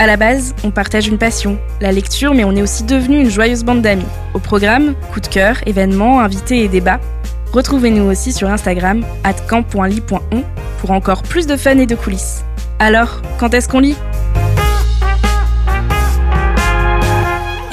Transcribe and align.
À 0.00 0.06
la 0.06 0.16
base, 0.16 0.54
on 0.64 0.70
partage 0.70 1.06
une 1.06 1.18
passion, 1.18 1.56
la 1.80 1.92
lecture, 1.92 2.34
mais 2.34 2.44
on 2.44 2.54
est 2.56 2.62
aussi 2.62 2.82
devenu 2.82 3.20
une 3.20 3.30
joyeuse 3.30 3.62
bande 3.62 3.80
d'amis. 3.80 4.04
Au 4.34 4.40
programme, 4.40 4.94
coup 5.12 5.20
de 5.20 5.28
cœur, 5.28 5.56
événements, 5.66 6.20
invités 6.20 6.64
et 6.64 6.68
débats. 6.68 7.00
Retrouvez-nous 7.52 8.10
aussi 8.10 8.32
sur 8.32 8.50
Instagram, 8.50 9.04
camp.ly.on, 9.48 10.42
pour 10.80 10.90
encore 10.90 11.22
plus 11.22 11.46
de 11.46 11.56
fun 11.56 11.78
et 11.78 11.86
de 11.86 11.94
coulisses. 11.94 12.44
Alors, 12.80 13.22
quand 13.38 13.54
est-ce 13.54 13.68
qu'on 13.68 13.78
lit? 13.78 13.96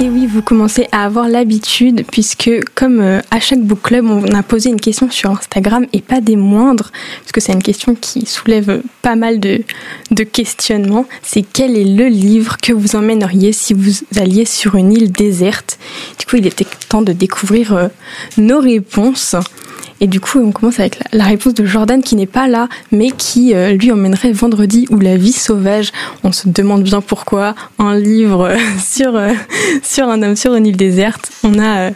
Et 0.02 0.08
oui, 0.08 0.26
vous 0.26 0.42
commencez 0.42 0.88
à 0.90 1.04
avoir 1.04 1.28
l'habitude, 1.28 2.04
puisque 2.10 2.50
comme 2.74 2.98
euh, 2.98 3.20
à 3.30 3.38
chaque 3.38 3.60
book 3.60 3.82
club, 3.82 4.04
on 4.04 4.34
a 4.34 4.42
posé 4.42 4.68
une 4.68 4.80
question 4.80 5.08
sur 5.08 5.30
Instagram, 5.30 5.86
et 5.92 6.00
pas 6.00 6.20
des 6.20 6.34
moindres, 6.34 6.90
parce 7.20 7.30
que 7.30 7.40
c'est 7.40 7.52
une 7.52 7.62
question 7.62 7.94
qui 7.94 8.26
soulève 8.26 8.82
pas 9.02 9.14
mal 9.14 9.38
de, 9.38 9.62
questionnements, 10.24 11.06
c'est 11.22 11.42
quel 11.42 11.76
est 11.76 11.84
le 11.84 12.08
livre 12.08 12.56
que 12.60 12.72
vous 12.72 12.96
emmèneriez 12.96 13.52
si 13.52 13.74
vous 13.74 13.92
alliez 14.16 14.44
sur 14.44 14.74
une 14.74 14.92
île 14.92 15.12
déserte? 15.12 15.78
Du 16.18 16.26
coup, 16.26 16.34
il 16.34 16.48
était 16.48 16.66
temps 16.88 17.02
de 17.02 17.12
découvrir 17.12 17.72
euh, 17.72 17.86
nos 18.38 18.58
réponses. 18.58 19.36
Et 20.02 20.08
du 20.08 20.18
coup, 20.18 20.40
on 20.40 20.50
commence 20.50 20.80
avec 20.80 20.98
la 21.12 21.22
réponse 21.22 21.54
de 21.54 21.64
Jordan 21.64 22.02
qui 22.02 22.16
n'est 22.16 22.26
pas 22.26 22.48
là, 22.48 22.68
mais 22.90 23.12
qui 23.12 23.54
euh, 23.54 23.70
lui 23.74 23.92
emmènerait 23.92 24.32
Vendredi 24.32 24.88
ou 24.90 24.98
La 24.98 25.16
vie 25.16 25.32
sauvage. 25.32 25.92
On 26.24 26.32
se 26.32 26.48
demande 26.48 26.82
bien 26.82 27.00
pourquoi 27.00 27.54
un 27.78 27.96
livre 27.96 28.52
sur, 28.84 29.14
euh, 29.14 29.32
sur 29.84 30.08
un 30.08 30.20
homme 30.24 30.34
sur 30.34 30.56
une 30.56 30.66
île 30.66 30.76
déserte. 30.76 31.30
On 31.44 31.56
a, 31.56 31.78
euh, 31.78 31.90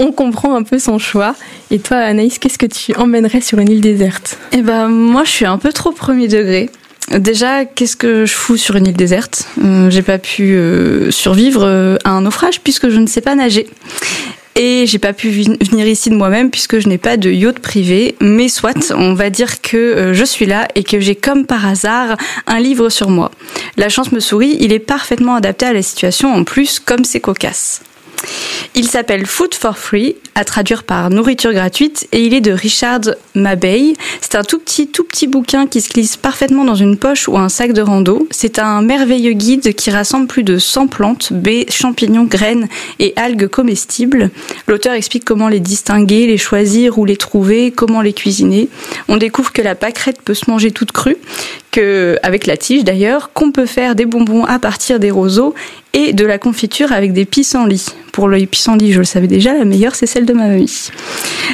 on 0.00 0.10
comprend 0.10 0.56
un 0.56 0.64
peu 0.64 0.80
son 0.80 0.98
choix. 0.98 1.36
Et 1.70 1.78
toi, 1.78 1.98
Anaïs, 1.98 2.40
qu'est-ce 2.40 2.58
que 2.58 2.66
tu 2.66 2.96
emmènerais 2.96 3.42
sur 3.42 3.60
une 3.60 3.70
île 3.70 3.80
déserte? 3.80 4.36
Eh 4.50 4.62
ben, 4.62 4.88
moi, 4.88 5.22
je 5.22 5.30
suis 5.30 5.46
un 5.46 5.58
peu 5.58 5.72
trop 5.72 5.92
premier 5.92 6.26
degré. 6.26 6.68
Déjà, 7.16 7.64
qu'est-ce 7.64 7.96
que 7.96 8.26
je 8.26 8.34
fous 8.34 8.56
sur 8.56 8.74
une 8.74 8.88
île 8.88 8.96
déserte? 8.96 9.46
J'ai 9.88 10.02
pas 10.02 10.18
pu 10.18 10.56
survivre 11.10 11.98
à 12.04 12.10
un 12.10 12.20
naufrage 12.20 12.60
puisque 12.60 12.88
je 12.88 12.98
ne 12.98 13.06
sais 13.06 13.20
pas 13.20 13.34
nager. 13.34 13.66
Et 14.62 14.84
j'ai 14.84 14.98
pas 14.98 15.14
pu 15.14 15.30
venir 15.30 15.86
ici 15.86 16.10
de 16.10 16.14
moi-même 16.14 16.50
puisque 16.50 16.80
je 16.80 16.86
n'ai 16.86 16.98
pas 16.98 17.16
de 17.16 17.30
yacht 17.30 17.60
privé. 17.60 18.14
Mais 18.20 18.50
soit, 18.50 18.92
on 18.94 19.14
va 19.14 19.30
dire 19.30 19.62
que 19.62 19.78
euh, 19.78 20.12
je 20.12 20.22
suis 20.22 20.44
là 20.44 20.68
et 20.74 20.84
que 20.84 21.00
j'ai 21.00 21.14
comme 21.14 21.46
par 21.46 21.66
hasard 21.66 22.18
un 22.46 22.60
livre 22.60 22.90
sur 22.90 23.08
moi. 23.08 23.30
La 23.78 23.88
chance 23.88 24.12
me 24.12 24.20
sourit, 24.20 24.58
il 24.60 24.74
est 24.74 24.78
parfaitement 24.78 25.34
adapté 25.34 25.64
à 25.64 25.72
la 25.72 25.80
situation 25.80 26.30
en 26.34 26.44
plus 26.44 26.78
comme 26.78 27.04
c'est 27.04 27.20
cocasse. 27.20 27.80
Il 28.74 28.88
s'appelle 28.88 29.26
Food 29.26 29.54
for 29.54 29.76
Free, 29.76 30.16
à 30.34 30.44
traduire 30.44 30.84
par 30.84 31.10
nourriture 31.10 31.52
gratuite, 31.52 32.06
et 32.12 32.22
il 32.22 32.34
est 32.34 32.40
de 32.40 32.52
Richard 32.52 33.00
Mabey. 33.34 33.94
C'est 34.20 34.36
un 34.36 34.44
tout 34.44 34.58
petit, 34.58 34.86
tout 34.86 35.04
petit 35.04 35.26
bouquin 35.26 35.66
qui 35.66 35.80
se 35.80 35.90
glisse 35.90 36.16
parfaitement 36.16 36.64
dans 36.64 36.76
une 36.76 36.96
poche 36.96 37.28
ou 37.28 37.36
un 37.36 37.48
sac 37.48 37.72
de 37.72 37.82
rando. 37.82 38.28
C'est 38.30 38.58
un 38.58 38.80
merveilleux 38.80 39.32
guide 39.32 39.74
qui 39.74 39.90
rassemble 39.90 40.28
plus 40.28 40.44
de 40.44 40.58
100 40.58 40.86
plantes, 40.86 41.32
baies, 41.32 41.66
champignons, 41.68 42.24
graines 42.24 42.68
et 42.98 43.12
algues 43.16 43.48
comestibles. 43.48 44.30
L'auteur 44.68 44.94
explique 44.94 45.24
comment 45.24 45.48
les 45.48 45.60
distinguer, 45.60 46.26
les 46.26 46.38
choisir 46.38 46.98
ou 46.98 47.04
les 47.04 47.16
trouver, 47.16 47.72
comment 47.72 48.02
les 48.02 48.12
cuisiner. 48.12 48.68
On 49.08 49.16
découvre 49.16 49.52
que 49.52 49.62
la 49.62 49.74
pâquerette 49.74 50.22
peut 50.22 50.34
se 50.34 50.48
manger 50.48 50.70
toute 50.70 50.92
crue, 50.92 51.16
avec 52.22 52.46
la 52.46 52.56
tige 52.56 52.84
d'ailleurs, 52.84 53.32
qu'on 53.32 53.52
peut 53.52 53.66
faire 53.66 53.94
des 53.94 54.06
bonbons 54.06 54.44
à 54.44 54.58
partir 54.58 54.98
des 54.98 55.10
roseaux 55.10 55.54
et 55.92 56.12
de 56.12 56.24
la 56.24 56.38
confiture 56.38 56.92
avec 56.92 57.12
des 57.12 57.24
pissenlits. 57.24 57.86
Pour 58.12 58.28
le 58.28 58.44
pissenlit, 58.46 58.92
je 58.92 58.98
le 58.98 59.04
savais 59.04 59.26
déjà, 59.26 59.54
la 59.54 59.64
meilleure 59.64 59.94
c'est 59.94 60.06
celle 60.06 60.26
de 60.26 60.32
ma 60.32 60.46
mamie. 60.46 60.90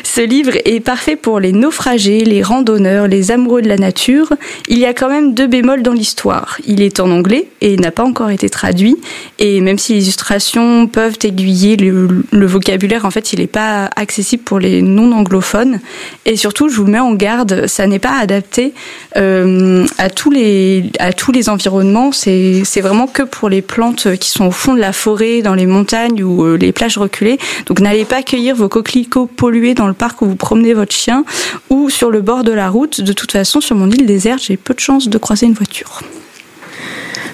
Ce 0.04 0.20
livre 0.20 0.52
est 0.64 0.80
parfait 0.80 1.16
pour 1.16 1.40
les 1.40 1.52
naufragés, 1.52 2.20
les 2.20 2.42
randonneurs, 2.42 3.08
les 3.08 3.30
amoureux 3.30 3.62
de 3.62 3.68
la 3.68 3.76
nature. 3.76 4.32
Il 4.68 4.78
y 4.78 4.86
a 4.86 4.94
quand 4.94 5.08
même 5.08 5.34
deux 5.34 5.46
bémols 5.46 5.82
dans 5.82 5.92
l'histoire. 5.92 6.58
Il 6.66 6.82
est 6.82 7.00
en 7.00 7.10
anglais 7.10 7.48
et 7.60 7.76
n'a 7.76 7.90
pas 7.90 8.04
encore 8.04 8.30
été 8.30 8.48
traduit. 8.48 8.96
Et 9.38 9.60
même 9.60 9.78
si 9.78 9.94
les 9.94 10.04
illustrations 10.04 10.86
peuvent 10.86 11.18
aiguiller 11.22 11.76
le, 11.76 12.46
vocabulaire, 12.46 13.04
en 13.04 13.10
fait, 13.10 13.32
il 13.32 13.40
n'est 13.40 13.46
pas 13.46 13.90
accessible 13.96 14.42
pour 14.42 14.58
les 14.58 14.82
non 14.82 15.12
anglophones. 15.12 15.80
Et 16.24 16.36
surtout, 16.36 16.68
je 16.68 16.76
vous 16.76 16.86
mets 16.86 16.98
en 16.98 17.14
garde, 17.14 17.66
ça 17.66 17.86
n'est 17.86 17.98
pas 17.98 18.18
adapté 18.18 18.72
euh, 19.16 19.86
à 19.98 20.05
tous 20.10 20.30
les 20.30 20.90
à 20.98 21.12
tous 21.12 21.32
les 21.32 21.48
environnements. 21.48 22.12
C'est 22.12 22.62
c'est 22.64 22.80
vraiment 22.80 23.06
que 23.06 23.22
pour 23.22 23.48
les 23.48 23.62
plantes 23.62 24.16
qui 24.16 24.30
sont 24.30 24.46
au 24.46 24.50
fond 24.50 24.74
de 24.74 24.80
la 24.80 24.92
forêt, 24.92 25.42
dans 25.42 25.54
les 25.54 25.66
montagnes 25.66 26.22
ou 26.22 26.44
euh, 26.44 26.56
les 26.56 26.72
plages 26.72 26.98
reculées. 26.98 27.38
Donc 27.66 27.80
n'allez 27.80 28.04
pas 28.04 28.22
cueillir 28.22 28.54
vos 28.54 28.68
coquelicots 28.68 29.26
pollués 29.26 29.74
dans 29.74 29.88
le 29.88 29.94
parc 29.94 30.22
où 30.22 30.26
vous 30.26 30.36
promenez 30.36 30.74
votre 30.74 30.94
chien 30.94 31.24
ou 31.70 31.90
sur 31.90 32.10
le 32.10 32.20
bord 32.20 32.44
de 32.44 32.52
la 32.52 32.68
route. 32.68 33.00
De 33.00 33.12
toute 33.12 33.32
façon, 33.32 33.60
sur 33.60 33.76
mon 33.76 33.90
île 33.90 34.06
déserte, 34.06 34.42
j'ai 34.42 34.56
peu 34.56 34.74
de 34.74 34.80
chances 34.80 35.08
de 35.08 35.18
croiser 35.18 35.46
une 35.46 35.54
voiture. 35.54 36.00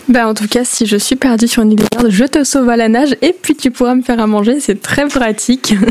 Ben, 0.09 0.27
en 0.27 0.35
tout 0.35 0.49
cas, 0.49 0.65
si 0.65 0.87
je 0.87 0.97
suis 0.97 1.17
perdue 1.17 1.49
sur 1.49 1.63
une 1.63 1.73
île 1.73 1.79
déserte, 1.79 2.11
je 2.11 2.25
te 2.25 2.45
sauve 2.45 2.69
à 2.69 2.77
la 2.77 2.89
nage 2.89 3.17
et 3.23 3.35
puis 3.41 3.55
tu 3.55 3.71
pourras 3.71 3.95
me 3.95 4.03
faire 4.03 4.21
à 4.21 4.27
manger. 4.27 4.61
C'est 4.61 4.81
très 4.81 5.07
pratique. 5.07 5.75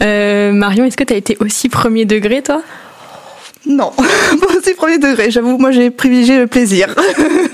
Euh, 0.00 0.52
Marion, 0.52 0.84
est-ce 0.84 0.96
que 0.96 1.02
tu 1.02 1.12
as 1.12 1.16
été 1.16 1.36
aussi 1.40 1.68
premier 1.68 2.04
degré, 2.04 2.40
toi? 2.40 2.62
Non, 3.68 3.92
aussi 4.58 4.74
premier 4.74 4.96
degré. 4.96 5.30
J'avoue, 5.30 5.58
moi 5.58 5.70
j'ai 5.72 5.90
privilégié 5.90 6.38
le 6.38 6.46
plaisir. 6.46 6.94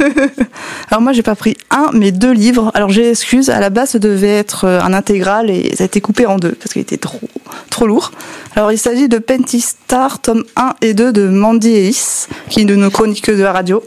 Alors 0.90 1.02
moi 1.02 1.12
j'ai 1.12 1.22
pas 1.22 1.34
pris 1.34 1.56
un, 1.70 1.90
mais 1.92 2.12
deux 2.12 2.32
livres. 2.32 2.70
Alors 2.74 2.90
j'ai 2.90 3.10
excuse, 3.10 3.50
à 3.50 3.58
la 3.58 3.68
base 3.68 3.90
ça 3.90 3.98
devait 3.98 4.28
être 4.28 4.64
euh, 4.64 4.80
un 4.80 4.92
intégral 4.92 5.50
et 5.50 5.74
ça 5.74 5.82
a 5.82 5.86
été 5.86 6.00
coupé 6.00 6.26
en 6.26 6.36
deux 6.36 6.52
parce 6.52 6.72
qu'il 6.72 6.82
était 6.82 6.98
trop, 6.98 7.20
trop 7.68 7.88
lourd. 7.88 8.12
Alors 8.54 8.70
il 8.70 8.78
s'agit 8.78 9.08
de 9.08 9.18
Penty 9.18 9.60
Star, 9.60 10.20
tome 10.20 10.44
1 10.54 10.74
et 10.82 10.94
2 10.94 11.12
de 11.12 11.28
Mandy 11.28 11.70
Ellis, 11.70 12.26
qui 12.48 12.60
est 12.60 12.64
de 12.64 12.76
nos 12.76 12.90
chroniques 12.90 13.28
de 13.28 13.42
la 13.42 13.52
radio. 13.52 13.82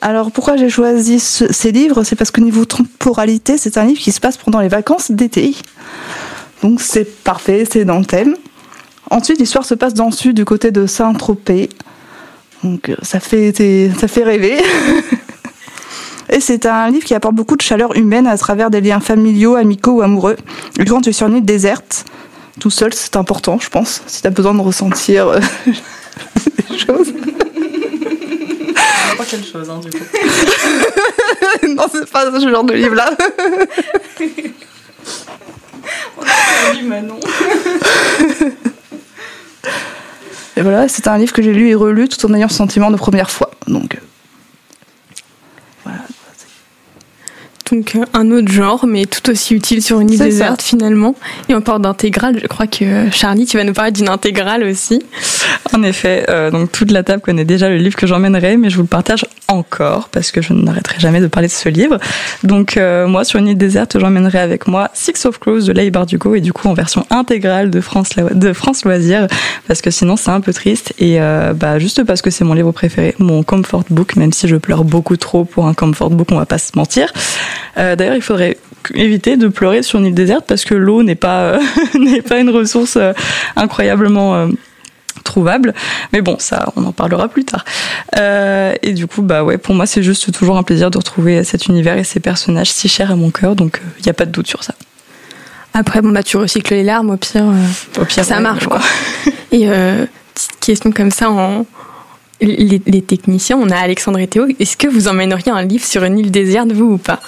Alors 0.00 0.32
pourquoi 0.32 0.56
j'ai 0.56 0.70
choisi 0.70 1.20
ces 1.20 1.70
livres? 1.70 2.02
C'est 2.02 2.16
parce 2.16 2.32
que 2.32 2.40
niveau 2.40 2.64
temporalité, 2.64 3.58
c'est 3.58 3.78
un 3.78 3.84
livre 3.84 4.00
qui 4.00 4.10
se 4.10 4.20
passe 4.20 4.38
pendant 4.38 4.60
les 4.60 4.68
vacances 4.68 5.12
d'été. 5.12 5.54
Donc 6.62 6.80
c'est 6.80 7.04
parfait, 7.22 7.64
c'est 7.70 7.84
dans 7.84 7.98
le 8.00 8.04
thème. 8.04 8.34
Ensuite, 9.10 9.38
l'histoire 9.38 9.64
se 9.64 9.74
passe 9.74 9.94
dans 9.94 10.06
le 10.06 10.12
sud, 10.12 10.36
du 10.36 10.44
côté 10.44 10.70
de 10.70 10.86
Saint-Tropez. 10.86 11.68
Donc 12.62 12.88
euh, 12.88 12.96
ça 13.02 13.20
fait, 13.20 13.52
ça 13.98 14.08
fait 14.08 14.22
rêver. 14.22 14.58
Et 16.32 16.38
c'est 16.38 16.64
un 16.66 16.90
livre 16.90 17.04
qui 17.04 17.14
apporte 17.14 17.34
beaucoup 17.34 17.56
de 17.56 17.62
chaleur 17.62 17.96
humaine 17.96 18.28
à 18.28 18.38
travers 18.38 18.70
des 18.70 18.80
liens 18.80 19.00
familiaux, 19.00 19.56
amicaux 19.56 19.94
ou 19.94 20.02
amoureux. 20.02 20.36
Et 20.78 20.84
quand 20.84 21.00
tu 21.00 21.10
es 21.10 21.12
sur 21.12 21.26
une 21.26 21.38
île 21.38 21.44
déserte, 21.44 22.04
tout 22.60 22.70
seul, 22.70 22.94
c'est 22.94 23.16
important, 23.16 23.58
je 23.58 23.68
pense, 23.68 24.02
si 24.06 24.20
tu 24.20 24.28
as 24.28 24.30
besoin 24.30 24.54
de 24.54 24.60
ressentir 24.60 25.26
euh, 25.26 25.40
des 25.66 26.78
choses. 26.78 27.12
Pas 29.18 29.24
quelle 29.28 29.44
chose, 29.44 29.68
hein, 29.68 29.80
du 29.80 29.90
coup. 29.90 30.04
non, 31.68 31.84
c'est 31.92 32.08
pas 32.08 32.30
ce 32.38 32.48
genre 32.48 32.64
de 32.64 32.74
livre-là. 32.74 33.10
On 36.16 36.22
a 36.22 36.72
lu 36.74 36.84
Manon. 36.84 37.18
Voilà, 40.62 40.88
c'est 40.88 41.08
un 41.08 41.16
livre 41.18 41.32
que 41.32 41.42
j'ai 41.42 41.52
lu 41.52 41.68
et 41.68 41.74
relu 41.74 42.08
tout 42.08 42.24
en 42.26 42.34
ayant 42.34 42.48
ce 42.48 42.56
sentiment 42.56 42.90
de 42.90 42.96
première 42.96 43.30
fois. 43.30 43.50
Donc, 43.66 43.98
Donc 47.70 47.94
euh, 47.94 48.04
un 48.14 48.30
autre 48.30 48.50
genre, 48.50 48.86
mais 48.86 49.06
tout 49.06 49.30
aussi 49.30 49.54
utile 49.54 49.82
sur 49.82 50.00
une 50.00 50.10
île 50.10 50.18
déserte 50.18 50.62
finalement. 50.62 51.14
Et 51.48 51.54
on 51.54 51.60
parle 51.60 51.82
d'intégrale. 51.82 52.38
Je 52.40 52.46
crois 52.46 52.66
que 52.66 52.84
euh, 52.84 53.10
Charlie, 53.10 53.46
tu 53.46 53.56
vas 53.56 53.64
nous 53.64 53.72
parler 53.72 53.92
d'une 53.92 54.08
intégrale 54.08 54.64
aussi. 54.64 55.02
En 55.72 55.82
effet, 55.82 56.26
euh, 56.28 56.50
donc 56.50 56.72
toute 56.72 56.90
la 56.90 57.02
table 57.02 57.22
connaît 57.22 57.44
déjà 57.44 57.68
le 57.68 57.76
livre 57.76 57.96
que 57.96 58.06
j'emmènerai, 58.06 58.56
mais 58.56 58.70
je 58.70 58.76
vous 58.76 58.82
le 58.82 58.88
partage 58.88 59.24
encore 59.46 60.08
parce 60.08 60.32
que 60.32 60.42
je 60.42 60.52
n'arrêterai 60.52 60.98
jamais 60.98 61.20
de 61.20 61.26
parler 61.26 61.48
de 61.48 61.52
ce 61.52 61.68
livre. 61.68 61.98
Donc 62.44 62.78
moi, 63.06 63.24
sur 63.24 63.38
une 63.38 63.48
île 63.48 63.58
déserte, 63.58 63.98
j'emmènerai 63.98 64.38
avec 64.38 64.68
moi 64.68 64.90
Six 64.94 65.26
of 65.26 65.38
Crows 65.38 65.62
de 65.62 65.72
Leigh 65.72 65.90
Bardugo 65.90 66.34
et 66.34 66.40
du 66.40 66.52
coup 66.52 66.68
en 66.68 66.74
version 66.74 67.04
intégrale 67.10 67.70
de 67.70 67.80
France 67.80 68.10
de 68.16 68.52
France 68.52 68.84
Loisirs 68.84 69.26
parce 69.66 69.80
que 69.82 69.90
sinon 69.90 70.16
c'est 70.16 70.30
un 70.30 70.40
peu 70.40 70.52
triste 70.52 70.94
et 70.98 71.18
bah 71.54 71.78
juste 71.78 72.04
parce 72.04 72.22
que 72.22 72.30
c'est 72.30 72.44
mon 72.44 72.54
livre 72.54 72.70
préféré, 72.70 73.14
mon 73.18 73.42
comfort 73.42 73.84
book, 73.90 74.14
même 74.14 74.32
si 74.32 74.46
je 74.46 74.56
pleure 74.56 74.84
beaucoup 74.84 75.16
trop 75.16 75.44
pour 75.44 75.66
un 75.66 75.74
comfort 75.74 76.10
book, 76.10 76.28
on 76.30 76.36
va 76.36 76.46
pas 76.46 76.58
se 76.58 76.70
mentir. 76.76 77.12
Euh, 77.78 77.96
D'ailleurs, 77.96 78.16
il 78.16 78.22
faudrait 78.22 78.58
éviter 78.94 79.36
de 79.36 79.48
pleurer 79.48 79.82
sur 79.82 79.98
une 79.98 80.06
île 80.06 80.14
déserte 80.14 80.44
parce 80.46 80.64
que 80.64 80.74
l'eau 80.74 81.02
n'est 81.02 81.14
pas 81.14 81.40
euh, 81.40 81.58
n'est 81.98 82.22
pas 82.22 82.38
une 82.38 82.50
ressource 82.50 82.96
euh, 82.96 83.12
incroyablement 83.56 84.48
trouvable. 85.24 85.74
Mais 86.12 86.20
bon, 86.20 86.36
ça, 86.38 86.72
on 86.76 86.84
en 86.84 86.92
parlera 86.92 87.28
plus 87.28 87.44
tard. 87.44 87.64
Euh, 88.18 88.74
et 88.82 88.92
du 88.92 89.06
coup, 89.06 89.22
bah 89.22 89.44
ouais, 89.44 89.58
pour 89.58 89.74
moi, 89.74 89.86
c'est 89.86 90.02
juste 90.02 90.32
toujours 90.32 90.56
un 90.56 90.62
plaisir 90.62 90.90
de 90.90 90.98
retrouver 90.98 91.44
cet 91.44 91.66
univers 91.66 91.96
et 91.96 92.04
ces 92.04 92.20
personnages 92.20 92.70
si 92.70 92.88
chers 92.88 93.10
à 93.10 93.16
mon 93.16 93.30
cœur. 93.30 93.54
Donc, 93.56 93.80
il 93.98 94.02
n'y 94.02 94.10
a 94.10 94.14
pas 94.14 94.26
de 94.26 94.32
doute 94.32 94.48
sur 94.48 94.64
ça. 94.64 94.74
Après, 95.72 96.02
bon, 96.02 96.10
bah, 96.10 96.22
tu 96.22 96.36
recycles 96.36 96.74
les 96.74 96.82
larmes, 96.82 97.10
au 97.10 97.16
pire, 97.16 97.44
euh, 97.44 98.00
Au 98.00 98.04
pire, 98.04 98.24
ça 98.24 98.36
ouais, 98.36 98.42
marche, 98.42 98.66
quoi. 98.66 98.80
Et 99.52 99.68
euh, 99.68 100.04
petite 100.34 100.60
question 100.60 100.92
comme 100.92 101.10
ça, 101.10 101.30
en... 101.30 101.64
les, 102.40 103.02
techniciens, 103.02 103.58
on 103.60 103.68
a 103.70 103.76
Alexandre 103.76 104.18
et 104.18 104.26
Théo, 104.26 104.46
est-ce 104.58 104.76
que 104.76 104.88
vous 104.88 105.08
emmèneriez 105.08 105.50
un 105.50 105.62
livre 105.62 105.84
sur 105.84 106.04
une 106.04 106.18
île 106.18 106.30
déserte, 106.30 106.72
vous 106.72 106.92
ou 106.92 106.98
pas? 106.98 107.20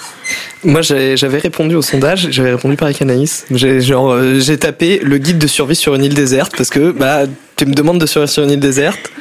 Moi, 0.63 0.81
j'avais 0.81 1.37
répondu 1.37 1.75
au 1.75 1.81
sondage, 1.81 2.27
j'avais 2.31 2.51
répondu 2.51 2.75
par 2.75 2.89
Anaïs. 2.99 3.45
Euh, 3.51 4.39
j'ai 4.39 4.57
tapé 4.57 4.99
le 5.03 5.17
guide 5.17 5.37
de 5.37 5.47
survie 5.47 5.75
sur 5.75 5.95
une 5.95 6.03
île 6.03 6.13
déserte 6.13 6.53
parce 6.57 6.69
que 6.69 6.91
bah, 6.91 7.23
tu 7.55 7.65
me 7.65 7.73
demandes 7.73 7.99
de 7.99 8.05
survivre 8.05 8.31
sur 8.31 8.43
une 8.43 8.51
île 8.51 8.59
déserte. 8.59 9.11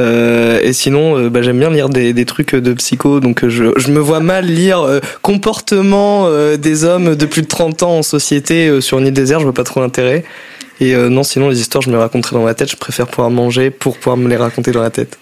Euh, 0.00 0.60
et 0.62 0.72
sinon, 0.72 1.16
euh, 1.16 1.30
bah, 1.30 1.42
j'aime 1.42 1.58
bien 1.58 1.70
lire 1.70 1.88
des, 1.88 2.24
trucs 2.24 2.54
de 2.54 2.72
psycho, 2.74 3.20
donc 3.20 3.46
je, 3.48 3.64
me 3.90 4.00
vois 4.00 4.20
mal 4.20 4.46
lire 4.46 5.00
comportement 5.22 6.28
des 6.56 6.84
hommes 6.84 7.14
de 7.16 7.26
plus 7.26 7.42
de 7.42 7.46
30 7.46 7.82
ans 7.82 7.98
en 7.98 8.02
société 8.02 8.80
sur 8.80 8.98
une 8.98 9.06
île 9.06 9.12
déserte, 9.12 9.40
je 9.40 9.46
vois 9.46 9.54
pas 9.54 9.64
trop 9.64 9.80
l'intérêt. 9.80 10.24
Et 10.80 10.94
non, 10.94 11.22
sinon 11.22 11.48
les 11.48 11.60
histoires, 11.60 11.82
je 11.82 11.88
me 11.88 11.94
les 11.94 12.00
raconterai 12.00 12.34
dans 12.34 12.42
ma 12.42 12.54
tête, 12.54 12.70
je 12.70 12.76
préfère 12.76 13.06
pouvoir 13.06 13.30
manger 13.30 13.70
pour 13.70 13.96
pouvoir 13.96 14.16
me 14.16 14.28
les 14.28 14.36
raconter 14.36 14.72
dans 14.72 14.82
la 14.82 14.90
tête. 14.90 15.18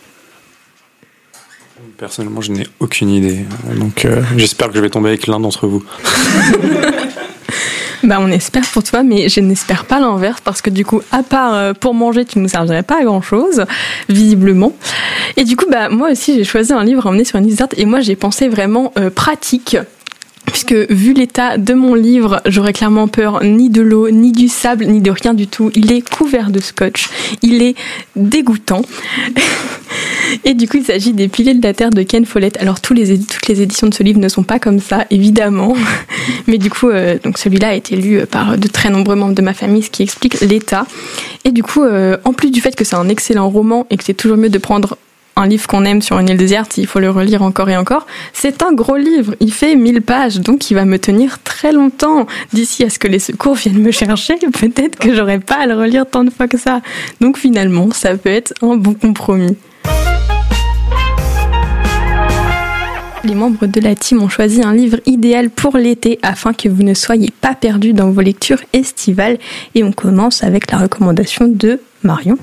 Personnellement, 2.02 2.40
je 2.40 2.50
n'ai 2.50 2.66
aucune 2.80 3.10
idée. 3.10 3.44
Donc, 3.78 4.06
euh, 4.06 4.22
j'espère 4.36 4.70
que 4.70 4.74
je 4.74 4.80
vais 4.80 4.90
tomber 4.90 5.10
avec 5.10 5.28
l'un 5.28 5.38
d'entre 5.38 5.68
vous. 5.68 5.84
Bah, 8.02 8.18
on 8.20 8.32
espère 8.32 8.64
pour 8.72 8.82
toi, 8.82 9.04
mais 9.04 9.28
je 9.28 9.38
n'espère 9.38 9.84
pas 9.84 10.00
l'inverse 10.00 10.40
parce 10.40 10.60
que 10.60 10.70
du 10.70 10.84
coup, 10.84 11.02
à 11.12 11.22
part 11.22 11.54
euh, 11.54 11.72
pour 11.72 11.94
manger, 11.94 12.24
tu 12.24 12.38
ne 12.38 12.42
nous 12.42 12.48
servirais 12.48 12.82
pas 12.82 12.98
à 12.98 13.04
grand 13.04 13.22
chose, 13.22 13.64
visiblement. 14.08 14.72
Et 15.36 15.44
du 15.44 15.54
coup, 15.54 15.66
bah, 15.70 15.88
moi 15.88 16.10
aussi, 16.10 16.34
j'ai 16.34 16.42
choisi 16.42 16.72
un 16.72 16.82
livre 16.82 17.06
à 17.06 17.10
emmener 17.10 17.24
sur 17.24 17.38
une 17.38 17.46
déserte 17.46 17.74
et 17.76 17.84
moi, 17.84 18.00
j'ai 18.00 18.16
pensé 18.16 18.48
vraiment 18.48 18.92
euh, 18.98 19.08
pratique. 19.08 19.76
Puisque 20.46 20.74
vu 20.74 21.12
l'état 21.12 21.56
de 21.56 21.74
mon 21.74 21.94
livre, 21.94 22.40
j'aurais 22.46 22.72
clairement 22.72 23.08
peur 23.08 23.42
ni 23.44 23.70
de 23.70 23.80
l'eau, 23.80 24.10
ni 24.10 24.32
du 24.32 24.48
sable, 24.48 24.86
ni 24.86 25.00
de 25.00 25.10
rien 25.10 25.34
du 25.34 25.46
tout. 25.46 25.70
Il 25.74 25.92
est 25.92 26.08
couvert 26.08 26.50
de 26.50 26.60
scotch. 26.60 27.08
Il 27.42 27.62
est 27.62 27.74
dégoûtant. 28.16 28.82
Et 30.44 30.54
du 30.54 30.66
coup, 30.66 30.78
il 30.78 30.84
s'agit 30.84 31.12
des 31.12 31.28
Piliers 31.28 31.54
de 31.54 31.62
la 31.62 31.74
Terre 31.74 31.90
de 31.90 32.02
Ken 32.02 32.24
Follett. 32.24 32.56
Alors, 32.58 32.80
toutes 32.80 32.98
les 32.98 33.62
éditions 33.62 33.86
de 33.86 33.94
ce 33.94 34.02
livre 34.02 34.18
ne 34.18 34.28
sont 34.28 34.42
pas 34.42 34.58
comme 34.58 34.80
ça, 34.80 35.04
évidemment. 35.10 35.74
Mais 36.46 36.58
du 36.58 36.70
coup, 36.70 36.88
euh, 36.88 37.18
celui-là 37.36 37.68
a 37.68 37.74
été 37.74 37.96
lu 37.96 38.20
par 38.26 38.56
de 38.56 38.68
très 38.68 38.90
nombreux 38.90 39.16
membres 39.16 39.34
de 39.34 39.42
ma 39.42 39.54
famille, 39.54 39.82
ce 39.82 39.90
qui 39.90 40.02
explique 40.02 40.40
l'état. 40.40 40.86
Et 41.44 41.50
du 41.50 41.62
coup, 41.62 41.82
euh, 41.82 42.16
en 42.24 42.32
plus 42.32 42.50
du 42.50 42.60
fait 42.60 42.74
que 42.74 42.84
c'est 42.84 42.96
un 42.96 43.08
excellent 43.08 43.48
roman 43.48 43.86
et 43.90 43.96
que 43.96 44.04
c'est 44.04 44.14
toujours 44.14 44.36
mieux 44.36 44.48
de 44.48 44.58
prendre 44.58 44.96
un 45.36 45.46
livre 45.46 45.66
qu'on 45.66 45.84
aime 45.84 46.02
sur 46.02 46.18
une 46.18 46.28
île 46.28 46.36
déserte, 46.36 46.76
il 46.76 46.86
faut 46.86 47.00
le 47.00 47.10
relire 47.10 47.42
encore 47.42 47.70
et 47.70 47.76
encore. 47.76 48.06
C'est 48.32 48.62
un 48.62 48.72
gros 48.72 48.96
livre, 48.96 49.34
il 49.40 49.52
fait 49.52 49.74
1000 49.74 50.02
pages, 50.02 50.40
donc 50.40 50.70
il 50.70 50.74
va 50.74 50.84
me 50.84 50.98
tenir 50.98 51.42
très 51.42 51.72
longtemps. 51.72 52.26
D'ici 52.52 52.84
à 52.84 52.90
ce 52.90 52.98
que 52.98 53.08
les 53.08 53.18
secours 53.18 53.54
viennent 53.54 53.80
me 53.80 53.90
chercher, 53.90 54.34
peut-être 54.60 54.98
que 54.98 55.14
j'aurai 55.14 55.38
pas 55.38 55.62
à 55.62 55.66
le 55.66 55.74
relire 55.74 56.06
tant 56.06 56.24
de 56.24 56.30
fois 56.30 56.48
que 56.48 56.58
ça. 56.58 56.82
Donc 57.20 57.38
finalement, 57.38 57.90
ça 57.92 58.16
peut 58.16 58.30
être 58.30 58.52
un 58.62 58.76
bon 58.76 58.94
compromis. 58.94 59.56
Les 63.24 63.34
membres 63.36 63.66
de 63.66 63.80
la 63.80 63.94
team 63.94 64.20
ont 64.20 64.28
choisi 64.28 64.62
un 64.62 64.74
livre 64.74 64.98
idéal 65.06 65.48
pour 65.48 65.76
l'été 65.76 66.18
afin 66.22 66.52
que 66.52 66.68
vous 66.68 66.82
ne 66.82 66.92
soyez 66.92 67.30
pas 67.40 67.54
perdus 67.54 67.92
dans 67.92 68.10
vos 68.10 68.20
lectures 68.20 68.60
estivales. 68.72 69.38
Et 69.76 69.84
on 69.84 69.92
commence 69.92 70.42
avec 70.42 70.70
la 70.72 70.78
recommandation 70.78 71.46
de 71.46 71.80
Marion. 72.02 72.36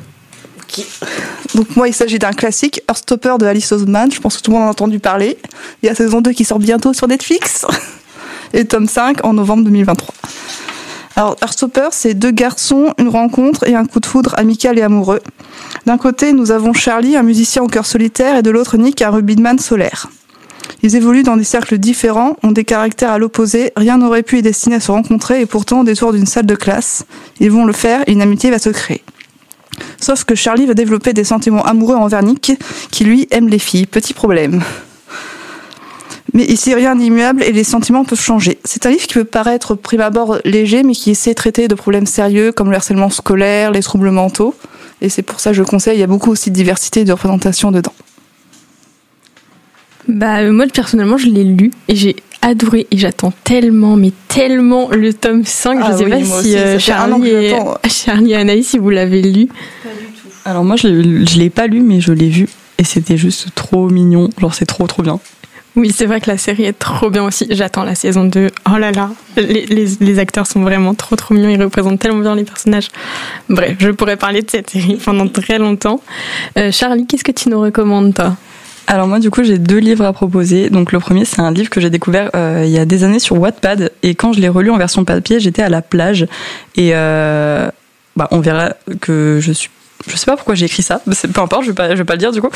Donc 1.56 1.76
moi, 1.76 1.88
il 1.88 1.94
s'agit 1.94 2.20
d'un 2.20 2.32
classique, 2.32 2.82
Heartstopper 2.88 3.36
de 3.40 3.46
Alice 3.46 3.72
Oseman. 3.72 4.12
Je 4.12 4.20
pense 4.20 4.38
que 4.38 4.42
tout 4.42 4.52
le 4.52 4.58
monde 4.58 4.66
en 4.66 4.68
a 4.68 4.72
entendu 4.72 5.00
parler. 5.00 5.38
Il 5.82 5.88
y 5.88 5.90
a 5.90 5.96
saison 5.96 6.22
2 6.22 6.32
qui 6.32 6.46
sort 6.46 6.60
bientôt 6.60 6.94
sur 6.94 7.08
Netflix. 7.08 7.66
Et 8.54 8.66
tome 8.66 8.88
5 8.88 9.26
en 9.26 9.34
novembre 9.34 9.64
2023. 9.64 10.14
Alors, 11.16 11.36
Heartstopper, 11.42 11.90
c'est 11.92 12.14
deux 12.14 12.32
garçons, 12.32 12.94
une 12.98 13.10
rencontre 13.10 13.68
et 13.68 13.76
un 13.76 13.86
coup 13.86 14.00
de 14.00 14.06
foudre 14.06 14.34
amical 14.38 14.80
et 14.80 14.82
amoureux. 14.82 15.20
D'un 15.86 15.98
côté, 15.98 16.32
nous 16.32 16.52
avons 16.52 16.72
Charlie, 16.72 17.18
un 17.18 17.24
musicien 17.24 17.62
au 17.62 17.68
cœur 17.68 17.86
solitaire, 17.86 18.38
et 18.38 18.42
de 18.42 18.50
l'autre, 18.50 18.78
Nick, 18.78 19.02
un 19.02 19.10
rugbyman 19.10 19.60
solaire. 19.60 20.08
Ils 20.82 20.96
évoluent 20.96 21.24
dans 21.24 21.36
des 21.36 21.44
cercles 21.44 21.78
différents, 21.78 22.38
ont 22.42 22.54
des 22.54 22.64
caractères 22.64 23.12
à 23.12 23.18
l'opposé, 23.18 23.74
rien 23.76 23.98
n'aurait 23.98 24.24
pu 24.24 24.38
les 24.38 24.42
destiner 24.44 24.78
à 24.78 24.80
se 24.80 24.92
rencontrer, 24.92 25.42
et 25.42 25.46
pourtant, 25.46 25.82
au 25.82 25.84
détour 25.84 26.14
d'une 26.14 26.26
salle 26.26 26.46
de 26.46 26.56
classe, 26.56 27.04
ils 27.42 27.52
vont 27.52 27.66
le 27.66 27.74
faire 27.74 28.02
et 28.08 28.14
une 28.14 28.22
amitié 28.22 28.50
va 28.50 28.60
se 28.60 28.70
créer. 28.70 29.04
Sauf 30.00 30.24
que 30.24 30.36
Charlie 30.36 30.66
va 30.66 30.74
développer 30.74 31.14
des 31.14 31.24
sentiments 31.24 31.66
amoureux 31.66 31.96
envers 31.96 32.24
Nick, 32.24 32.54
qui 32.92 33.04
lui 33.04 33.28
aime 33.32 33.48
les 33.50 33.60
filles. 33.60 33.86
Petit 33.86 34.14
problème. 34.14 34.62
Mais 36.34 36.46
ici, 36.46 36.74
rien 36.74 36.96
n'est 36.96 37.06
immuable 37.06 37.44
et 37.44 37.52
les 37.52 37.64
sentiments 37.64 38.06
peuvent 38.06 38.22
changer. 38.22 38.60
C'est 38.64 38.86
un 38.86 38.92
livre 38.92 39.08
qui 39.08 39.14
peut 39.16 39.24
paraître 39.24 39.76
prime 39.76 40.02
abord 40.02 40.38
léger, 40.46 40.84
mais 40.84 40.94
qui 40.94 41.12
essaie 41.12 41.32
de 41.32 41.36
traiter 41.36 41.68
de 41.68 41.76
problèmes 41.76 42.06
sérieux 42.06 42.52
comme 42.52 42.70
le 42.70 42.76
harcèlement 42.76 43.10
scolaire, 43.10 43.72
les 43.72 43.82
troubles 43.82 44.12
mentaux. 44.12 44.54
Et 45.02 45.10
c'est 45.10 45.22
pour 45.22 45.40
ça 45.40 45.52
que 45.52 45.56
je 45.56 45.62
le 45.62 45.68
conseille. 45.68 45.98
Il 45.98 46.02
y 46.02 46.04
a 46.04 46.08
beaucoup 46.08 46.30
aussi 46.30 46.52
de 46.52 46.56
diversité 46.56 47.04
de 47.04 47.12
représentation 47.12 47.72
dedans. 47.72 47.94
Bah, 50.08 50.40
euh, 50.40 50.52
moi, 50.52 50.66
personnellement, 50.74 51.18
je 51.18 51.28
l'ai 51.28 51.44
lu 51.44 51.72
et 51.88 51.96
j'ai 51.96 52.16
adoré 52.42 52.88
et 52.92 52.98
j'attends 52.98 53.34
tellement, 53.44 53.96
mais 53.96 54.12
tellement 54.28 54.90
le 54.92 55.14
tome 55.14 55.44
5. 55.46 55.80
Ah 55.82 55.92
je 55.92 55.98
sais 55.98 56.04
oui, 56.06 56.10
pas 56.12 56.18
si 56.24 56.32
aussi, 56.32 56.58
euh, 56.58 56.80
Charlie, 56.80 57.30
et... 57.30 57.56
Charlie 57.90 58.32
et 58.32 58.36
Anaïs, 58.38 58.68
si 58.68 58.78
vous 58.78 58.90
l'avez 58.90 59.22
lu. 59.22 59.48
Alors 60.46 60.64
moi, 60.64 60.76
je 60.76 60.88
l'ai- 60.88 61.26
je 61.26 61.38
l'ai 61.38 61.50
pas 61.50 61.68
lu, 61.68 61.82
mais 61.82 62.00
je 62.02 62.12
l'ai 62.14 62.30
vu. 62.30 62.48
Et 62.78 62.84
c'était 62.84 63.18
juste 63.18 63.48
trop 63.56 63.90
mignon. 63.90 64.30
Genre, 64.40 64.54
c'est 64.54 64.66
trop, 64.66 64.88
trop 64.88 65.04
bien. 65.04 65.20
Oui, 65.76 65.94
c'est 65.96 66.06
vrai 66.08 66.20
que 66.20 66.30
la 66.30 66.38
série 66.38 66.64
est 66.64 66.78
trop 66.78 67.10
bien 67.10 67.24
aussi. 67.24 67.46
J'attends 67.50 67.84
la 67.84 67.94
saison 67.94 68.24
2. 68.26 68.50
Oh 68.74 68.78
là 68.78 68.92
là, 68.92 69.12
les, 69.38 69.66
les- 69.68 69.88
les 70.00 70.20
acteurs 70.20 70.48
sont 70.48 70.62
vraiment 70.62 70.94
trop 70.96 71.16
trop 71.16 71.34
mignons. 71.36 71.50
Ils 71.50 71.62
représentent 71.62 72.00
tellement 72.00 72.20
bien 72.22 72.36
les 72.36 72.44
personnages. 72.46 72.88
Bref, 73.50 73.76
je 73.80 73.90
pourrais 73.92 74.18
parler 74.18 74.42
de 74.42 74.50
cette 74.50 74.70
série 74.70 74.96
pendant 75.04 75.28
très 75.28 75.60
longtemps. 75.60 76.02
Euh, 76.58 76.72
Charlie, 76.72 77.06
qu'est-ce 77.06 77.24
que 77.24 77.32
tu 77.32 77.50
nous 77.50 77.60
recommandes, 77.62 78.14
toi? 78.14 78.36
Alors 78.92 79.08
moi, 79.08 79.20
du 79.20 79.30
coup, 79.30 79.44
j'ai 79.44 79.60
deux 79.60 79.78
livres 79.78 80.04
à 80.04 80.12
proposer. 80.14 80.72
Donc 80.72 80.92
le 80.92 81.00
premier, 81.00 81.24
c'est 81.24 81.42
un 81.42 81.52
livre 81.52 81.70
que 81.70 81.80
j'ai 81.80 81.92
découvert 81.92 82.32
euh, 82.36 82.64
il 82.66 82.72
y 82.72 82.80
a 82.80 82.86
des 82.86 83.04
années 83.04 83.20
sur 83.20 83.40
Wattpad. 83.40 83.92
Et 84.02 84.16
quand 84.16 84.34
je 84.34 84.42
l'ai 84.42 84.50
relu 84.50 84.72
en 84.72 84.78
version 84.78 85.06
papier, 85.06 85.40
j'étais 85.40 85.62
à 85.62 85.70
la 85.70 85.84
plage. 85.84 86.26
Et 86.76 86.90
euh, 86.96 87.70
bah, 88.16 88.28
on 88.32 88.40
verra 88.40 88.74
que 89.00 89.38
je 89.42 89.52
suis... 89.52 89.70
Je 90.08 90.16
sais 90.16 90.26
pas 90.26 90.38
pourquoi 90.38 90.56
j'ai 90.56 90.66
écrit 90.66 90.82
ça, 90.82 91.02
peu 91.34 91.42
importe, 91.42 91.64
je 91.66 91.72
vais 91.72 91.76
pas, 91.76 91.90
je 91.92 91.96
vais 91.96 92.06
pas 92.06 92.14
le 92.14 92.20
dire 92.20 92.32
du 92.32 92.42
coup. 92.42 92.50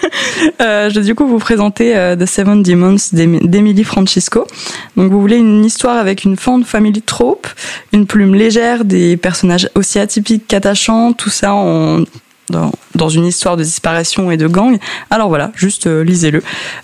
euh, 0.60 0.90
je 0.90 0.98
vais 0.98 1.06
du 1.06 1.14
coup 1.14 1.24
vous 1.24 1.38
présenter 1.38 1.96
euh, 1.96 2.16
The 2.16 2.26
Seven 2.26 2.64
Demons 2.64 2.96
d'Em- 3.12 3.38
d'Emily 3.46 3.84
Francisco. 3.84 4.44
Donc 4.96 5.12
vous 5.12 5.20
voulez 5.20 5.36
une 5.36 5.64
histoire 5.64 5.96
avec 5.96 6.24
une 6.24 6.36
fond 6.36 6.62
family 6.64 7.00
trope, 7.00 7.46
une 7.92 8.06
plume 8.06 8.34
légère, 8.34 8.84
des 8.84 9.16
personnages 9.16 9.70
aussi 9.76 10.00
atypiques 10.00 10.48
qu'attachants, 10.48 11.12
tout 11.12 11.30
ça 11.30 11.54
en, 11.54 12.02
dans, 12.50 12.72
dans 12.94 13.08
une 13.08 13.24
histoire 13.24 13.56
de 13.56 13.62
disparition 13.62 14.30
et 14.30 14.36
de 14.36 14.46
gang. 14.46 14.78
Alors 15.10 15.28
voilà, 15.28 15.52
juste 15.56 15.86
euh, 15.86 16.04
lisez-le. 16.04 16.42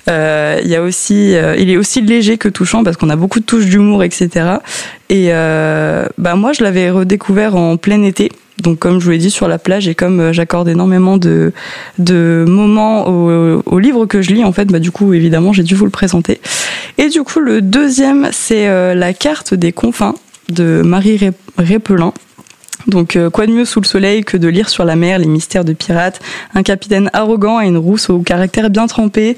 Euh, 0.08 0.60
il 0.64 0.70
y 0.70 0.78
aussi, 0.78 1.34
euh, 1.36 1.54
il 1.58 1.70
est 1.70 1.76
aussi 1.76 2.00
léger 2.00 2.38
que 2.38 2.48
touchant 2.48 2.84
parce 2.84 2.96
qu'on 2.96 3.10
a 3.10 3.16
beaucoup 3.16 3.40
de 3.40 3.44
touches 3.44 3.66
d'humour, 3.66 4.02
etc. 4.04 4.28
Et 5.10 5.28
euh, 5.30 6.06
bah 6.18 6.34
moi, 6.34 6.52
je 6.52 6.62
l'avais 6.62 6.90
redécouvert 6.90 7.56
en 7.56 7.76
plein 7.76 8.02
été. 8.02 8.30
Donc 8.62 8.78
comme 8.78 8.98
je 9.00 9.04
vous 9.04 9.10
l'ai 9.10 9.18
dit 9.18 9.30
sur 9.30 9.48
la 9.48 9.58
plage 9.58 9.86
et 9.86 9.94
comme 9.94 10.32
j'accorde 10.32 10.66
énormément 10.68 11.18
de, 11.18 11.52
de 11.98 12.44
moments 12.48 13.06
au, 13.06 13.62
au 13.66 13.78
livre 13.78 14.06
que 14.06 14.22
je 14.22 14.30
lis, 14.32 14.44
en 14.44 14.52
fait, 14.52 14.64
bah 14.68 14.78
du 14.78 14.90
coup 14.90 15.12
évidemment 15.12 15.52
j'ai 15.52 15.62
dû 15.62 15.74
vous 15.74 15.84
le 15.84 15.90
présenter. 15.90 16.40
Et 16.96 17.10
du 17.10 17.22
coup 17.22 17.40
le 17.40 17.60
deuxième 17.60 18.30
c'est 18.32 18.94
la 18.94 19.12
carte 19.12 19.52
des 19.52 19.72
confins 19.72 20.14
de 20.48 20.80
Marie 20.82 21.18
Ré- 21.18 21.32
Répelin. 21.58 22.14
Donc, 22.86 23.16
euh, 23.16 23.30
quoi 23.30 23.46
de 23.46 23.52
mieux 23.52 23.64
sous 23.64 23.80
le 23.80 23.86
soleil 23.86 24.24
que 24.24 24.36
de 24.36 24.48
lire 24.48 24.68
sur 24.68 24.84
la 24.84 24.96
mer 24.96 25.18
les 25.18 25.26
mystères 25.26 25.64
de 25.64 25.72
pirates, 25.72 26.20
un 26.54 26.62
capitaine 26.62 27.10
arrogant 27.12 27.60
et 27.60 27.66
une 27.66 27.76
rousse 27.76 28.10
au 28.10 28.20
caractère 28.20 28.70
bien 28.70 28.86
trempé. 28.86 29.36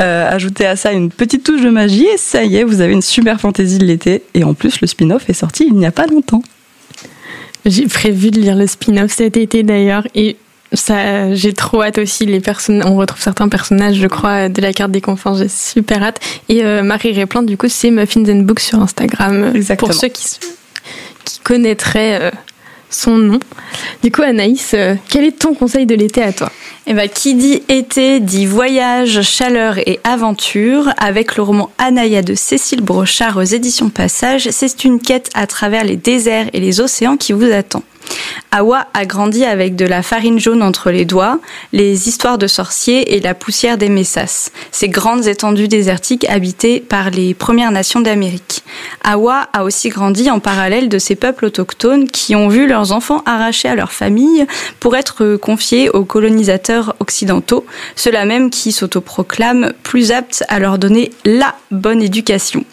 Euh, 0.00 0.28
ajoutez 0.30 0.66
à 0.66 0.76
ça 0.76 0.92
une 0.92 1.10
petite 1.10 1.44
touche 1.44 1.62
de 1.62 1.70
magie 1.70 2.06
et 2.06 2.16
ça 2.16 2.44
y 2.44 2.56
est, 2.56 2.64
vous 2.64 2.80
avez 2.80 2.92
une 2.92 3.02
super 3.02 3.40
fantaisie 3.40 3.78
de 3.78 3.84
l'été. 3.84 4.22
Et 4.34 4.44
en 4.44 4.54
plus, 4.54 4.80
le 4.80 4.86
spin-off 4.86 5.28
est 5.28 5.34
sorti 5.34 5.66
il 5.66 5.74
n'y 5.74 5.86
a 5.86 5.92
pas 5.92 6.06
longtemps. 6.06 6.42
J'ai 7.66 7.86
prévu 7.86 8.30
de 8.30 8.40
lire 8.40 8.56
le 8.56 8.66
spin-off 8.66 9.12
cet 9.12 9.36
été 9.36 9.62
d'ailleurs 9.62 10.06
et 10.14 10.36
ça, 10.72 11.34
j'ai 11.34 11.52
trop 11.54 11.82
hâte 11.82 11.98
aussi. 11.98 12.26
Les 12.26 12.40
personnes, 12.40 12.82
on 12.84 12.96
retrouve 12.96 13.20
certains 13.22 13.48
personnages, 13.48 13.96
je 13.96 14.06
crois, 14.06 14.48
de 14.48 14.60
la 14.60 14.72
carte 14.72 14.90
des 14.90 15.00
confins. 15.00 15.34
J'ai 15.34 15.48
super 15.48 16.02
hâte. 16.02 16.20
Et 16.48 16.64
euh, 16.64 16.82
Marie 16.82 17.12
Réplin, 17.12 17.42
du 17.42 17.56
coup, 17.56 17.68
c'est 17.68 17.90
Muffins 17.90 18.24
and 18.28 18.42
Books 18.42 18.60
sur 18.60 18.80
Instagram. 18.80 19.52
Exactement. 19.54 19.90
Pour 19.90 19.98
ceux 19.98 20.08
qui, 20.08 20.38
connaîtraient 21.44 22.18
euh, 22.20 22.30
son 22.90 23.16
nom. 23.16 23.38
Du 24.02 24.10
coup, 24.10 24.22
Anaïs, 24.22 24.72
euh, 24.74 24.94
quel 25.08 25.24
est 25.24 25.38
ton 25.38 25.54
conseil 25.54 25.86
de 25.86 25.94
l'été 25.94 26.22
à 26.22 26.32
toi? 26.32 26.50
Eh 26.86 26.94
ben, 26.94 27.08
qui 27.08 27.34
dit 27.34 27.62
été 27.68 28.20
dit 28.20 28.46
voyage, 28.46 29.22
chaleur 29.22 29.78
et 29.78 30.00
aventure. 30.04 30.92
Avec 30.98 31.36
le 31.36 31.42
roman 31.42 31.70
Anaya 31.78 32.22
de 32.22 32.34
Cécile 32.34 32.80
Brochard 32.80 33.36
aux 33.36 33.42
éditions 33.42 33.90
Passage, 33.90 34.48
c'est 34.50 34.84
une 34.84 35.00
quête 35.00 35.30
à 35.34 35.46
travers 35.46 35.84
les 35.84 35.96
déserts 35.96 36.48
et 36.52 36.60
les 36.60 36.80
océans 36.80 37.16
qui 37.16 37.32
vous 37.32 37.50
attend. 37.52 37.82
Awa 38.50 38.86
a 38.94 39.04
grandi 39.04 39.44
avec 39.44 39.76
de 39.76 39.84
la 39.84 40.02
farine 40.02 40.40
jaune 40.40 40.62
entre 40.62 40.90
les 40.90 41.04
doigts, 41.04 41.38
les 41.72 42.08
histoires 42.08 42.38
de 42.38 42.46
sorciers 42.46 43.14
et 43.14 43.20
la 43.20 43.34
poussière 43.34 43.76
des 43.76 43.90
Messas, 43.90 44.50
ces 44.72 44.88
grandes 44.88 45.26
étendues 45.26 45.68
désertiques 45.68 46.24
habitées 46.28 46.80
par 46.80 47.10
les 47.10 47.34
Premières 47.34 47.72
Nations 47.72 48.00
d'Amérique. 48.00 48.64
Awa 49.04 49.48
a 49.52 49.64
aussi 49.64 49.90
grandi 49.90 50.30
en 50.30 50.40
parallèle 50.40 50.88
de 50.88 50.98
ces 50.98 51.14
peuples 51.14 51.44
autochtones 51.44 52.08
qui 52.08 52.34
ont 52.34 52.48
vu 52.48 52.66
leurs 52.66 52.92
enfants 52.92 53.22
arrachés 53.26 53.68
à 53.68 53.74
leur 53.74 53.92
famille 53.92 54.46
pour 54.80 54.96
être 54.96 55.36
confiés 55.36 55.90
aux 55.90 56.04
colonisateurs 56.04 56.96
occidentaux, 57.00 57.66
ceux-là 57.96 58.24
même 58.24 58.48
qui 58.50 58.72
s'autoproclament 58.72 59.72
plus 59.82 60.10
aptes 60.10 60.42
à 60.48 60.58
leur 60.58 60.78
donner 60.78 61.10
la 61.24 61.54
bonne 61.70 62.02
éducation. 62.02 62.64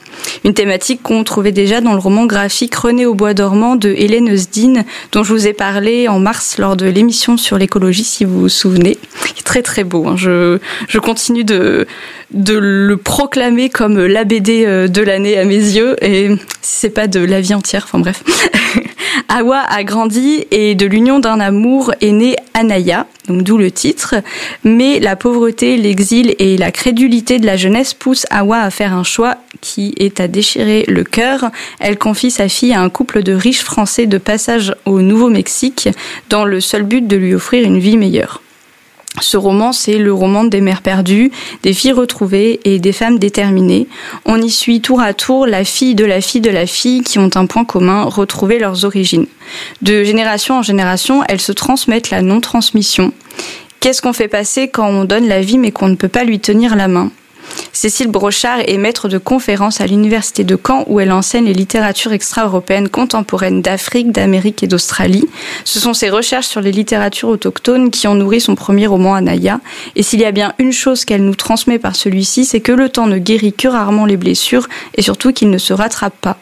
Une 0.43 0.53
thématique 0.53 1.01
qu'on 1.01 1.23
trouvait 1.23 1.51
déjà 1.51 1.81
dans 1.81 1.93
le 1.93 1.99
roman 1.99 2.25
graphique 2.25 2.75
René 2.75 3.05
au 3.05 3.13
bois 3.13 3.33
dormant 3.33 3.75
de 3.75 3.89
Hélène 3.89 4.29
Eusdine, 4.29 4.83
dont 5.11 5.23
je 5.23 5.33
vous 5.33 5.47
ai 5.47 5.53
parlé 5.53 6.07
en 6.07 6.19
mars 6.19 6.57
lors 6.57 6.75
de 6.75 6.85
l'émission 6.85 7.37
sur 7.37 7.57
l'écologie, 7.57 8.03
si 8.03 8.25
vous 8.25 8.41
vous 8.41 8.49
souvenez. 8.49 8.97
Très 9.43 9.61
très 9.61 9.83
beau. 9.83 10.07
Hein. 10.07 10.15
Je, 10.17 10.59
je 10.87 10.99
continue 10.99 11.43
de, 11.43 11.87
de 12.31 12.57
le 12.57 12.97
proclamer 12.97 13.69
comme 13.69 14.05
la 14.05 14.23
BD 14.23 14.65
euh, 14.65 14.87
de 14.87 15.01
l'année 15.01 15.37
à 15.37 15.45
mes 15.45 15.55
yeux, 15.55 15.95
et 16.03 16.29
si 16.61 16.79
c'est 16.79 16.89
pas 16.89 17.07
de 17.07 17.19
la 17.19 17.41
vie 17.41 17.53
entière, 17.53 17.83
enfin 17.85 17.99
bref. 17.99 18.23
Awa 19.29 19.59
a 19.59 19.83
grandi 19.83 20.45
et 20.51 20.75
de 20.75 20.85
l'union 20.85 21.19
d'un 21.19 21.39
amour 21.39 21.93
est 22.01 22.11
née 22.11 22.35
Anaya, 22.53 23.07
donc 23.27 23.43
d'où 23.43 23.57
le 23.57 23.71
titre. 23.71 24.15
Mais 24.63 24.99
la 24.99 25.15
pauvreté, 25.15 25.77
l'exil 25.77 26.35
et 26.39 26.57
la 26.57 26.71
crédulité 26.71 27.39
de 27.39 27.45
la 27.45 27.57
jeunesse 27.57 27.93
poussent 27.93 28.25
Awa 28.29 28.59
à 28.59 28.69
faire 28.69 28.93
un 28.93 29.03
choix 29.03 29.37
qui 29.61 29.93
est 29.97 30.14
à 30.19 30.27
déchirer 30.27 30.85
le 30.87 31.03
cœur. 31.03 31.51
Elle 31.79 31.97
confie 31.97 32.31
sa 32.31 32.49
fille 32.49 32.73
à 32.73 32.81
un 32.81 32.89
couple 32.89 33.23
de 33.23 33.33
riches 33.33 33.61
Français 33.63 34.05
de 34.05 34.17
passage 34.17 34.75
au 34.85 35.01
Nouveau-Mexique 35.01 35.89
dans 36.29 36.45
le 36.45 36.61
seul 36.61 36.83
but 36.83 37.07
de 37.07 37.15
lui 37.15 37.33
offrir 37.33 37.63
une 37.65 37.79
vie 37.79 37.97
meilleure. 37.97 38.41
Ce 39.21 39.37
roman, 39.37 39.71
c'est 39.71 39.97
le 39.97 40.13
roman 40.13 40.43
des 40.43 40.59
mères 40.59 40.81
perdues, 40.81 41.31
des 41.63 41.73
filles 41.73 41.93
retrouvées 41.93 42.59
et 42.65 42.79
des 42.79 42.91
femmes 42.91 43.17
déterminées. 43.17 43.87
On 44.25 44.41
y 44.41 44.49
suit 44.49 44.81
tour 44.81 44.99
à 44.99 45.13
tour 45.13 45.47
la 45.47 45.63
fille 45.63 45.95
de 45.95 46.03
la 46.03 46.19
fille 46.19 46.41
de 46.41 46.49
la 46.49 46.65
fille 46.65 47.01
qui 47.01 47.17
ont 47.17 47.29
un 47.35 47.45
point 47.45 47.63
commun, 47.63 48.03
retrouver 48.03 48.59
leurs 48.59 48.83
origines. 48.83 49.27
De 49.81 50.03
génération 50.03 50.59
en 50.59 50.61
génération, 50.63 51.23
elles 51.29 51.41
se 51.41 51.53
transmettent 51.53 52.09
la 52.09 52.21
non-transmission. 52.21 53.13
Qu'est-ce 53.79 54.01
qu'on 54.01 54.13
fait 54.13 54.27
passer 54.27 54.67
quand 54.67 54.89
on 54.89 55.05
donne 55.05 55.27
la 55.27 55.41
vie 55.41 55.57
mais 55.57 55.71
qu'on 55.71 55.87
ne 55.87 55.95
peut 55.95 56.09
pas 56.09 56.23
lui 56.23 56.39
tenir 56.39 56.75
la 56.75 56.87
main? 56.87 57.11
Cécile 57.71 58.07
Brochard 58.07 58.59
est 58.65 58.77
maître 58.77 59.09
de 59.09 59.17
conférences 59.17 59.81
à 59.81 59.87
l'université 59.87 60.43
de 60.43 60.57
Caen 60.57 60.85
où 60.87 60.99
elle 60.99 61.11
enseigne 61.11 61.45
les 61.45 61.53
littératures 61.53 62.13
extra-européennes 62.13 62.89
contemporaines 62.89 63.61
d'Afrique, 63.61 64.11
d'Amérique 64.11 64.63
et 64.63 64.67
d'Australie. 64.67 65.25
Ce 65.65 65.79
sont 65.79 65.93
ses 65.93 66.09
recherches 66.09 66.47
sur 66.47 66.61
les 66.61 66.71
littératures 66.71 67.29
autochtones 67.29 67.91
qui 67.91 68.07
ont 68.07 68.15
nourri 68.15 68.41
son 68.41 68.55
premier 68.55 68.87
roman 68.87 69.13
Anaya. 69.13 69.59
Et 69.95 70.03
s'il 70.03 70.21
y 70.21 70.25
a 70.25 70.31
bien 70.31 70.53
une 70.57 70.71
chose 70.71 71.05
qu'elle 71.05 71.25
nous 71.25 71.35
transmet 71.35 71.77
par 71.77 71.95
celui-ci, 71.95 72.45
c'est 72.45 72.61
que 72.61 72.71
le 72.71 72.89
temps 72.89 73.07
ne 73.07 73.17
guérit 73.17 73.53
que 73.53 73.67
rarement 73.67 74.05
les 74.05 74.17
blessures 74.17 74.67
et 74.95 75.01
surtout 75.01 75.33
qu'il 75.33 75.49
ne 75.49 75.57
se 75.57 75.73
rattrape 75.73 76.15
pas. 76.21 76.37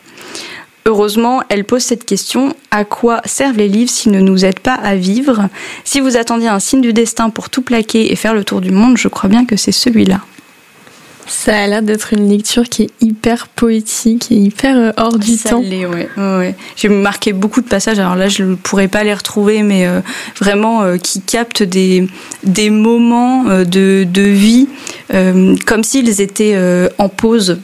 Heureusement, 0.86 1.42
elle 1.48 1.64
pose 1.64 1.82
cette 1.82 2.06
question 2.06 2.54
à 2.70 2.84
quoi 2.84 3.22
servent 3.26 3.58
les 3.58 3.70
livres 3.70 3.90
s'ils 3.90 4.12
ne 4.12 4.20
nous 4.20 4.44
aident 4.44 4.60
pas 4.60 4.74
à 4.74 4.96
vivre? 4.96 5.48
Si 5.86 6.02
vous 6.02 6.18
attendiez 6.18 6.50
un 6.50 6.60
signe 6.60 6.82
du 6.82 6.92
destin 6.92 7.30
pour 7.30 7.50
tout 7.50 7.62
plaquer 7.62 8.12
et 8.12 8.16
faire 8.16 8.34
le 8.34 8.44
tour 8.44 8.60
du 8.60 8.72
monde, 8.72 8.98
je 8.98 9.08
crois 9.08 9.30
bien 9.30 9.46
que 9.46 9.56
c'est 9.56 9.72
celui-là. 9.72 10.20
Ça 11.28 11.58
a 11.58 11.68
l'air 11.68 11.82
d'être 11.82 12.14
une 12.14 12.30
lecture 12.30 12.68
qui 12.70 12.84
est 12.84 12.90
hyper 13.02 13.48
poétique 13.48 14.32
et 14.32 14.36
hyper 14.36 14.76
euh, 14.78 14.92
hors 14.98 15.18
du 15.18 15.36
Ça 15.36 15.52
temps. 15.52 15.60
ouais. 15.62 15.86
ouais, 15.86 16.08
ouais. 16.38 16.56
J'ai 16.76 16.90
marqué 16.90 17.34
beaucoup 17.34 17.62
de 17.62 17.68
passages, 17.68 18.00
alors 18.00 18.16
là 18.16 18.28
je 18.30 18.44
ne 18.44 18.56
pourrais 18.56 18.88
pas 18.88 19.04
les 19.04 19.14
retrouver, 19.14 19.64
mais 19.64 19.88
euh, 19.88 20.02
vraiment 20.40 20.82
euh, 20.84 20.98
qui 20.98 21.22
captent 21.22 21.64
des, 21.64 22.08
des 22.44 22.70
moments 22.70 23.46
euh, 23.50 23.64
de, 23.66 24.06
de 24.10 24.22
vie 24.22 24.68
euh, 25.14 25.56
comme 25.66 25.84
s'ils 25.84 26.22
étaient 26.22 26.54
euh, 26.56 26.90
en 26.98 27.10
pause. 27.10 27.60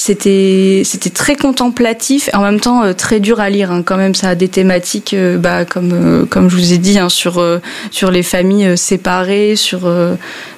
C'était 0.00 0.82
c'était 0.84 1.10
très 1.10 1.34
contemplatif 1.34 2.28
et 2.28 2.36
en 2.36 2.42
même 2.42 2.60
temps 2.60 2.84
euh, 2.84 2.92
très 2.92 3.18
dur 3.18 3.40
à 3.40 3.50
lire 3.50 3.72
hein. 3.72 3.82
quand 3.82 3.96
même 3.96 4.14
ça 4.14 4.28
a 4.28 4.34
des 4.36 4.46
thématiques 4.46 5.12
euh, 5.12 5.38
bah, 5.38 5.64
comme 5.64 5.90
euh, 5.92 6.24
comme 6.24 6.48
je 6.48 6.54
vous 6.54 6.72
ai 6.72 6.78
dit 6.78 7.00
hein, 7.00 7.08
sur 7.08 7.44
sur 7.90 8.12
les 8.12 8.22
familles 8.22 8.78
séparées 8.78 9.56
sur 9.56 9.90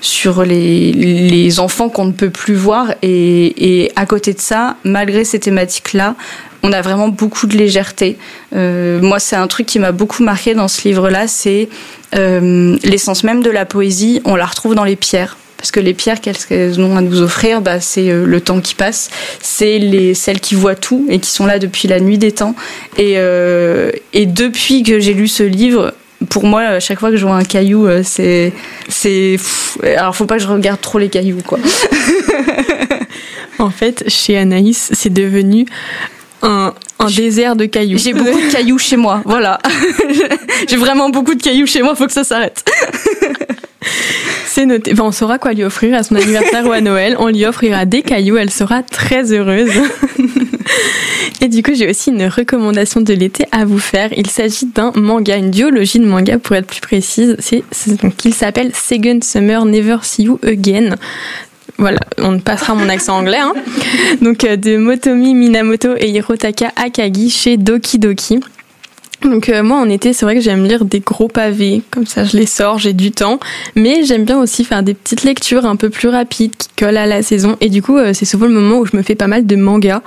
sur 0.02 0.44
les 0.44 0.92
les 0.92 1.58
enfants 1.58 1.88
qu'on 1.88 2.04
ne 2.04 2.12
peut 2.12 2.28
plus 2.28 2.54
voir 2.54 2.92
et 3.00 3.90
à 3.96 4.04
côté 4.04 4.34
de 4.34 4.40
ça 4.40 4.76
malgré 4.84 5.24
ces 5.24 5.40
thématiques 5.40 5.94
là 5.94 6.16
on 6.62 6.74
a 6.74 6.82
vraiment 6.82 7.08
beaucoup 7.08 7.46
de 7.46 7.56
légèreté. 7.56 8.18
Moi, 8.52 9.18
c'est 9.18 9.36
un 9.36 9.46
truc 9.46 9.64
qui 9.64 9.78
m'a 9.78 9.92
beaucoup 9.92 10.22
marqué 10.22 10.52
dans 10.52 10.68
ce 10.68 10.86
livre-là, 10.86 11.26
c'est 11.26 11.70
l'essence 12.12 13.24
même 13.24 13.42
de 13.42 13.48
la 13.48 13.64
poésie. 13.64 14.20
On 14.26 14.36
la 14.36 14.44
retrouve 14.44 14.74
dans 14.74 14.84
les 14.84 14.96
pierres. 14.96 15.38
Parce 15.60 15.72
que 15.72 15.80
les 15.80 15.92
pierres 15.92 16.22
qu'elles 16.22 16.80
ont 16.80 16.96
à 16.96 17.02
nous 17.02 17.20
offrir, 17.20 17.60
bah, 17.60 17.80
c'est 17.80 18.08
euh, 18.08 18.24
le 18.24 18.40
temps 18.40 18.62
qui 18.62 18.74
passe, 18.74 19.10
c'est 19.42 19.78
les 19.78 20.14
celles 20.14 20.40
qui 20.40 20.54
voient 20.54 20.74
tout 20.74 21.04
et 21.10 21.18
qui 21.18 21.28
sont 21.28 21.44
là 21.44 21.58
depuis 21.58 21.86
la 21.86 22.00
nuit 22.00 22.16
des 22.16 22.32
temps. 22.32 22.54
Et, 22.96 23.18
euh, 23.18 23.90
et 24.14 24.24
depuis 24.24 24.82
que 24.82 25.00
j'ai 25.00 25.12
lu 25.12 25.28
ce 25.28 25.42
livre, 25.42 25.92
pour 26.30 26.44
moi, 26.44 26.62
à 26.62 26.80
chaque 26.80 26.98
fois 26.98 27.10
que 27.10 27.18
je 27.18 27.26
vois 27.26 27.36
un 27.36 27.44
caillou, 27.44 27.86
euh, 27.86 28.00
c'est 28.02 28.54
c'est. 28.88 29.36
Alors, 29.84 30.16
faut 30.16 30.24
pas 30.24 30.38
que 30.38 30.42
je 30.42 30.48
regarde 30.48 30.80
trop 30.80 30.98
les 30.98 31.10
cailloux, 31.10 31.42
quoi. 31.46 31.58
En 33.58 33.68
fait, 33.68 34.04
chez 34.08 34.38
Anaïs, 34.38 34.88
c'est 34.94 35.12
devenu 35.12 35.66
un, 36.40 36.72
un 36.98 37.10
désert 37.10 37.56
de 37.56 37.66
cailloux. 37.66 37.98
J'ai 37.98 38.14
beaucoup 38.14 38.40
de 38.40 38.50
cailloux 38.50 38.78
chez 38.78 38.96
moi, 38.96 39.20
voilà. 39.26 39.58
j'ai 40.68 40.76
vraiment 40.76 41.10
beaucoup 41.10 41.34
de 41.34 41.42
cailloux 41.42 41.66
chez 41.66 41.82
moi, 41.82 41.94
faut 41.94 42.06
que 42.06 42.12
ça 42.12 42.24
s'arrête. 42.24 42.64
C'est 44.52 44.66
on 45.00 45.12
saura 45.12 45.38
quoi 45.38 45.52
lui 45.52 45.62
offrir 45.62 45.94
à 45.94 46.02
son 46.02 46.16
anniversaire 46.16 46.66
ou 46.66 46.72
à 46.72 46.80
Noël. 46.80 47.14
On 47.20 47.28
lui 47.28 47.46
offrira 47.46 47.84
des 47.84 48.02
cailloux. 48.02 48.36
Elle 48.36 48.50
sera 48.50 48.82
très 48.82 49.32
heureuse. 49.32 49.70
Et 51.40 51.48
du 51.48 51.62
coup, 51.62 51.72
j'ai 51.74 51.88
aussi 51.88 52.10
une 52.10 52.26
recommandation 52.26 53.00
de 53.00 53.12
l'été 53.14 53.44
à 53.52 53.64
vous 53.64 53.78
faire. 53.78 54.10
Il 54.16 54.28
s'agit 54.28 54.66
d'un 54.66 54.92
manga, 54.96 55.36
une 55.36 55.50
duologie 55.50 55.98
de 56.00 56.04
manga 56.04 56.38
pour 56.38 56.56
être 56.56 56.66
plus 56.66 56.80
précise. 56.80 57.36
C'est, 57.38 57.62
c'est- 57.70 57.96
il 58.24 58.34
s'appelle 58.34 58.72
Second 58.74 59.20
Summer 59.22 59.64
Never 59.64 59.98
See 60.02 60.24
You 60.24 60.38
Again. 60.44 60.96
Voilà, 61.78 62.00
on 62.18 62.38
passera 62.40 62.74
mon 62.74 62.88
accent 62.88 63.16
anglais. 63.18 63.38
hein. 63.40 63.54
Donc, 64.20 64.44
euh, 64.44 64.56
de 64.56 64.76
Motomi 64.76 65.34
Minamoto 65.34 65.94
et 65.96 66.10
Hirotaka 66.10 66.72
Akagi 66.76 67.30
chez 67.30 67.56
Doki 67.56 67.98
Doki. 67.98 68.40
Donc 69.22 69.48
euh, 69.48 69.62
moi 69.62 69.78
en 69.78 69.88
été 69.88 70.12
c'est 70.12 70.24
vrai 70.24 70.34
que 70.34 70.40
j'aime 70.40 70.64
lire 70.64 70.84
des 70.84 71.00
gros 71.00 71.28
pavés, 71.28 71.82
comme 71.90 72.06
ça 72.06 72.24
je 72.24 72.36
les 72.36 72.46
sors, 72.46 72.78
j'ai 72.78 72.94
du 72.94 73.10
temps, 73.10 73.38
mais 73.74 74.02
j'aime 74.04 74.24
bien 74.24 74.38
aussi 74.38 74.64
faire 74.64 74.82
des 74.82 74.94
petites 74.94 75.24
lectures 75.24 75.66
un 75.66 75.76
peu 75.76 75.90
plus 75.90 76.08
rapides 76.08 76.56
qui 76.56 76.68
collent 76.76 76.96
à 76.96 77.06
la 77.06 77.22
saison 77.22 77.56
et 77.60 77.68
du 77.68 77.82
coup 77.82 77.98
euh, 77.98 78.12
c'est 78.14 78.24
souvent 78.24 78.46
le 78.46 78.54
moment 78.54 78.78
où 78.78 78.86
je 78.86 78.96
me 78.96 79.02
fais 79.02 79.14
pas 79.14 79.26
mal 79.26 79.46
de 79.46 79.56
mangas. 79.56 80.00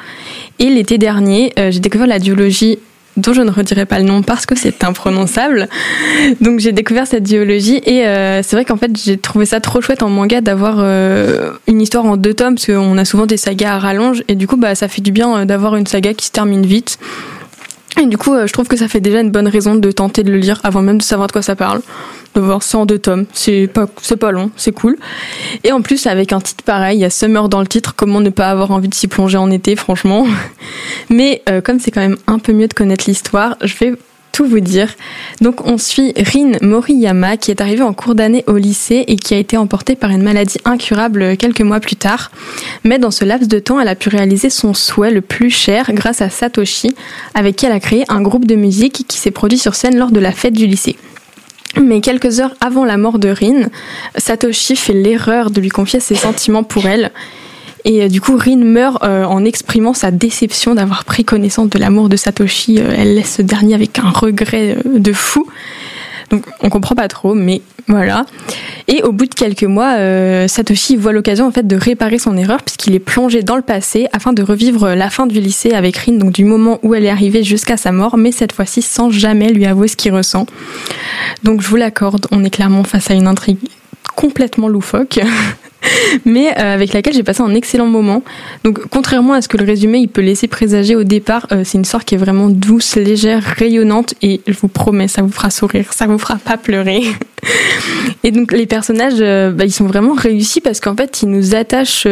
Et 0.59 0.65
l'été 0.65 0.97
dernier 0.97 1.53
euh, 1.59 1.69
j'ai 1.69 1.79
découvert 1.79 2.07
la 2.07 2.17
duologie 2.17 2.79
dont 3.15 3.33
je 3.33 3.43
ne 3.43 3.51
redirai 3.51 3.85
pas 3.85 3.99
le 3.99 4.05
nom 4.05 4.23
parce 4.23 4.47
que 4.47 4.55
c'est 4.55 4.83
imprononçable. 4.83 5.69
Donc 6.41 6.59
j'ai 6.59 6.71
découvert 6.71 7.05
cette 7.05 7.21
duologie 7.21 7.77
et 7.85 8.05
c'est 8.41 8.53
vrai 8.53 8.65
qu'en 8.65 8.75
fait 8.75 8.89
j'ai 8.97 9.19
trouvé 9.19 9.45
ça 9.45 9.59
trop 9.59 9.81
chouette 9.81 10.01
en 10.01 10.09
manga 10.09 10.41
d'avoir 10.41 10.79
une 10.79 11.79
histoire 11.79 12.05
en 12.05 12.17
deux 12.17 12.33
tomes 12.33 12.55
parce 12.55 12.65
qu'on 12.65 12.97
a 12.97 13.05
souvent 13.05 13.27
des 13.27 13.37
sagas 13.37 13.75
à 13.75 13.77
rallonge 13.77 14.23
et 14.29 14.33
du 14.33 14.47
coup 14.47 14.57
bah 14.57 14.73
ça 14.73 14.87
fait 14.87 15.03
du 15.03 15.11
bien 15.11 15.45
d'avoir 15.45 15.75
une 15.75 15.85
saga 15.85 16.15
qui 16.15 16.25
se 16.25 16.31
termine 16.31 16.65
vite. 16.65 16.97
Et 18.01 18.05
du 18.05 18.17
coup, 18.17 18.33
euh, 18.33 18.47
je 18.47 18.53
trouve 18.53 18.67
que 18.67 18.77
ça 18.77 18.87
fait 18.87 19.01
déjà 19.01 19.21
une 19.21 19.31
bonne 19.31 19.47
raison 19.47 19.75
de 19.75 19.91
tenter 19.91 20.23
de 20.23 20.31
le 20.31 20.37
lire 20.37 20.59
avant 20.63 20.81
même 20.81 20.97
de 20.97 21.03
savoir 21.03 21.27
de 21.27 21.31
quoi 21.31 21.41
ça 21.41 21.55
parle. 21.55 21.81
De 22.33 22.41
voir 22.41 22.63
ça 22.63 22.79
en 22.79 22.85
deux 22.87 22.97
tomes, 22.97 23.25
c'est 23.33 23.67
pas, 23.67 24.31
long, 24.31 24.49
c'est 24.55 24.71
cool. 24.71 24.97
Et 25.63 25.71
en 25.71 25.81
plus, 25.81 26.07
avec 26.07 26.33
un 26.33 26.41
titre 26.41 26.63
pareil, 26.63 26.97
il 26.97 27.01
y 27.01 27.05
a 27.05 27.11
Summer 27.11 27.47
dans 27.47 27.59
le 27.59 27.67
titre, 27.67 27.93
comment 27.95 28.21
ne 28.21 28.31
pas 28.31 28.49
avoir 28.49 28.71
envie 28.71 28.87
de 28.87 28.95
s'y 28.95 29.07
plonger 29.07 29.37
en 29.37 29.51
été, 29.51 29.75
franchement. 29.75 30.25
Mais 31.11 31.43
euh, 31.47 31.61
comme 31.61 31.79
c'est 31.79 31.91
quand 31.91 32.01
même 32.01 32.17
un 32.25 32.39
peu 32.39 32.51
mieux 32.51 32.67
de 32.67 32.73
connaître 32.73 33.05
l'histoire, 33.07 33.55
je 33.61 33.75
vais 33.77 33.93
tout 34.33 34.45
vous 34.45 34.59
dire. 34.59 34.89
Donc 35.39 35.65
on 35.65 35.77
suit 35.77 36.13
Rin 36.17 36.53
Moriyama 36.61 37.37
qui 37.37 37.51
est 37.51 37.61
arrivée 37.61 37.83
en 37.83 37.93
cours 37.93 38.15
d'année 38.15 38.43
au 38.47 38.57
lycée 38.57 39.05
et 39.07 39.15
qui 39.15 39.33
a 39.33 39.37
été 39.37 39.55
emportée 39.55 39.95
par 39.95 40.09
une 40.09 40.23
maladie 40.23 40.57
incurable 40.65 41.37
quelques 41.37 41.61
mois 41.61 41.79
plus 41.79 41.95
tard. 41.95 42.31
Mais 42.83 42.99
dans 42.99 43.11
ce 43.11 43.23
laps 43.23 43.47
de 43.47 43.59
temps, 43.59 43.79
elle 43.79 43.87
a 43.87 43.95
pu 43.95 44.09
réaliser 44.09 44.49
son 44.49 44.73
souhait 44.73 45.11
le 45.11 45.21
plus 45.21 45.51
cher 45.51 45.91
grâce 45.93 46.21
à 46.21 46.29
Satoshi, 46.29 46.93
avec 47.35 47.55
qui 47.55 47.67
elle 47.67 47.71
a 47.71 47.79
créé 47.79 48.03
un 48.09 48.21
groupe 48.21 48.45
de 48.45 48.55
musique 48.55 49.05
qui 49.07 49.17
s'est 49.17 49.31
produit 49.31 49.59
sur 49.59 49.75
scène 49.75 49.97
lors 49.97 50.11
de 50.11 50.19
la 50.19 50.31
fête 50.31 50.53
du 50.53 50.65
lycée. 50.65 50.97
Mais 51.81 52.01
quelques 52.01 52.39
heures 52.39 52.55
avant 52.59 52.85
la 52.85 52.97
mort 52.97 53.19
de 53.19 53.29
Rin, 53.29 53.69
Satoshi 54.17 54.75
fait 54.75 54.93
l'erreur 54.93 55.51
de 55.51 55.61
lui 55.61 55.69
confier 55.69 55.99
ses 55.99 56.15
sentiments 56.15 56.63
pour 56.63 56.85
elle. 56.85 57.11
Et 57.85 58.03
euh, 58.03 58.07
du 58.07 58.21
coup, 58.21 58.37
Rin 58.37 58.57
meurt 58.57 59.03
euh, 59.03 59.25
en 59.25 59.43
exprimant 59.45 59.93
sa 59.93 60.11
déception 60.11 60.75
d'avoir 60.75 61.05
pris 61.05 61.25
connaissance 61.25 61.69
de 61.69 61.79
l'amour 61.79 62.09
de 62.09 62.15
Satoshi. 62.15 62.79
Euh, 62.79 62.95
elle 62.97 63.15
laisse 63.15 63.35
ce 63.35 63.41
dernier 63.41 63.75
avec 63.75 63.99
un 63.99 64.09
regret 64.09 64.77
de 64.85 65.13
fou. 65.13 65.47
Donc, 66.29 66.45
on 66.61 66.69
comprend 66.69 66.95
pas 66.95 67.07
trop, 67.07 67.35
mais 67.35 67.61
Voilà. 67.87 68.25
Et 68.87 69.03
au 69.03 69.11
bout 69.11 69.25
de 69.25 69.33
quelques 69.33 69.63
mois, 69.63 69.97
Satoshi 70.47 70.95
voit 70.95 71.11
l'occasion 71.11 71.45
en 71.45 71.51
fait 71.51 71.67
de 71.67 71.75
réparer 71.75 72.17
son 72.17 72.35
erreur 72.37 72.63
puisqu'il 72.63 72.95
est 72.95 72.99
plongé 72.99 73.43
dans 73.43 73.55
le 73.55 73.61
passé 73.61 74.07
afin 74.13 74.33
de 74.33 74.41
revivre 74.41 74.89
la 74.89 75.09
fin 75.09 75.27
du 75.27 75.39
lycée 75.39 75.73
avec 75.73 75.97
Rin, 75.97 76.13
donc 76.13 76.31
du 76.31 76.45
moment 76.45 76.79
où 76.81 76.95
elle 76.95 77.05
est 77.05 77.09
arrivée 77.09 77.43
jusqu'à 77.43 77.77
sa 77.77 77.91
mort, 77.91 78.17
mais 78.17 78.31
cette 78.31 78.51
fois-ci 78.51 78.81
sans 78.81 79.11
jamais 79.11 79.49
lui 79.49 79.65
avouer 79.65 79.87
ce 79.87 79.95
qu'il 79.95 80.13
ressent. 80.13 80.45
Donc 81.43 81.61
je 81.61 81.67
vous 81.67 81.75
l'accorde, 81.75 82.27
on 82.31 82.43
est 82.43 82.49
clairement 82.49 82.83
face 82.83 83.11
à 83.11 83.13
une 83.13 83.27
intrigue 83.27 83.59
complètement 84.15 84.67
loufoque. 84.67 85.19
mais 86.25 86.51
euh, 86.57 86.73
avec 86.73 86.93
laquelle 86.93 87.13
j'ai 87.13 87.23
passé 87.23 87.41
un 87.41 87.53
excellent 87.53 87.87
moment. 87.87 88.23
Donc, 88.63 88.79
contrairement 88.89 89.33
à 89.33 89.41
ce 89.41 89.47
que 89.47 89.57
le 89.57 89.65
résumé 89.65 89.99
il 89.99 90.07
peut 90.07 90.21
laisser 90.21 90.47
présager 90.47 90.95
au 90.95 91.03
départ, 91.03 91.47
euh, 91.51 91.63
c'est 91.63 91.77
une 91.77 91.83
histoire 91.83 92.05
qui 92.05 92.15
est 92.15 92.17
vraiment 92.17 92.49
douce, 92.49 92.95
légère, 92.95 93.43
rayonnante, 93.43 94.13
et 94.21 94.41
je 94.47 94.53
vous 94.53 94.67
promets, 94.67 95.07
ça 95.07 95.21
vous 95.21 95.31
fera 95.31 95.49
sourire, 95.49 95.93
ça 95.93 96.07
vous 96.07 96.17
fera 96.17 96.35
pas 96.35 96.57
pleurer. 96.57 97.03
et 98.23 98.31
donc, 98.31 98.51
les 98.51 98.65
personnages, 98.65 99.19
euh, 99.19 99.51
bah, 99.51 99.65
ils 99.65 99.73
sont 99.73 99.87
vraiment 99.87 100.13
réussis 100.13 100.61
parce 100.61 100.79
qu'en 100.79 100.95
fait, 100.95 101.21
ils 101.21 101.29
nous 101.29 101.55
attachent 101.55 102.07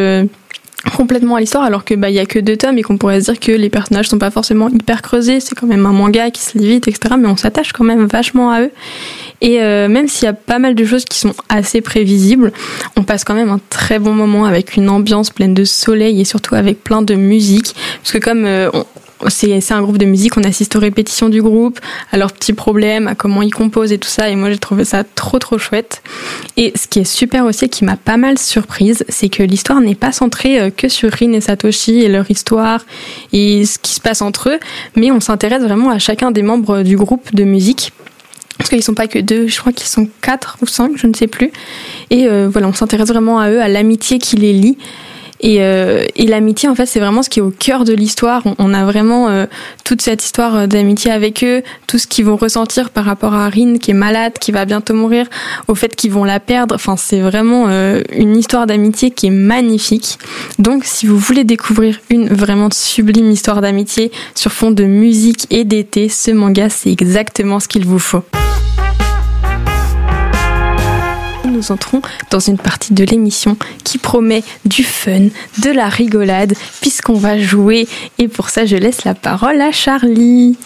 complètement 0.96 1.36
à 1.36 1.40
l'histoire 1.40 1.64
alors 1.64 1.84
que 1.84 1.94
bah 1.94 2.10
il 2.10 2.14
y 2.14 2.18
a 2.18 2.26
que 2.26 2.38
deux 2.38 2.56
tomes 2.56 2.76
et 2.78 2.82
qu'on 2.82 2.98
pourrait 2.98 3.20
se 3.20 3.30
dire 3.30 3.40
que 3.40 3.52
les 3.52 3.70
personnages 3.70 4.08
sont 4.08 4.18
pas 4.18 4.30
forcément 4.30 4.68
hyper 4.68 5.00
creusés 5.00 5.38
c'est 5.40 5.54
quand 5.54 5.66
même 5.66 5.86
un 5.86 5.92
manga 5.92 6.30
qui 6.30 6.42
se 6.42 6.58
lit 6.58 6.66
vite 6.66 6.88
etc 6.88 7.14
mais 7.18 7.28
on 7.28 7.36
s'attache 7.36 7.72
quand 7.72 7.84
même 7.84 8.06
vachement 8.06 8.50
à 8.50 8.62
eux 8.62 8.70
et 9.42 9.60
euh, 9.60 9.88
même 9.88 10.06
s'il 10.06 10.24
y 10.24 10.28
a 10.28 10.32
pas 10.32 10.60
mal 10.60 10.76
de 10.76 10.84
choses 10.84 11.04
qui 11.04 11.18
sont 11.18 11.34
assez 11.48 11.80
prévisibles, 11.80 12.52
on 12.96 13.02
passe 13.02 13.24
quand 13.24 13.34
même 13.34 13.50
un 13.50 13.60
très 13.70 13.98
bon 13.98 14.14
moment 14.14 14.44
avec 14.44 14.76
une 14.76 14.88
ambiance 14.88 15.30
pleine 15.30 15.52
de 15.52 15.64
soleil 15.64 16.20
et 16.20 16.24
surtout 16.24 16.54
avec 16.54 16.82
plein 16.84 17.02
de 17.02 17.16
musique. 17.16 17.74
Parce 18.00 18.12
que 18.12 18.18
comme 18.18 18.44
euh, 18.46 18.70
c'est 19.28 19.72
un 19.72 19.82
groupe 19.82 19.98
de 19.98 20.06
musique, 20.06 20.36
on 20.36 20.44
assiste 20.44 20.76
aux 20.76 20.80
répétitions 20.80 21.28
du 21.28 21.42
groupe, 21.42 21.78
à 22.12 22.16
leurs 22.16 22.32
petits 22.32 22.52
problèmes, 22.52 23.08
à 23.08 23.14
comment 23.14 23.42
ils 23.42 23.52
composent 23.52 23.92
et 23.92 23.98
tout 23.98 24.08
ça. 24.08 24.28
Et 24.28 24.36
moi, 24.36 24.50
j'ai 24.50 24.58
trouvé 24.58 24.84
ça 24.84 25.04
trop, 25.04 25.38
trop 25.38 25.58
chouette. 25.58 26.02
Et 26.56 26.72
ce 26.76 26.86
qui 26.86 27.00
est 27.00 27.04
super 27.04 27.44
aussi, 27.44 27.68
qui 27.68 27.84
m'a 27.84 27.96
pas 27.96 28.16
mal 28.16 28.38
surprise, 28.38 29.04
c'est 29.08 29.28
que 29.28 29.42
l'histoire 29.42 29.80
n'est 29.80 29.94
pas 29.94 30.12
centrée 30.12 30.60
euh, 30.60 30.70
que 30.70 30.88
sur 30.88 31.10
Rin 31.10 31.32
et 31.32 31.40
Satoshi 31.40 32.00
et 32.00 32.08
leur 32.08 32.30
histoire 32.30 32.84
et 33.32 33.64
ce 33.64 33.78
qui 33.78 33.92
se 33.94 34.00
passe 34.00 34.22
entre 34.22 34.50
eux, 34.50 34.58
mais 34.96 35.10
on 35.10 35.20
s'intéresse 35.20 35.62
vraiment 35.62 35.90
à 35.90 35.98
chacun 35.98 36.30
des 36.30 36.42
membres 36.42 36.82
du 36.82 36.96
groupe 36.96 37.34
de 37.34 37.44
musique 37.44 37.92
parce 38.58 38.70
qu'ils 38.70 38.82
sont 38.82 38.94
pas 38.94 39.08
que 39.08 39.18
deux, 39.18 39.48
je 39.48 39.58
crois 39.58 39.72
qu'ils 39.72 39.88
sont 39.88 40.08
quatre 40.20 40.56
ou 40.62 40.66
cinq, 40.66 40.92
je 40.96 41.08
ne 41.08 41.14
sais 41.14 41.26
plus. 41.26 41.50
Et 42.10 42.28
euh, 42.28 42.48
voilà, 42.48 42.68
on 42.68 42.72
s'intéresse 42.72 43.08
vraiment 43.08 43.40
à 43.40 43.50
eux, 43.50 43.60
à 43.60 43.66
l'amitié 43.66 44.18
qui 44.18 44.36
les 44.36 44.52
lie. 44.52 44.78
Et, 45.42 45.56
euh, 45.60 46.06
et 46.14 46.26
l'amitié, 46.26 46.68
en 46.68 46.74
fait, 46.74 46.86
c'est 46.86 47.00
vraiment 47.00 47.22
ce 47.22 47.28
qui 47.28 47.40
est 47.40 47.42
au 47.42 47.50
cœur 47.50 47.84
de 47.84 47.92
l'histoire. 47.92 48.42
On, 48.58 48.72
a 48.72 48.84
vraiment 48.84 49.28
euh, 49.28 49.46
toute 49.84 50.00
cette 50.00 50.24
histoire 50.24 50.68
d'amitié 50.68 51.10
avec 51.10 51.42
eux, 51.42 51.62
tout 51.86 51.98
ce 51.98 52.06
qu'ils 52.06 52.24
vont 52.24 52.36
ressentir 52.36 52.90
par 52.90 53.04
rapport 53.04 53.34
à 53.34 53.48
Rin 53.48 53.78
qui 53.78 53.90
est 53.90 53.94
malade, 53.94 54.34
qui 54.40 54.52
va 54.52 54.64
bientôt 54.64 54.94
mourir, 54.94 55.26
au 55.68 55.74
fait 55.74 55.96
qu'ils 55.96 56.12
vont 56.12 56.24
la 56.24 56.40
perdre. 56.40 56.76
Enfin, 56.76 56.96
c'est 56.96 57.20
vraiment 57.20 57.68
une 58.12 58.36
histoire 58.36 58.66
d'amitié 58.66 59.10
qui 59.10 59.26
est 59.26 59.30
magnifique. 59.30 60.18
Donc, 60.58 60.84
si 60.84 61.06
vous 61.06 61.18
voulez 61.18 61.44
découvrir 61.44 61.98
une 62.08 62.28
vraiment 62.28 62.68
sublime 62.72 63.30
histoire 63.30 63.60
d'amitié 63.60 64.12
sur 64.34 64.52
fond 64.52 64.70
de 64.70 64.84
musique 64.84 65.46
et 65.50 65.64
d'été, 65.64 66.08
ce 66.08 66.30
manga, 66.30 66.68
c'est 66.68 66.90
exactement 66.90 67.60
ce 67.60 67.68
qu'il 67.68 67.84
vous 67.84 67.98
faut 67.98 68.22
nous 71.52 71.70
entrons 71.70 72.02
dans 72.30 72.40
une 72.40 72.58
partie 72.58 72.92
de 72.92 73.04
l'émission 73.04 73.56
promet 73.98 74.42
du 74.64 74.84
fun, 74.84 75.28
de 75.62 75.70
la 75.70 75.88
rigolade, 75.88 76.54
puisqu'on 76.80 77.14
va 77.14 77.38
jouer. 77.38 77.88
Et 78.18 78.28
pour 78.28 78.50
ça, 78.50 78.66
je 78.66 78.76
laisse 78.76 79.04
la 79.04 79.14
parole 79.14 79.60
à 79.60 79.72
Charlie. 79.72 80.56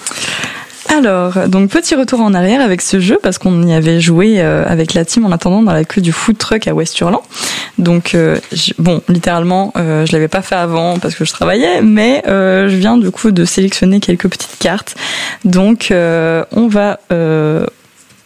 Alors, 0.88 1.48
donc 1.48 1.70
petit 1.70 1.94
retour 1.94 2.20
en 2.20 2.32
arrière 2.34 2.60
avec 2.60 2.80
ce 2.80 3.00
jeu 3.00 3.18
parce 3.22 3.38
qu'on 3.38 3.66
y 3.66 3.72
avait 3.72 4.00
joué 4.00 4.40
euh, 4.40 4.64
avec 4.66 4.94
la 4.94 5.04
team 5.04 5.26
en 5.26 5.32
attendant 5.32 5.62
dans 5.62 5.72
la 5.72 5.84
queue 5.84 6.00
du 6.00 6.12
food 6.12 6.38
truck 6.38 6.66
à 6.68 6.74
Westurland. 6.74 7.22
Donc 7.78 8.14
euh, 8.14 8.38
bon, 8.78 9.02
littéralement, 9.08 9.72
euh, 9.76 10.06
je 10.06 10.12
l'avais 10.12 10.28
pas 10.28 10.42
fait 10.42 10.54
avant 10.54 10.98
parce 10.98 11.14
que 11.14 11.24
je 11.24 11.32
travaillais, 11.32 11.82
mais 11.82 12.22
je 12.26 12.76
viens 12.76 12.96
du 12.96 13.10
coup 13.10 13.30
de 13.30 13.44
sélectionner 13.44 14.00
quelques 14.00 14.28
petites 14.28 14.58
cartes. 14.58 14.94
Donc 15.44 15.88
on 15.92 16.68
va, 16.68 17.00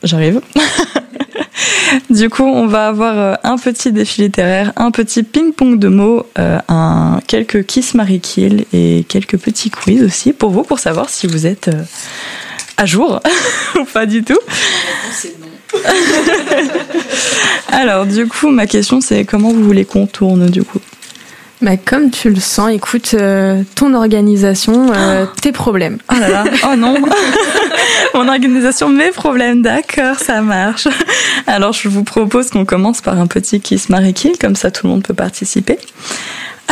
j'arrive. 0.02 0.40
du 2.10 2.28
coup, 2.28 2.44
on 2.44 2.66
va 2.66 2.88
avoir 2.88 3.18
euh, 3.18 3.34
un 3.42 3.56
petit 3.56 3.92
défi 3.92 4.22
littéraire, 4.22 4.72
un 4.76 4.90
petit 4.90 5.22
ping-pong 5.22 5.78
de 5.78 5.88
mots, 5.88 6.26
euh, 6.38 6.58
un, 6.68 7.20
quelques 7.26 7.64
kiss 7.64 7.94
Marie 7.94 8.20
Kill 8.20 8.64
et 8.72 9.04
quelques 9.08 9.38
petits 9.38 9.70
quiz 9.70 10.02
aussi 10.02 10.32
pour 10.32 10.50
vous, 10.50 10.62
pour 10.62 10.78
savoir 10.78 11.08
si 11.08 11.26
vous 11.26 11.46
êtes 11.46 11.68
euh, 11.68 11.82
à 12.76 12.86
jour 12.86 13.20
ou 13.80 13.84
pas 13.84 14.06
du 14.06 14.22
tout. 14.22 14.38
Alors, 17.72 18.06
du 18.06 18.26
coup, 18.26 18.50
ma 18.50 18.66
question 18.66 19.00
c'est 19.00 19.24
comment 19.24 19.50
vous 19.50 19.62
voulez 19.62 19.84
qu'on 19.84 20.06
tourne 20.06 20.50
du 20.50 20.62
coup? 20.62 20.80
Bah, 21.62 21.76
comme 21.76 22.10
tu 22.10 22.30
le 22.30 22.40
sens, 22.40 22.70
écoute, 22.70 23.14
euh, 23.14 23.62
ton 23.74 23.92
organisation, 23.94 24.92
euh, 24.94 25.26
tes 25.42 25.52
problèmes. 25.52 25.98
Oh 26.10 26.16
là 26.18 26.28
là, 26.28 26.44
oh 26.70 26.76
non 26.76 26.94
Mon 28.14 28.28
organisation, 28.28 28.88
mes 28.88 29.10
problèmes, 29.10 29.60
d'accord, 29.62 30.16
ça 30.18 30.40
marche. 30.40 30.88
Alors 31.46 31.72
je 31.72 31.88
vous 31.88 32.02
propose 32.02 32.50
qu'on 32.50 32.64
commence 32.64 33.00
par 33.00 33.18
un 33.20 33.26
petit 33.26 33.60
Kiss 33.60 33.88
Marie 33.88 34.14
Kill, 34.14 34.38
comme 34.38 34.56
ça 34.56 34.70
tout 34.70 34.86
le 34.86 34.92
monde 34.92 35.02
peut 35.02 35.14
participer. 35.14 35.78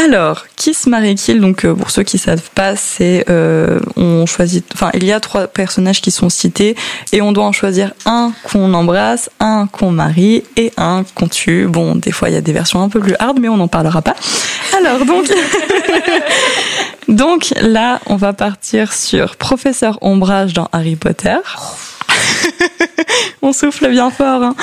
Alors, 0.00 0.46
Kiss 0.54 0.86
Marie 0.86 1.16
Kill, 1.16 1.40
donc 1.40 1.64
euh, 1.64 1.74
pour 1.74 1.90
ceux 1.90 2.04
qui 2.04 2.18
savent 2.18 2.50
pas, 2.54 2.76
c'est 2.76 3.24
euh, 3.28 3.80
on 3.96 4.26
choisit, 4.26 4.64
enfin 4.72 4.90
il 4.94 5.04
y 5.04 5.10
a 5.10 5.18
trois 5.18 5.48
personnages 5.48 6.00
qui 6.00 6.12
sont 6.12 6.28
cités 6.28 6.76
et 7.10 7.20
on 7.20 7.32
doit 7.32 7.44
en 7.44 7.50
choisir 7.50 7.90
un 8.06 8.32
qu'on 8.44 8.74
embrasse, 8.74 9.28
un 9.40 9.66
qu'on 9.66 9.90
marie 9.90 10.44
et 10.56 10.72
un 10.76 11.04
qu'on 11.16 11.26
tue. 11.26 11.66
Bon, 11.66 11.96
des 11.96 12.12
fois 12.12 12.28
il 12.28 12.34
y 12.34 12.36
a 12.36 12.40
des 12.40 12.52
versions 12.52 12.80
un 12.80 12.88
peu 12.88 13.00
plus 13.00 13.16
hard, 13.18 13.40
mais 13.40 13.48
on 13.48 13.56
n'en 13.56 13.66
parlera 13.66 14.00
pas. 14.00 14.14
Alors 14.76 15.04
donc, 15.04 15.26
donc 17.08 17.52
là 17.60 17.98
on 18.06 18.14
va 18.14 18.32
partir 18.32 18.92
sur 18.92 19.34
Professeur 19.34 19.98
Ombrage 20.00 20.52
dans 20.52 20.68
Harry 20.70 20.94
Potter. 20.94 21.38
on 23.42 23.52
souffle 23.52 23.90
bien 23.90 24.10
fort. 24.10 24.44
Hein. 24.44 24.54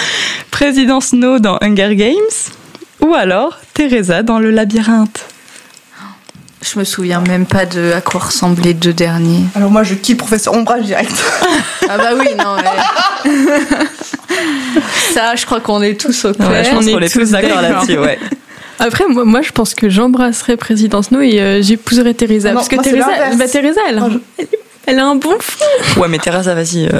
Président 0.49 1.01
Snow 1.01 1.39
dans 1.39 1.57
Hunger 1.61 1.93
Games. 1.97 2.63
Ou 3.01 3.13
alors 3.13 3.59
Teresa 3.73 4.23
dans 4.23 4.39
le 4.39 4.51
labyrinthe. 4.51 5.25
Je 6.61 6.79
me 6.79 6.83
souviens 6.83 7.21
même 7.21 7.45
pas 7.45 7.65
de 7.65 7.91
à 7.93 8.01
quoi 8.01 8.21
ressemblaient 8.21 8.63
les 8.63 8.73
deux 8.73 8.93
derniers. 8.93 9.43
Alors 9.55 9.69
moi 9.69 9.83
je 9.83 9.93
quitte 9.93 10.17
professeur 10.17 10.53
Ombrage 10.55 10.83
direct. 10.83 11.13
ah 11.89 11.97
bah 11.97 12.09
oui, 12.17 12.27
non 12.37 12.55
mais... 12.55 13.31
Ça, 15.13 15.35
je 15.35 15.45
crois 15.45 15.59
qu'on 15.59 15.81
est 15.81 15.99
tous 15.99 16.25
au 16.25 16.33
clair. 16.33 16.63
je 16.63 16.69
pense 16.71 16.85
qu'on 16.85 16.99
est 16.99 17.13
tous 17.13 17.31
d'accord 17.31 17.61
là-dessus, 17.61 17.97
ouais. 17.97 18.19
Après, 18.79 19.05
moi, 19.07 19.23
moi, 19.23 19.41
je 19.41 19.51
pense 19.51 19.73
que 19.73 19.89
j'embrasserais 19.89 20.57
Président 20.57 21.01
Snow 21.01 21.21
et 21.21 21.39
euh, 21.39 21.61
j'épouserais 21.61 22.13
Teresa. 22.13 22.51
parce 22.51 22.67
que 22.67 22.75
Teresa, 22.75 23.07
bah, 23.37 23.47
Teresa, 23.47 23.79
elle, 23.87 24.01
elle 24.37 24.47
a 24.87 25.03
un 25.03 25.15
bon 25.15 25.35
fond. 25.39 25.99
Ouais, 25.99 26.07
mais 26.07 26.19
Teresa, 26.19 26.53
vas-y. 26.53 26.85
Euh, 26.85 26.99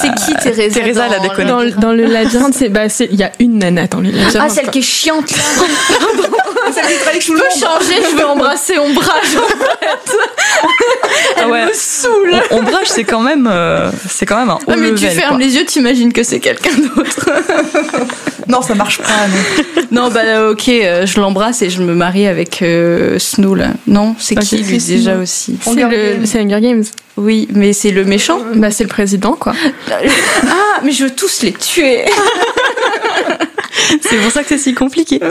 c'est 0.00 0.12
qui 0.14 0.34
Teresa 0.34 0.80
Teresa, 0.80 1.06
elle 1.06 1.14
a 1.14 1.18
déconné. 1.20 1.48
Dans, 1.48 1.80
dans 1.80 1.92
le 1.92 2.04
labyrinthe, 2.04 2.54
c'est 2.54 2.68
bah, 2.68 2.86
il 3.00 3.14
y 3.14 3.22
a 3.22 3.30
une 3.38 3.58
nana 3.58 3.86
dans 3.86 4.00
le 4.00 4.10
labyrinthe. 4.10 4.36
Ah, 4.40 4.48
celle 4.48 4.70
qui 4.70 4.80
est 4.80 4.82
chiante 4.82 5.30
là. 5.30 5.38
celle 6.72 7.18
qui 7.18 7.26
je 7.26 7.32
peux 7.32 7.38
changer, 7.50 8.02
je 8.10 8.16
vais 8.16 8.24
embrasser 8.24 8.78
Ombrage 8.78 9.36
en 9.36 9.48
fait. 9.48 10.16
Elle 11.36 11.44
ah 11.44 11.48
ouais. 11.48 11.66
me 11.66 11.72
saoule. 11.72 12.34
Ombrage, 12.50 12.86
c'est 12.86 13.04
quand 13.04 13.20
même, 13.20 13.48
euh, 13.50 13.90
c'est 14.08 14.26
quand 14.26 14.38
même 14.38 14.50
un 14.50 14.54
haut 14.54 14.72
ah, 14.72 14.76
mais 14.76 14.94
tu 14.94 15.06
fermes 15.06 15.38
les 15.38 15.56
yeux, 15.56 15.64
t'imagines 15.64 16.12
que 16.12 16.22
c'est 16.22 16.40
quelqu'un 16.40 16.76
d'autre. 16.76 17.30
non, 18.48 18.62
ça 18.62 18.74
marche 18.74 18.98
pas. 18.98 19.08
Non, 19.90 20.04
non 20.04 20.10
bah 20.10 20.50
ok, 20.50 20.68
euh, 20.68 21.06
je 21.06 21.20
l'embrasse 21.20 21.62
et 21.62 21.70
je 21.70 21.82
me 21.82 21.94
marie 21.94 22.26
avec 22.26 22.64
Snow 23.18 23.54
là. 23.54 23.68
Non, 23.86 24.14
c'est 24.18 24.34
qui 24.36 24.58
lui 24.58 24.78
déjà 24.78 25.16
aussi? 25.16 25.58
C'est 26.24 26.40
Hunger 26.40 26.60
Games. 26.60 26.84
Oui, 27.20 27.48
mais 27.52 27.74
c'est 27.74 27.90
le 27.90 28.04
méchant. 28.04 28.40
Bah, 28.54 28.70
c'est 28.70 28.84
le 28.84 28.88
président, 28.88 29.34
quoi. 29.34 29.52
ah, 29.90 30.80
mais 30.82 30.90
je 30.90 31.04
veux 31.04 31.10
tous 31.10 31.42
les 31.42 31.52
tuer. 31.52 32.06
c'est 34.00 34.16
pour 34.16 34.32
ça 34.32 34.42
que 34.42 34.48
c'est 34.48 34.58
si 34.58 34.74
compliqué. 34.74 35.20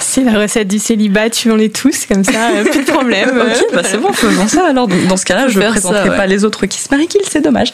C'est 0.00 0.22
la 0.22 0.38
recette 0.38 0.68
du 0.68 0.78
célibat, 0.78 1.28
tuons-les 1.30 1.70
tous, 1.70 2.06
comme 2.06 2.22
ça, 2.22 2.50
euh, 2.50 2.64
plus 2.64 2.84
de 2.84 2.90
problème. 2.90 3.30
ok, 3.30 3.74
bah 3.74 3.82
c'est 3.84 3.96
bon, 3.96 4.12
faisons 4.12 4.46
ça 4.46 4.66
alors. 4.68 4.86
Dans 4.86 5.16
ce 5.16 5.24
cas-là, 5.24 5.48
je 5.48 5.58
ne 5.58 5.68
présenterai 5.68 6.16
pas 6.16 6.26
les 6.26 6.44
autres 6.44 6.66
qui 6.66 6.78
se 6.78 6.88
marient 6.90 7.08
qu'ils, 7.08 7.22
c'est 7.28 7.40
dommage. 7.40 7.72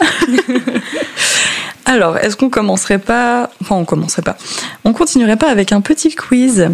alors, 1.84 2.16
est-ce 2.16 2.36
qu'on 2.36 2.48
commencerait 2.48 2.98
pas. 2.98 3.50
Enfin, 3.60 3.76
on 3.76 3.84
commencerait 3.84 4.22
pas. 4.22 4.38
On 4.84 4.94
continuerait 4.94 5.36
pas 5.36 5.48
avec 5.48 5.72
un 5.72 5.82
petit 5.82 6.14
quiz 6.14 6.68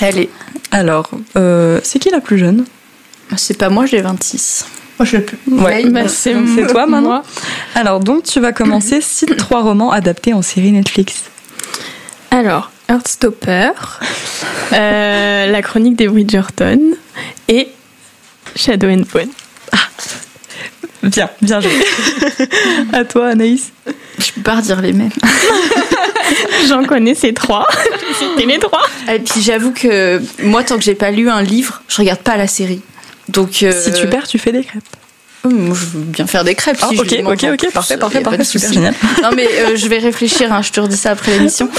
Allez. 0.00 0.30
Alors, 0.70 1.10
euh, 1.36 1.80
c'est 1.82 1.98
qui 1.98 2.08
la 2.10 2.20
plus 2.20 2.38
jeune? 2.38 2.64
C'est 3.36 3.58
pas 3.58 3.68
moi, 3.68 3.84
j'ai 3.84 4.00
26. 4.00 4.64
Moi, 4.98 5.06
je 5.06 5.16
l'ai 5.16 5.22
plus. 5.22 5.38
Ouais, 5.48 5.84
bah, 5.90 6.08
c'est 6.08 6.34
toi 6.68 6.86
maintenant. 6.86 7.22
Alors, 7.74 8.00
donc, 8.00 8.24
tu 8.24 8.40
vas 8.40 8.52
commencer. 8.52 9.00
Cite 9.02 9.36
trois 9.36 9.62
romans 9.62 9.90
adaptés 9.90 10.32
en 10.32 10.42
série 10.42 10.72
Netflix. 10.72 11.24
Alors, 12.30 12.70
Heartstopper, 12.88 13.70
euh, 14.72 15.46
La 15.46 15.62
chronique 15.62 15.96
des 15.96 16.08
Bridgerton 16.08 16.80
et 17.48 17.68
Shadow 18.56 18.88
and 18.88 19.02
Ah. 19.72 19.76
Bien, 21.02 21.28
bien 21.42 21.60
joué. 21.60 21.70
à 22.92 23.04
toi, 23.04 23.28
Anaïs. 23.28 23.72
plupart 24.32 24.62
dire 24.62 24.80
les 24.80 24.92
mêmes. 24.92 25.10
J'en 26.68 26.84
connais 26.84 27.14
ces 27.14 27.34
trois. 27.34 27.66
C'était 28.18 28.46
les 28.46 28.58
trois. 28.58 28.82
Et 29.12 29.18
puis 29.18 29.42
j'avoue 29.42 29.72
que 29.72 30.20
moi, 30.42 30.64
tant 30.64 30.76
que 30.76 30.82
j'ai 30.82 30.94
pas 30.94 31.10
lu 31.10 31.28
un 31.28 31.42
livre, 31.42 31.82
je 31.88 31.98
regarde 31.98 32.20
pas 32.20 32.36
la 32.36 32.46
série. 32.46 32.80
Donc 33.28 33.62
euh, 33.62 33.72
Si 33.72 33.92
tu 33.92 34.06
perds, 34.08 34.26
tu 34.28 34.38
fais 34.38 34.52
des 34.52 34.62
crêpes. 34.64 34.82
moi, 35.44 35.74
je 35.78 35.84
veux 35.86 36.00
bien 36.04 36.26
faire 36.26 36.44
des 36.44 36.54
crêpes. 36.54 36.78
Ah, 36.82 36.88
si 36.90 36.98
ok, 36.98 37.14
ok, 37.26 37.44
ok, 37.54 37.72
parfait, 37.72 37.96
parfait, 37.96 38.20
parfait, 38.20 38.44
super 38.44 38.72
génial. 38.72 38.94
Non 39.22 39.30
mais 39.34 39.46
euh, 39.46 39.76
je 39.76 39.86
vais 39.88 39.98
réfléchir, 39.98 40.52
hein, 40.52 40.62
je 40.62 40.70
te 40.72 40.80
redis 40.80 40.96
ça 40.96 41.10
après 41.12 41.32
l'émission. 41.32 41.68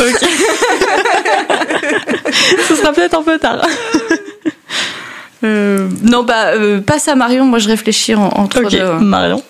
Ce 2.68 2.76
sera 2.76 2.94
peut-être 2.94 3.16
un 3.18 3.24
peu 3.24 3.38
tard. 3.40 3.62
Euh, 5.44 5.90
non, 6.02 6.24
bah, 6.24 6.48
euh, 6.56 6.82
passe 6.82 7.08
à 7.08 7.16
Marion, 7.16 7.46
moi 7.46 7.60
je 7.60 7.68
réfléchis 7.68 8.16
en- 8.16 8.30
entre 8.30 8.64
Ok, 8.64 8.72
deux. 8.72 8.84
Marion. 9.00 9.44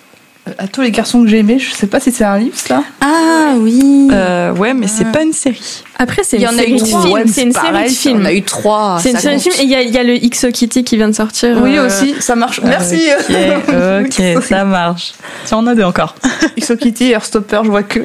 À 0.60 0.68
tous 0.68 0.82
les 0.82 0.92
garçons 0.92 1.24
que 1.24 1.28
j'ai 1.28 1.40
aimés, 1.40 1.58
je 1.58 1.72
sais 1.72 1.88
pas 1.88 2.00
si 2.00 2.12
c'est 2.12 2.24
un 2.24 2.38
livre, 2.38 2.56
ça. 2.56 2.84
Ah 3.02 3.54
oui. 3.58 4.10
Euh, 4.12 4.54
ouais, 4.54 4.76
mais 4.76 4.86
c'est 4.88 5.12
pas 5.12 5.24
une 5.24 5.34
série. 5.34 5.84
Après, 5.98 6.22
c'est 6.24 6.38
Il 6.38 6.42
y 6.42 6.44
une 6.44 6.50
en 6.50 6.54
a 6.54 6.58
série 6.62 6.72
eu 6.74 6.76
de 6.76 6.80
trois. 6.86 7.02
films. 7.02 7.28
C'est 7.28 7.42
une 7.44 7.52
série 7.52 7.84
de 7.84 7.90
films. 7.90 8.20
On 8.22 8.26
a 8.26 8.34
eu 8.34 8.42
trois. 8.44 9.00
C'est 9.02 9.10
une 9.12 9.18
série 9.18 9.38
de 9.38 9.42
films. 9.42 9.56
Et 9.60 9.64
il 9.64 9.70
y 9.72 9.76
a, 9.76 9.82
il 9.82 9.90
y 9.92 9.98
a 9.98 10.04
le 10.04 10.18
XO 10.30 10.52
Kitty 10.52 10.84
qui 10.84 10.98
vient 10.98 11.08
de 11.10 11.16
sortir. 11.16 11.58
Oui, 11.64 11.78
euh, 11.78 11.88
aussi, 11.88 12.14
ça 12.20 12.36
marche. 12.36 12.62
Merci. 12.64 13.02
Ok, 14.06 14.44
ça 14.44 14.64
marche. 14.66 15.14
Tiens, 15.46 15.58
on 15.62 15.68
a 15.68 15.74
deux 15.74 15.84
encore. 15.84 16.14
XO 16.60 16.76
Kitty, 16.76 17.12
Airstopper, 17.12 17.62
je 17.64 17.70
vois 17.72 17.84
que. 17.84 18.02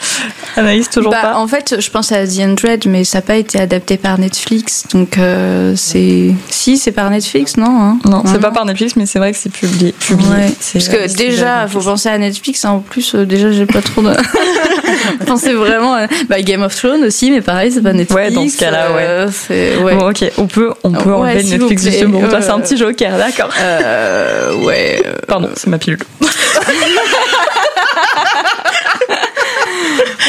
Anaïs, 0.56 0.88
toujours 0.90 1.10
Bah, 1.12 1.18
pas. 1.22 1.36
en 1.36 1.46
fait, 1.46 1.76
je 1.80 1.90
pense 1.90 2.12
à 2.12 2.26
The 2.26 2.40
Undread, 2.40 2.86
mais 2.86 3.04
ça 3.04 3.18
n'a 3.18 3.22
pas 3.22 3.36
été 3.36 3.60
adapté 3.60 3.96
par 3.96 4.18
Netflix. 4.18 4.84
Donc, 4.92 5.18
euh, 5.18 5.74
c'est. 5.76 6.34
Si, 6.48 6.76
c'est 6.78 6.92
par 6.92 7.10
Netflix, 7.10 7.56
non 7.56 7.66
hein? 7.80 7.98
Non, 8.04 8.22
c'est 8.26 8.40
pas 8.40 8.50
par 8.50 8.64
Netflix, 8.64 8.96
mais 8.96 9.06
c'est 9.06 9.18
vrai 9.18 9.32
que 9.32 9.38
c'est 9.38 9.52
publié. 9.52 9.92
publié. 9.92 10.28
Ouais. 10.30 10.52
Parce 10.72 10.88
euh, 10.88 11.06
que 11.06 11.16
déjà, 11.16 11.44
par 11.44 11.70
faut 11.70 11.80
penser 11.80 12.08
à 12.08 12.18
Netflix. 12.18 12.64
hein. 12.64 12.70
En 12.70 12.80
plus, 12.80 13.14
euh, 13.14 13.24
déjà, 13.26 13.50
j'ai 13.52 13.66
pas 13.66 13.82
trop 13.82 14.02
de. 14.02 14.12
penser 15.26 15.52
vraiment 15.52 15.94
à 15.94 16.06
bah, 16.28 16.40
Game 16.42 16.62
of 16.62 16.74
Thrones 16.74 17.04
aussi, 17.04 17.30
mais 17.30 17.40
pareil, 17.40 17.70
c'est 17.72 17.82
pas 17.82 17.92
Netflix. 17.92 18.14
Ouais, 18.14 18.30
dans 18.30 18.48
ce 18.48 18.56
cas-là, 18.58 18.92
ouais. 18.92 19.04
euh, 19.50 19.82
ouais. 19.82 19.94
Bon, 19.96 20.10
ok, 20.10 20.24
on 20.38 20.46
peut, 20.46 20.72
on 20.82 20.92
peut 20.92 21.12
enlever 21.14 21.34
le 21.34 21.40
s'il 21.40 21.58
Netflix 21.58 21.82
du 21.84 22.06
Ouais, 22.06 22.30
ça, 22.30 22.42
c'est 22.42 22.50
un 22.50 22.60
petit 22.60 22.76
joker, 22.76 23.16
d'accord. 23.16 23.50
Euh, 23.60 24.54
ouais. 24.64 25.02
euh, 25.06 25.12
Pardon, 25.26 25.50
c'est 25.56 25.68
ma 25.68 25.78
pilule. 25.78 25.98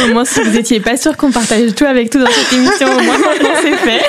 Au 0.05 0.13
moins, 0.13 0.25
si 0.25 0.41
vous 0.41 0.57
étiez 0.57 0.79
pas 0.79 0.97
sûr 0.97 1.15
qu'on 1.17 1.31
partage 1.31 1.73
tout 1.75 1.85
avec 1.85 2.09
tout 2.09 2.19
dans 2.19 2.29
cette 2.31 2.53
émission, 2.53 2.88
au 2.97 3.01
moins 3.03 3.15
c'est 3.62 3.75
fait. 3.77 4.01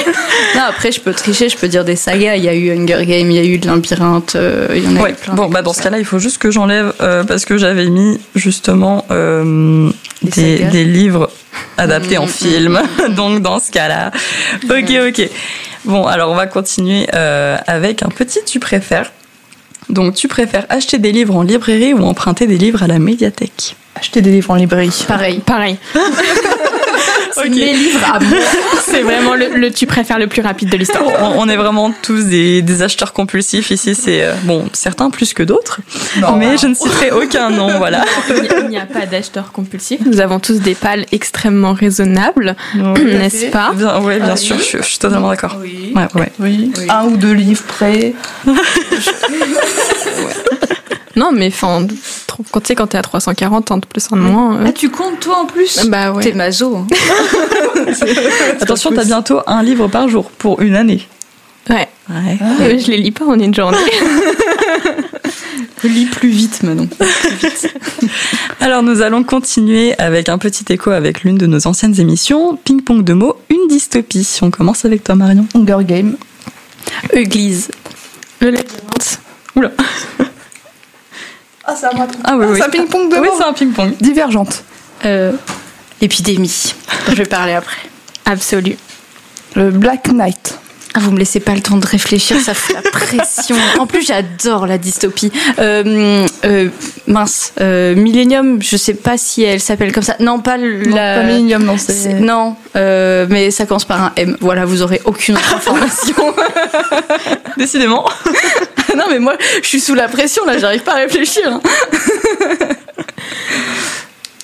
Non, 0.54 0.62
après, 0.68 0.92
je 0.92 1.00
peux 1.00 1.12
tricher, 1.12 1.48
je 1.48 1.56
peux 1.56 1.68
dire 1.68 1.84
des 1.84 1.96
sagas. 1.96 2.36
Il 2.36 2.44
y 2.44 2.48
a 2.48 2.54
eu 2.54 2.70
Hunger 2.72 3.04
Games, 3.06 3.30
il 3.30 3.32
y 3.32 3.38
a 3.38 3.44
eu 3.44 3.58
de 3.58 3.66
Labyrinthe, 3.66 4.36
euh, 4.36 4.68
il 4.74 4.84
y 4.84 4.86
en 4.88 4.96
a 4.96 5.02
Ouais. 5.02 5.10
eu 5.12 5.14
plein. 5.14 5.34
Bon, 5.34 5.48
bah 5.48 5.62
dans 5.62 5.72
ce 5.72 5.82
cas-là, 5.82 5.98
il 5.98 6.04
faut 6.04 6.18
juste 6.18 6.38
que 6.38 6.50
j'enlève 6.50 6.92
euh, 7.00 7.24
parce 7.24 7.44
que 7.44 7.56
j'avais 7.58 7.86
mis 7.88 8.20
justement 8.34 9.04
euh, 9.10 9.90
Des 10.22 10.30
des, 10.30 10.56
sagas. 10.58 10.70
des 10.70 10.84
livres 10.84 11.30
adaptés 11.78 12.18
en 12.18 12.26
Mm, 12.26 12.28
film. 12.28 12.80
Donc 13.16 13.40
dans 13.42 13.58
ce 13.58 13.70
cas-là, 13.70 14.10
ok, 14.68 14.92
ok. 15.08 15.28
Bon, 15.86 16.06
alors 16.06 16.30
on 16.30 16.34
va 16.34 16.46
continuer 16.46 17.06
euh, 17.14 17.56
avec 17.66 18.02
un 18.02 18.08
petit 18.08 18.40
tu 18.44 18.60
préfères. 18.60 19.12
Donc 19.90 20.14
tu 20.14 20.28
préfères 20.28 20.66
acheter 20.68 20.98
des 20.98 21.12
livres 21.12 21.36
en 21.36 21.42
librairie 21.42 21.92
ou 21.92 22.02
emprunter 22.02 22.46
des 22.46 22.58
livres 22.58 22.82
à 22.82 22.86
la 22.86 22.98
médiathèque? 22.98 23.76
Acheter 23.94 24.22
des 24.22 24.30
livres 24.30 24.50
en 24.50 24.54
librairie. 24.54 25.04
Pareil. 25.06 25.40
Pareil. 25.40 25.76
C'est 27.34 27.48
mes 27.48 27.72
livres 27.72 28.00
à 28.14 28.20
moi. 28.20 28.38
C'est 28.84 29.02
vraiment 29.02 29.34
le, 29.34 29.48
le 29.56 29.70
tu 29.70 29.86
préfères 29.86 30.18
le 30.18 30.26
plus 30.26 30.42
rapide 30.42 30.68
de 30.70 30.76
l'histoire. 30.76 31.04
on, 31.06 31.40
on 31.40 31.48
est 31.48 31.56
vraiment 31.56 31.92
tous 32.02 32.24
des, 32.24 32.62
des 32.62 32.82
acheteurs 32.82 33.12
compulsifs 33.12 33.70
ici. 33.70 33.94
C'est 33.94 34.24
euh, 34.24 34.34
bon, 34.42 34.68
certains 34.72 35.10
plus 35.10 35.32
que 35.34 35.42
d'autres, 35.42 35.80
mais 36.38 36.56
je 36.58 36.66
ne 36.66 36.74
citerai 36.74 37.10
aucun 37.12 37.50
nom. 37.50 37.68
Voilà. 37.78 38.04
Il 38.60 38.68
n'y 38.68 38.76
a- 38.78 38.84
pas 38.86 39.06
d'acheteurs 39.06 39.52
compulsifs. 39.52 40.00
Nous 40.04 40.20
avons 40.20 40.38
tous 40.40 40.60
des 40.60 40.74
pales 40.74 41.06
extrêmement 41.12 41.72
raisonnables, 41.72 42.56
n'est-ce 42.74 43.46
pas 43.46 43.72
Bien, 43.74 44.00
ouais, 44.00 44.18
bien 44.18 44.30
Ah 44.32 44.36
sûr, 44.36 44.56
oui. 44.56 44.62
je, 44.62 44.66
suis- 44.66 44.78
je 44.78 44.84
suis 44.84 44.98
totalement 44.98 45.28
d'accord. 45.30 45.56
Oui. 45.60 45.92
Ouais, 45.94 46.08
ouais. 46.20 46.32
Oui. 46.40 46.72
Oui. 46.76 46.86
Un 46.90 47.04
ou 47.06 47.16
deux 47.16 47.32
livres 47.32 47.62
près. 47.68 48.12
Non, 51.16 51.30
mais 51.32 51.48
enfin, 51.48 51.86
trop- 52.26 52.44
quand 52.52 52.60
tu 52.60 52.68
sais, 52.68 52.74
quand 52.76 52.86
t'es 52.88 52.98
à 52.98 53.02
340, 53.02 53.70
en 53.72 53.80
plus 53.80 54.06
en 54.12 54.16
moins. 54.16 54.56
euh, 54.58 54.64
Ah, 54.68 54.72
tu 54.72 54.90
comptes 54.90 55.18
toi 55.20 55.38
en 55.38 55.46
plus 55.46 55.86
bah 55.88 56.12
ouais. 56.12 56.22
T'es 56.22 56.32
mazo. 56.32 56.76
hein. 56.76 56.86
Attention, 58.60 58.90
t'as 58.94 59.04
bientôt 59.04 59.40
un 59.46 59.62
livre 59.62 59.88
par 59.88 60.08
jour 60.08 60.30
pour 60.30 60.60
une 60.62 60.76
année. 60.76 61.06
Ouais. 61.68 61.88
Ouais. 62.08 62.38
Euh, 62.62 62.78
Je 62.78 62.90
les 62.90 62.96
lis 62.98 63.10
pas 63.12 63.24
en 63.24 63.38
une 63.38 63.54
journée. 63.54 63.78
Lis 65.82 66.04
plus 66.06 66.28
vite 66.28 66.62
maintenant. 66.62 66.86
Alors 68.60 68.82
nous 68.82 69.00
allons 69.00 69.24
continuer 69.24 69.94
avec 69.98 70.28
un 70.28 70.36
petit 70.36 70.70
écho 70.70 70.90
avec 70.90 71.22
l'une 71.22 71.38
de 71.38 71.46
nos 71.46 71.66
anciennes 71.66 71.98
émissions, 71.98 72.56
Ping 72.62 72.82
Pong 72.82 73.02
de 73.02 73.14
mots, 73.14 73.36
une 73.48 73.66
dystopie. 73.66 74.28
On 74.42 74.50
commence 74.50 74.84
avec 74.84 75.02
toi 75.04 75.14
Marion. 75.14 75.46
Hunger 75.54 75.78
Game. 75.84 76.16
Église. 77.14 77.70
Le 78.40 78.50
labyrinthe. 78.50 79.20
Oula. 79.56 79.70
Ah, 81.70 81.74
c'est 81.78 81.86
à 81.86 81.92
moi. 81.94 82.06
Ah 82.24 82.36
oui, 82.36 82.46
oui. 82.50 82.58
C'est 82.58 82.66
un 82.66 82.70
ping-pong 82.70 83.10
de 83.10 83.16
Oui, 83.16 83.28
mots. 83.28 83.34
c'est 83.38 83.44
un 83.44 83.52
ping-pong. 83.52 83.94
Divergente. 84.00 84.64
Euh, 85.04 85.32
épidémie. 86.00 86.74
Je 87.08 87.14
vais 87.14 87.24
parler 87.26 87.52
après. 87.54 87.76
Absolu. 88.26 88.76
Le 89.54 89.70
Black 89.70 90.08
Knight. 90.12 90.58
Ah, 90.92 90.98
vous 90.98 91.12
me 91.12 91.18
laissez 91.20 91.38
pas 91.38 91.54
le 91.54 91.60
temps 91.60 91.76
de 91.76 91.86
réfléchir, 91.86 92.36
ça 92.40 92.52
fout 92.52 92.74
la 92.74 92.90
pression. 92.90 93.54
En 93.78 93.86
plus, 93.86 94.04
j'adore 94.04 94.66
la 94.66 94.76
dystopie. 94.76 95.30
Euh, 95.60 96.26
euh, 96.44 96.68
mince, 97.06 97.52
euh, 97.60 97.94
Millennium, 97.94 98.60
je 98.60 98.76
sais 98.76 98.94
pas 98.94 99.16
si 99.16 99.44
elle 99.44 99.60
s'appelle 99.60 99.92
comme 99.92 100.02
ça. 100.02 100.16
Non, 100.18 100.40
pas 100.40 100.58
Non, 100.58 100.66
la. 100.96 101.18
pas 101.20 101.22
Millennium, 101.22 101.62
non, 101.62 101.78
C'est- 101.78 101.92
c'est. 101.92 102.14
Non, 102.14 102.56
euh, 102.74 103.24
mais 103.30 103.52
ça 103.52 103.66
commence 103.66 103.84
par 103.84 104.02
un 104.02 104.12
M. 104.16 104.36
Voilà, 104.40 104.64
vous 104.64 104.82
aurez 104.82 105.00
aucune 105.04 105.36
autre 105.36 105.54
information. 105.54 106.34
Décidément. 107.56 108.04
Non, 109.00 109.06
mais 109.10 109.18
moi, 109.18 109.36
je 109.62 109.66
suis 109.68 109.80
sous 109.80 109.94
la 109.94 110.08
pression 110.08 110.44
là, 110.44 110.58
j'arrive 110.58 110.82
pas 110.82 110.92
à 110.92 110.96
réfléchir. 110.96 111.60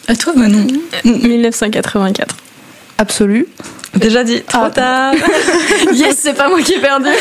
à 0.08 0.16
toi, 0.16 0.32
Manon. 0.36 0.66
1984. 1.04 2.36
Absolu. 2.98 3.46
Déjà 3.94 4.24
dit, 4.24 4.42
trop 4.42 4.64
Ah. 4.64 4.70
tard. 4.70 5.14
Yes, 5.92 6.16
c'est 6.20 6.34
pas 6.34 6.48
moi 6.48 6.60
qui 6.62 6.74
ai 6.74 6.80
perdu. 6.80 7.08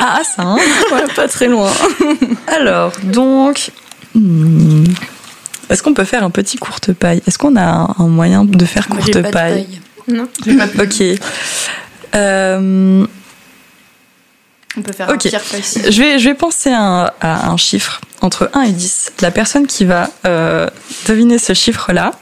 Ah, 0.00 0.20
ça. 0.24 0.42
hein. 0.42 0.56
Ouais, 0.92 1.02
pas 1.14 1.26
très 1.28 1.46
loin. 1.48 1.70
Alors, 2.46 2.92
donc... 3.02 3.70
hmm, 4.14 4.84
Est-ce 5.68 5.82
qu'on 5.82 5.92
peut 5.92 6.04
faire 6.04 6.22
un 6.24 6.30
petit 6.30 6.56
courte 6.56 6.92
paille? 6.92 7.20
Est-ce 7.26 7.36
qu'on 7.36 7.56
a 7.56 7.94
un, 7.98 8.06
moyen 8.06 8.44
de 8.44 8.64
faire 8.64 8.86
courte 8.88 9.12
pas 9.12 9.22
de 9.22 9.30
paille? 9.32 9.80
Non. 10.06 10.28
Ok. 10.80 11.02
Euh, 12.14 13.06
On 14.78 14.82
peut 14.82 14.92
faire 14.92 15.08
Ok. 15.08 15.26
un 15.26 15.30
pire 15.30 15.42
facile. 15.42 15.90
Je 15.90 16.00
vais, 16.02 16.18
je 16.18 16.28
vais 16.28 16.34
penser 16.34 16.70
à 16.70 16.80
un, 16.80 17.04
à 17.20 17.50
un 17.50 17.56
chiffre 17.56 18.00
entre 18.20 18.50
1 18.54 18.62
et 18.62 18.72
10. 18.72 19.12
La 19.20 19.30
personne 19.30 19.66
qui 19.66 19.84
va 19.84 20.08
euh, 20.26 20.68
deviner 21.06 21.38
ce 21.38 21.52
chiffre-là 21.52 22.12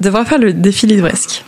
devra 0.00 0.24
faire 0.24 0.38
le 0.38 0.52
défi 0.52 0.86
livresque. 0.86 1.44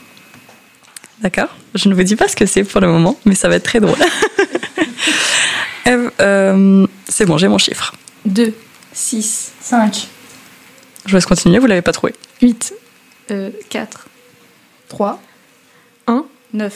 D'accord? 1.20 1.48
Je 1.74 1.88
ne 1.88 1.94
vous 1.94 2.02
dis 2.02 2.16
pas 2.16 2.26
ce 2.28 2.34
que 2.36 2.46
c'est 2.46 2.64
pour 2.64 2.80
le 2.80 2.88
moment, 2.88 3.18
mais 3.26 3.34
ça 3.34 3.48
va 3.48 3.56
être 3.56 3.64
très 3.64 3.80
drôle. 3.80 3.98
Eve, 5.84 6.10
euh, 6.20 6.86
c'est 7.08 7.26
bon, 7.26 7.36
j'ai 7.38 7.48
mon 7.48 7.58
chiffre. 7.58 7.94
2, 8.24 8.54
6, 8.92 9.52
5. 9.60 10.08
Je 11.04 11.10
vous 11.10 11.16
laisse 11.16 11.26
continuer, 11.26 11.58
vous 11.58 11.66
l'avez 11.66 11.82
pas 11.82 11.92
trouvé. 11.92 12.14
8. 12.42 12.74
4, 13.68 14.06
3. 14.88 15.20
9. 16.52 16.74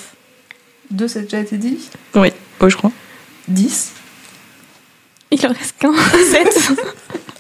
2, 0.91 1.09
ça 1.09 1.19
a 1.21 1.23
déjà 1.23 1.39
été 1.41 1.57
dit. 1.57 1.79
Oui, 2.15 2.31
oui 2.61 2.71
je 2.71 2.77
crois. 2.77 2.93
10. 3.49 3.91
Il 5.31 5.47
en 5.47 5.49
reste 5.49 5.75
qu'un. 5.79 5.93
7. 6.31 6.73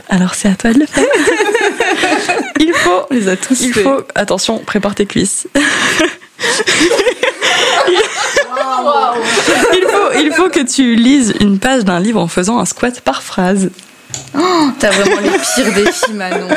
Alors 0.09 0.35
c'est 0.35 0.48
à 0.48 0.54
toi 0.54 0.72
de 0.72 0.80
le 0.80 0.87
faire. 0.87 1.04
il 2.61 2.72
faut, 2.74 3.07
On 3.11 3.14
les 3.14 3.28
a 3.28 3.37
tous 3.37 3.61
il 3.62 3.72
fait. 3.72 3.83
faut, 3.83 4.02
attention, 4.14 4.59
prépare 4.59 4.94
tes 4.94 5.07
cuisses. 5.07 5.46
il, 9.72 9.83
faut, 9.88 10.12
il 10.20 10.33
faut 10.33 10.48
que 10.50 10.61
tu 10.61 10.94
lises 10.94 11.35
une 11.40 11.59
page 11.59 11.85
d'un 11.85 12.00
livre 12.00 12.20
en 12.20 12.28
faisant 12.28 12.59
un 12.59 12.64
squat 12.64 13.00
par 13.00 13.22
phrase. 13.22 13.70
T'as 14.78 14.90
vraiment 14.90 15.20
les 15.20 15.30
pires 15.30 15.72
défis, 15.74 16.12
Manon. 16.12 16.48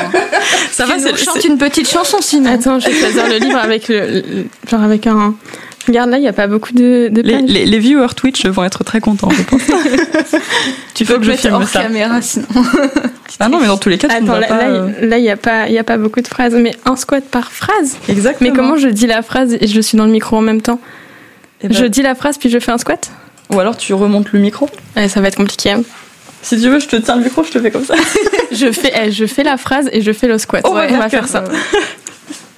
Ça 0.70 0.84
Tu 0.84 0.90
va, 0.90 0.96
nous 0.96 1.16
c'est- 1.16 1.44
une 1.44 1.58
petite 1.58 1.88
chanson 1.90 2.18
sinon. 2.20 2.52
Attends, 2.52 2.78
je 2.78 2.88
vais 2.88 3.00
choisir 3.00 3.26
le 3.28 3.38
livre 3.38 3.58
avec 3.58 3.88
le, 3.88 4.00
le- 4.20 4.46
genre 4.70 4.82
avec 4.82 5.06
un. 5.06 5.34
Regarde 5.88 6.10
là, 6.10 6.18
il 6.18 6.20
n'y 6.20 6.28
a 6.28 6.32
pas 6.32 6.46
beaucoup 6.46 6.72
de, 6.72 7.08
de 7.10 7.20
les, 7.22 7.32
pages. 7.32 7.42
les, 7.48 7.66
les 7.66 7.78
viewers 7.78 8.14
Twitch 8.14 8.44
vont 8.46 8.62
être 8.64 8.84
très 8.84 9.00
contents, 9.00 9.30
je 9.30 9.42
pense. 9.42 9.62
tu 10.94 11.04
Faut 11.04 11.14
faut 11.14 11.18
que 11.20 11.24
je 11.26 11.32
filme 11.32 11.54
hors 11.54 11.68
ça. 11.68 11.82
caméra 11.82 12.20
sinon. 12.22 12.46
Ah 13.40 13.48
non, 13.48 13.60
mais 13.60 13.68
dans 13.68 13.76
tous 13.76 13.88
les 13.88 13.98
cas, 13.98 14.08
tu 14.08 14.16
Attends, 14.16 14.36
là, 14.38 14.48
pas. 14.48 14.56
là, 14.56 14.64
euh, 14.68 14.90
il- 15.00 15.08
là, 15.10 15.18
il 15.18 15.22
n'y 15.22 15.30
a 15.30 15.36
pas, 15.36 15.68
y 15.68 15.78
a 15.78 15.84
pas 15.84 15.96
beaucoup 15.96 16.20
de 16.20 16.26
phrases, 16.26 16.54
mais 16.54 16.74
un 16.86 16.96
squat 16.96 17.22
par 17.22 17.52
phrase. 17.52 17.96
Exactement. 18.08 18.50
Mais 18.50 18.56
comment 18.56 18.76
je 18.76 18.88
dis 18.88 19.06
la 19.06 19.22
phrase 19.22 19.56
et 19.60 19.68
je 19.68 19.80
suis 19.80 19.96
dans 19.96 20.06
le 20.06 20.10
micro 20.10 20.36
en 20.38 20.40
même 20.40 20.60
temps 20.60 20.80
Eh 21.62 21.68
ben, 21.68 21.76
Je 21.76 21.84
dis 21.84 22.02
la 22.02 22.16
phrase 22.16 22.36
puis 22.36 22.50
je 22.50 22.58
fais 22.58 22.72
un 22.72 22.78
squat 22.78 23.12
Ou 23.50 23.60
alors 23.60 23.76
tu 23.76 23.94
remontes 23.94 24.32
le 24.32 24.40
micro. 24.40 24.68
Ouais, 24.96 25.08
Ça 25.08 25.20
va 25.20 25.28
être 25.28 25.36
compliqué. 25.36 25.70
hein. 25.70 25.82
Si 26.42 26.60
tu 26.60 26.68
veux, 26.68 26.80
je 26.80 26.88
te 26.88 26.96
tiens 26.96 27.14
le 27.16 27.22
micro, 27.22 27.44
je 27.44 27.50
te 27.52 27.60
fais 27.60 27.70
comme 27.70 27.84
ça. 27.84 27.94
je 28.52 28.72
fais, 28.72 28.92
eh, 29.04 29.12
je 29.12 29.26
fais 29.26 29.44
la 29.44 29.56
phrase 29.56 29.88
et 29.92 30.00
je 30.02 30.10
fais 30.12 30.26
le 30.26 30.38
squat. 30.38 30.64
On 30.66 30.72
va 30.74 30.86
on 30.86 30.88
faire 30.88 30.98
va 30.98 31.08
faire 31.08 31.28
ça. 31.28 31.44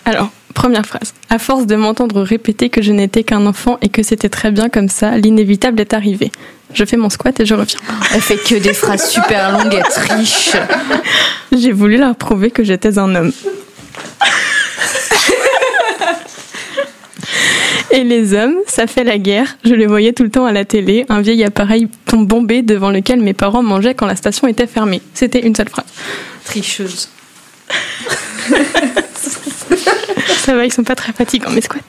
Alors, 0.07 0.31
première 0.61 0.85
phrase. 0.85 1.15
À 1.31 1.39
force 1.39 1.65
de 1.65 1.75
m'entendre 1.75 2.21
répéter 2.21 2.69
que 2.69 2.83
je 2.83 2.93
n'étais 2.93 3.25
qu'un 3.25 3.47
enfant 3.47 3.79
et 3.81 3.89
que 3.89 4.03
c'était 4.03 4.29
très 4.29 4.51
bien 4.51 4.69
comme 4.69 4.91
ça, 4.91 5.17
l'inévitable 5.17 5.81
est 5.81 5.95
arrivé. 5.95 6.31
Je 6.75 6.85
fais 6.85 6.99
mon 6.99 7.09
squat 7.09 7.41
et 7.41 7.47
je 7.47 7.55
reviens. 7.55 7.81
Elle 8.15 8.21
fait 8.21 8.37
que 8.37 8.57
des 8.57 8.75
phrases 8.75 9.09
super 9.09 9.53
longues, 9.53 9.73
elle 9.73 9.85
triche. 9.85 10.51
J'ai 11.53 11.73
voulu 11.73 11.97
leur 11.97 12.15
prouver 12.15 12.51
que 12.51 12.63
j'étais 12.63 12.99
un 12.99 13.15
homme. 13.15 13.33
Et 17.93 18.05
les 18.05 18.35
hommes, 18.35 18.57
ça 18.67 18.87
fait 18.87 19.03
la 19.03 19.17
guerre. 19.17 19.57
Je 19.65 19.73
les 19.75 19.87
voyais 19.87 20.13
tout 20.13 20.25
le 20.25 20.31
temps 20.31 20.45
à 20.45 20.53
la 20.53 20.67
télé, 20.67 21.07
un 21.09 21.23
vieil 21.23 21.43
appareil 21.43 21.89
tombe 22.05 22.27
bombé 22.27 22.61
devant 22.61 22.91
lequel 22.91 23.21
mes 23.21 23.33
parents 23.33 23.63
mangeaient 23.63 23.95
quand 23.95 24.07
la 24.07 24.15
station 24.15 24.47
était 24.47 24.67
fermée. 24.67 25.01
C'était 25.15 25.41
une 25.41 25.57
seule 25.57 25.71
phrase. 25.71 25.87
Tricheuse. 26.45 27.09
Ça 30.45 30.55
va, 30.55 30.65
ils 30.65 30.73
sont 30.73 30.85
pas 30.85 30.95
très 30.95 31.13
fatigants, 31.13 31.51
mes 31.51 31.61
squats. 31.61 31.81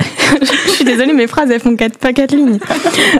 Je 0.66 0.70
suis 0.70 0.84
désolée, 0.84 1.12
mes 1.12 1.26
phrases, 1.26 1.50
elles 1.50 1.60
font 1.60 1.76
quatre, 1.76 1.98
pas 1.98 2.12
quatre 2.12 2.34
lignes. 2.34 2.58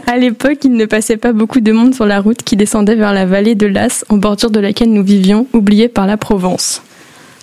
À 0.07 0.17
l'époque, 0.17 0.59
il 0.65 0.73
ne 0.73 0.87
passait 0.87 1.17
pas 1.17 1.33
beaucoup 1.33 1.61
de 1.61 1.73
monde 1.73 1.95
sur 1.95 2.07
la 2.07 2.21
route 2.21 2.43
qui 2.43 2.57
descendait 2.57 2.95
vers 2.95 3.13
la 3.13 3.27
vallée 3.27 3.55
de 3.55 3.67
l'As, 3.67 4.05
en 4.09 4.17
bordure 4.17 4.51
de 4.51 4.61
laquelle 4.61 4.93
nous 4.93 5.05
vivions, 5.05 5.47
oubliée 5.53 5.89
par 5.89 6.07
la 6.07 6.17
Provence. 6.17 6.83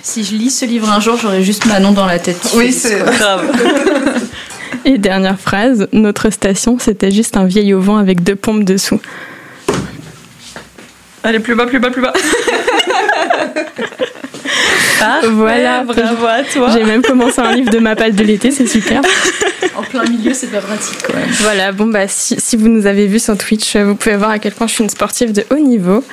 Si 0.01 0.23
je 0.23 0.35
lis 0.35 0.49
ce 0.49 0.65
livre 0.65 0.89
un 0.89 0.99
jour, 0.99 1.17
j'aurai 1.21 1.43
juste 1.43 1.65
Manon 1.65 1.91
dans 1.91 2.05
la 2.05 2.19
tête. 2.19 2.53
Oui, 2.55 2.71
c'est 2.71 2.99
Grave. 2.99 3.51
Et 4.85 4.97
dernière 4.97 5.39
phrase, 5.39 5.87
notre 5.91 6.29
station, 6.29 6.77
c'était 6.79 7.11
juste 7.11 7.37
un 7.37 7.45
vieil 7.45 7.73
auvent 7.73 7.91
avec 7.91 8.23
deux 8.23 8.35
pompes 8.35 8.63
dessous. 8.63 8.99
Allez, 11.23 11.39
plus 11.39 11.55
bas, 11.55 11.65
plus 11.65 11.79
bas, 11.79 11.89
plus 11.89 12.01
bas. 12.01 12.13
Parfait, 14.99 15.27
Voilà, 15.31 15.83
bravo 15.83 16.25
à 16.25 16.43
toi. 16.43 16.69
J'ai 16.73 16.83
même 16.83 17.01
commencé 17.01 17.39
un 17.39 17.51
livre 17.53 17.69
de 17.71 17.79
ma 17.79 17.95
palle 17.95 18.13
de 18.15 18.23
l'été, 18.23 18.51
c'est 18.51 18.67
super. 18.67 19.01
En 19.75 19.83
plein 19.83 20.03
milieu, 20.03 20.33
c'est 20.33 20.47
pas 20.47 20.59
pratique 20.59 20.97
quand 21.05 21.13
même. 21.13 21.29
Voilà, 21.41 21.71
bon 21.71 21.85
bah 21.87 22.07
si, 22.07 22.35
si 22.39 22.57
vous 22.57 22.67
nous 22.67 22.85
avez 22.85 23.07
vus 23.07 23.19
sur 23.19 23.37
Twitch, 23.37 23.75
euh, 23.75 23.85
vous 23.85 23.95
pouvez 23.95 24.15
voir 24.17 24.31
à 24.31 24.39
quel 24.39 24.51
point 24.53 24.67
je 24.67 24.73
suis 24.73 24.83
une 24.83 24.89
sportive 24.89 25.31
de 25.31 25.45
haut 25.51 25.59
niveau. 25.59 26.03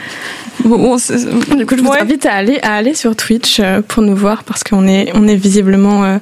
Bon, 0.64 0.96
Du 0.96 1.66
coup, 1.66 1.77
je 1.77 1.83
vous 1.83 1.88
Ouais. 1.90 2.01
invite 2.01 2.27
à 2.27 2.33
aller, 2.35 2.59
à 2.62 2.77
aller 2.77 2.94
sur 2.94 3.14
Twitch 3.16 3.59
euh, 3.61 3.83
pour 3.87 4.03
nous 4.03 4.14
voir 4.16 4.44
parce 4.44 4.62
qu'on 4.64 4.87
est, 4.87 5.11
on 5.14 5.27
est 5.29 5.37
visiblement 5.37 6.05
euh, 6.05 6.18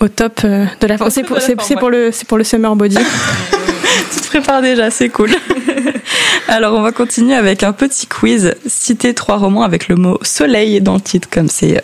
au 0.00 0.08
top 0.08 0.40
euh, 0.44 0.64
de 0.80 0.86
la 0.86 0.98
forme. 0.98 1.10
C'est 1.10 1.22
pour, 1.22 1.40
c'est- 1.40 1.54
pour 1.76 1.90
le, 1.90 2.10
c'est 2.12 2.26
pour 2.26 2.38
le 2.38 2.44
summer 2.44 2.74
body. 2.76 2.96
tu 4.14 4.20
te 4.20 4.26
prépares 4.28 4.62
déjà, 4.62 4.90
c'est 4.90 5.08
cool. 5.08 5.30
Alors, 6.52 6.74
on 6.74 6.82
va 6.82 6.90
continuer 6.90 7.34
avec 7.34 7.62
un 7.62 7.72
petit 7.72 8.06
quiz. 8.08 8.54
Citer 8.66 9.14
trois 9.14 9.36
romans 9.36 9.62
avec 9.62 9.86
le 9.86 9.94
mot 9.94 10.18
soleil 10.22 10.80
dans 10.80 10.94
le 10.94 11.00
titre, 11.00 11.28
comme 11.30 11.48
c'est 11.48 11.76
euh, 11.76 11.80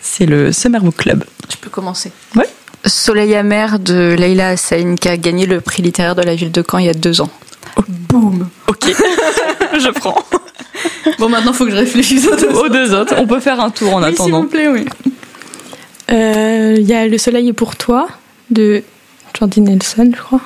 c'est 0.00 0.26
le 0.26 0.52
Summer 0.52 0.80
Book 0.80 0.96
Club. 0.96 1.24
Je 1.50 1.56
peux 1.56 1.70
commencer. 1.70 2.12
Ouais. 2.36 2.46
Soleil 2.86 3.34
amer 3.34 3.80
de 3.80 4.14
Leila 4.16 4.50
Hassain 4.50 4.94
qui 4.94 5.08
a 5.08 5.16
gagné 5.16 5.46
le 5.46 5.60
prix 5.60 5.82
littéraire 5.82 6.14
de 6.14 6.22
la 6.22 6.36
ville 6.36 6.52
de 6.52 6.62
Caen 6.62 6.78
il 6.78 6.86
y 6.86 6.88
a 6.90 6.94
deux 6.94 7.20
ans. 7.20 7.30
Boum. 7.88 8.48
Ok, 8.68 8.84
je 9.72 9.90
prends. 9.90 10.22
Bon, 11.18 11.28
maintenant, 11.28 11.52
faut 11.52 11.64
que 11.64 11.72
je 11.72 11.76
réfléchisse 11.76 12.28
aux 12.28 12.36
deux. 12.36 12.50
Aux 12.50 12.68
deux 12.68 12.94
autres, 12.94 13.14
on 13.18 13.26
peut 13.26 13.40
faire 13.40 13.58
un 13.58 13.70
tour 13.70 13.94
en 13.94 14.02
Oui, 14.02 14.10
s'il 14.10 14.14
attendant. 14.14 14.42
vous 14.42 14.48
plaît, 14.48 14.68
oui. 14.68 14.84
Euh, 16.12 16.76
Il 16.78 16.86
y 16.86 16.94
a 16.94 17.08
Le 17.08 17.18
soleil 17.18 17.48
est 17.48 17.52
pour 17.54 17.74
toi 17.74 18.06
de 18.50 18.82
Jordi 19.36 19.62
Nelson, 19.62 20.12
je 20.14 20.20
crois. 20.22 20.40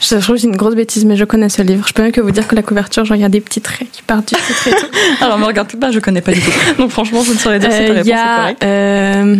Je, 0.00 0.16
je 0.16 0.20
trouve 0.20 0.36
que 0.36 0.40
c'est 0.42 0.46
une 0.48 0.56
grosse 0.56 0.74
bêtise, 0.74 1.04
mais 1.04 1.16
je 1.16 1.24
connais 1.24 1.48
ce 1.48 1.62
livre. 1.62 1.86
Je 1.86 1.92
peux 1.92 2.02
même 2.02 2.12
que 2.12 2.20
vous 2.20 2.30
dire 2.30 2.46
que 2.48 2.54
la 2.54 2.62
couverture, 2.62 3.04
genre, 3.04 3.16
il 3.16 3.20
y 3.20 3.24
a 3.24 3.28
des 3.28 3.40
petits 3.40 3.60
traits 3.60 3.88
qui 3.92 4.02
partent 4.02 4.28
du 4.28 4.34
titre 4.40 4.68
et 4.68 4.70
tout. 4.72 4.86
Alors, 5.24 5.38
me 5.38 5.44
regarde 5.44 5.72
pas, 5.76 5.90
je 5.90 5.98
connais 6.00 6.20
pas 6.20 6.32
du 6.32 6.40
tout. 6.40 6.50
Donc, 6.78 6.90
franchement, 6.90 7.22
je 7.22 7.32
ne 7.32 7.38
saurais 7.38 7.58
dire 7.58 7.70
si 7.72 7.78
ta 7.78 7.84
Euh, 7.84 7.88
réponse 7.92 8.06
Il 8.06 8.08
y 8.08 8.12
est 8.12 8.14
a. 8.14 8.36
correcte. 8.36 8.62
euh, 8.64 9.36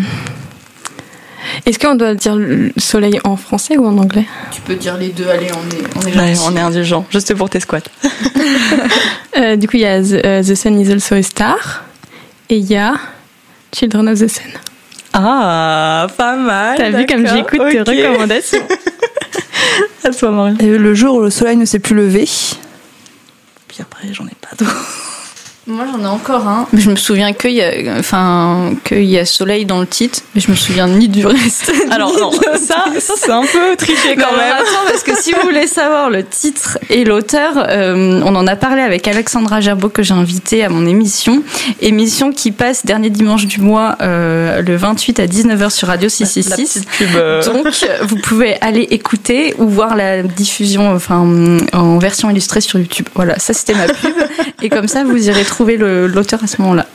Est-ce 1.67 1.79
qu'on 1.79 1.95
doit 1.95 2.15
dire 2.15 2.37
le 2.37 2.73
soleil 2.77 3.19
en 3.25 3.37
français 3.37 3.77
ou 3.77 3.87
en 3.87 3.97
anglais? 3.99 4.27
Tu 4.53 4.61
peux 4.61 4.75
dire 4.77 4.97
les 4.97 5.09
deux, 5.09 5.29
allez, 5.29 5.49
on 5.53 5.69
est, 5.77 5.97
on 5.97 6.09
est 6.09 6.17
Ouais, 6.17 6.35
on 6.47 6.57
est 6.57 6.61
indulgent, 6.61 7.05
juste 7.11 7.35
pour 7.35 7.49
tes 7.51 7.61
squats. 7.61 7.79
Euh, 9.37 9.55
Du 9.57 9.69
coup, 9.69 9.77
il 9.77 9.83
y 9.83 9.87
a 9.87 10.03
The, 10.03 10.45
The 10.47 10.55
Sun 10.57 10.79
is 10.81 10.91
also 10.93 11.15
a 11.15 11.23
star 11.23 11.85
et 12.49 12.57
il 12.57 12.65
y 12.71 12.77
a 12.77 12.95
Children 13.73 14.09
of 14.09 14.19
the 14.19 14.27
Sun. 14.29 14.51
Ah, 15.13 16.09
pas 16.17 16.35
mal. 16.37 16.77
T'as 16.77 16.91
vu 16.91 17.07
comme 17.07 17.27
j'écoute 17.27 17.61
tes 17.71 17.81
ok. 17.81 17.87
recommandations 17.89 18.59
Et 20.61 20.79
le 20.79 20.95
jour 20.95 21.17
où 21.17 21.21
le 21.21 21.31
soleil 21.31 21.57
ne 21.57 21.65
s'est 21.65 21.79
plus 21.79 21.95
levé. 21.95 22.29
Puis 23.69 23.79
après, 23.81 24.13
j'en 24.13 24.27
ai 24.27 24.37
pas 24.41 24.55
d'autres. 24.59 25.10
Moi, 25.71 25.85
j'en 25.91 26.03
ai 26.03 26.09
encore 26.09 26.49
un. 26.49 26.67
Mais 26.73 26.81
je 26.81 26.91
me 26.91 26.97
souviens 26.97 27.33
qu'il 27.33 27.53
y 27.53 27.63
a, 27.63 27.71
enfin, 27.99 28.73
qu'il 28.85 29.05
y 29.05 29.19
a 29.19 29.25
soleil 29.25 29.65
dans 29.65 29.79
le 29.81 29.87
titre, 29.87 30.21
mais 30.35 30.41
je 30.41 30.51
me 30.51 30.57
souviens 30.57 30.89
ni 30.89 31.09
du 31.09 31.25
reste. 31.25 31.73
Alors, 31.93 32.13
non, 32.19 32.33
ça, 32.33 32.87
ça 32.99 33.13
c'est 33.17 33.31
un 33.31 33.43
peu 33.43 33.77
triché 33.77 34.17
quand 34.17 34.33
même. 34.37 34.53
attends, 34.53 34.85
parce 34.89 35.05
que 35.05 35.15
si 35.17 35.33
vous 35.33 35.43
voulez 35.43 35.69
savoir 35.69 36.11
le 36.11 36.25
titre 36.25 36.79
et 36.91 37.05
l'auteur, 37.05 37.53
euh, 37.69 38.21
on 38.25 38.35
en 38.35 38.47
a 38.49 38.57
parlé 38.57 38.83
avec 38.83 39.07
Alexandra 39.07 39.61
Gerbeau 39.61 39.89
que 39.91 40.03
j'ai 40.03 40.15
invitée 40.15 40.65
à 40.65 40.69
mon 40.69 40.87
émission. 40.87 41.43
Émission 41.81 42.33
qui 42.33 42.51
passe 42.51 42.85
dernier 42.85 43.11
dimanche 43.11 43.47
du 43.47 43.61
mois, 43.61 43.97
euh, 44.03 44.63
le 44.63 44.75
28 44.77 45.21
à 45.21 45.27
19h 45.27 45.71
sur 45.71 45.87
Radio 45.87 46.07
La 46.07 46.27
666. 46.27 46.81
petite 46.81 46.89
pub. 46.91 47.09
euh, 47.17 47.43
Donc, 47.45 47.67
vous 48.03 48.17
pouvez 48.17 48.61
aller 48.61 48.89
écouter 48.91 49.55
ou 49.59 49.69
voir 49.69 49.95
la 49.95 50.23
diffusion 50.25 50.93
enfin, 50.93 51.25
en 51.73 51.99
version 51.99 52.29
illustrée 52.29 52.61
sur 52.61 52.81
YouTube. 52.81 53.07
Voilà, 53.15 53.39
ça 53.39 53.53
c'était 53.55 53.75
ma 53.75 53.87
pub. 53.87 54.15
Et 54.63 54.69
comme 54.69 54.89
ça, 54.89 55.05
vous 55.05 55.29
irez 55.29 55.45
trouver 55.45 55.60
le- 55.65 56.07
l'auteur 56.07 56.43
à 56.43 56.47
ce 56.47 56.61
moment-là. 56.63 56.87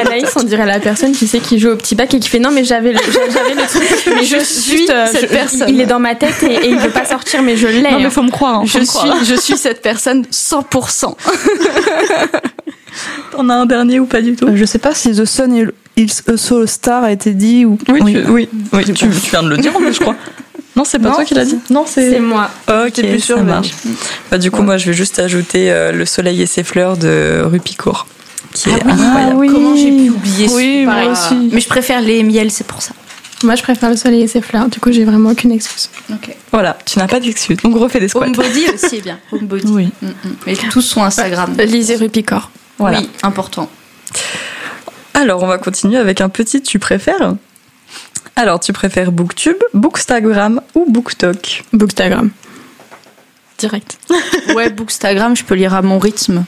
Anaïs, 0.00 0.30
on 0.36 0.42
dirait 0.42 0.66
la 0.66 0.78
personne 0.80 1.12
qui 1.12 1.26
sait 1.26 1.38
qui 1.38 1.58
joue 1.58 1.70
au 1.70 1.76
petit 1.76 1.94
bac 1.94 2.12
et 2.12 2.20
qui 2.20 2.28
fait 2.28 2.38
non 2.38 2.50
mais 2.50 2.64
j'avais 2.64 2.92
le, 2.92 2.98
truc, 2.98 3.14
mais 4.14 4.24
je 4.24 4.36
suis 4.44 4.86
cette 5.10 5.30
personne. 5.30 5.68
Il 5.70 5.80
est 5.80 5.86
dans 5.86 6.00
ma 6.00 6.14
tête 6.14 6.42
et, 6.42 6.52
et 6.54 6.68
il 6.70 6.76
veut 6.78 6.90
pas 6.90 7.04
sortir, 7.06 7.42
mais 7.42 7.56
je 7.56 7.66
l'ai. 7.68 7.80
Non, 7.82 7.98
mais 7.98 8.04
hein. 8.06 8.10
faut 8.10 8.22
me 8.22 8.30
croire. 8.30 8.56
hein, 8.60 8.66
faut 8.66 8.78
Je 8.78 8.78
me 8.80 8.86
croire. 8.86 9.16
suis, 9.18 9.26
je 9.26 9.40
suis 9.40 9.56
cette 9.56 9.80
personne 9.80 10.22
100%. 10.30 11.14
T'en 13.32 13.48
as 13.48 13.54
un 13.54 13.66
dernier 13.66 13.98
ou 14.00 14.06
pas 14.06 14.20
du 14.20 14.36
tout? 14.36 14.46
Euh, 14.46 14.56
Je 14.56 14.64
sais 14.64 14.78
pas 14.78 14.94
si 14.94 15.12
The 15.12 15.24
Sun 15.24 15.70
is 15.96 16.10
also 16.28 16.62
a 16.62 16.66
star 16.66 17.04
a 17.04 17.12
été 17.12 17.32
dit 17.32 17.64
ou. 17.64 17.78
Oui, 17.88 18.00
tu, 18.14 18.30
oui, 18.30 18.48
oui, 18.72 18.84
tu, 18.84 18.92
tu 18.92 19.06
viens 19.08 19.42
de 19.42 19.48
le 19.48 19.56
dire 19.58 19.74
en 19.74 19.80
plus, 19.80 19.94
je 19.94 20.00
crois. 20.00 20.14
Non, 20.76 20.84
c'est 20.84 20.98
pas 20.98 21.08
Non, 21.10 21.14
toi 21.14 21.24
qui 21.24 21.34
l'as 21.34 21.44
dit 21.44 21.58
Non, 21.70 21.84
C'est 21.86 22.18
moi. 22.20 22.50
Ok, 22.68 22.94
plus 22.94 23.20
sûre, 23.20 23.36
ça 23.38 23.42
marche. 23.42 23.70
Bah, 24.30 24.38
du 24.38 24.50
coup, 24.50 24.62
moi, 24.62 24.76
je 24.76 24.86
vais 24.86 24.92
juste 24.92 25.18
ajouter 25.18 25.70
euh, 25.70 25.92
Le 25.92 26.04
soleil 26.04 26.42
et 26.42 26.46
ses 26.46 26.64
fleurs 26.64 26.96
de 26.96 27.42
Rupicourt, 27.44 28.06
qui 28.52 28.70
est 28.70 28.84
incroyable. 28.84 29.36
oui. 29.36 29.48
Comment 29.52 29.76
j'ai 29.76 29.90
pu 29.92 30.10
oublier 30.10 30.48
ce 30.48 30.54
Oui, 30.54 30.84
moi 30.84 31.06
aussi. 31.12 31.50
Mais 31.52 31.60
je 31.60 31.68
préfère 31.68 32.00
les 32.00 32.22
miels, 32.22 32.50
c'est 32.50 32.66
pour 32.66 32.82
ça. 32.82 32.92
Moi, 33.42 33.56
je 33.56 33.62
préfère 33.62 33.90
le 33.90 33.96
soleil 33.96 34.22
et 34.22 34.26
ses 34.26 34.40
fleurs. 34.40 34.68
Du 34.68 34.80
coup, 34.80 34.90
j'ai 34.90 35.04
vraiment 35.04 35.30
aucune 35.30 35.52
excuse. 35.52 35.90
Ok. 36.10 36.34
Voilà, 36.50 36.78
tu 36.86 36.98
n'as 36.98 37.06
pas 37.06 37.20
d'excuse. 37.20 37.58
Donc, 37.58 37.76
refais 37.76 38.00
des 38.00 38.08
squats. 38.08 38.26
Homebody 38.26 38.64
aussi 38.72 38.96
est 38.96 39.02
bien. 39.02 39.18
Homebody. 39.32 39.66
Oui. 39.68 39.88
Mm, 40.00 40.06
mm. 40.06 40.12
Mais 40.46 40.54
tous 40.70 40.80
sont 40.80 41.02
Instagram. 41.02 41.54
Lisez 41.58 41.96
Rupicor. 41.96 42.50
Voilà. 42.78 43.00
Oui, 43.00 43.10
important. 43.22 43.68
Alors, 45.12 45.42
on 45.42 45.46
va 45.46 45.58
continuer 45.58 45.98
avec 45.98 46.20
un 46.20 46.28
petit 46.28 46.62
tu 46.62 46.78
préfères. 46.78 47.34
Alors, 48.36 48.58
tu 48.60 48.72
préfères 48.72 49.12
Booktube, 49.12 49.56
Bookstagram 49.74 50.60
ou 50.74 50.86
Booktalk 50.90 51.64
Bookstagram. 51.72 52.30
Direct. 53.58 53.98
Ouais, 54.54 54.70
Bookstagram, 54.70 55.36
je 55.36 55.44
peux 55.44 55.54
lire 55.54 55.74
à 55.74 55.82
mon 55.82 55.98
rythme. 55.98 56.44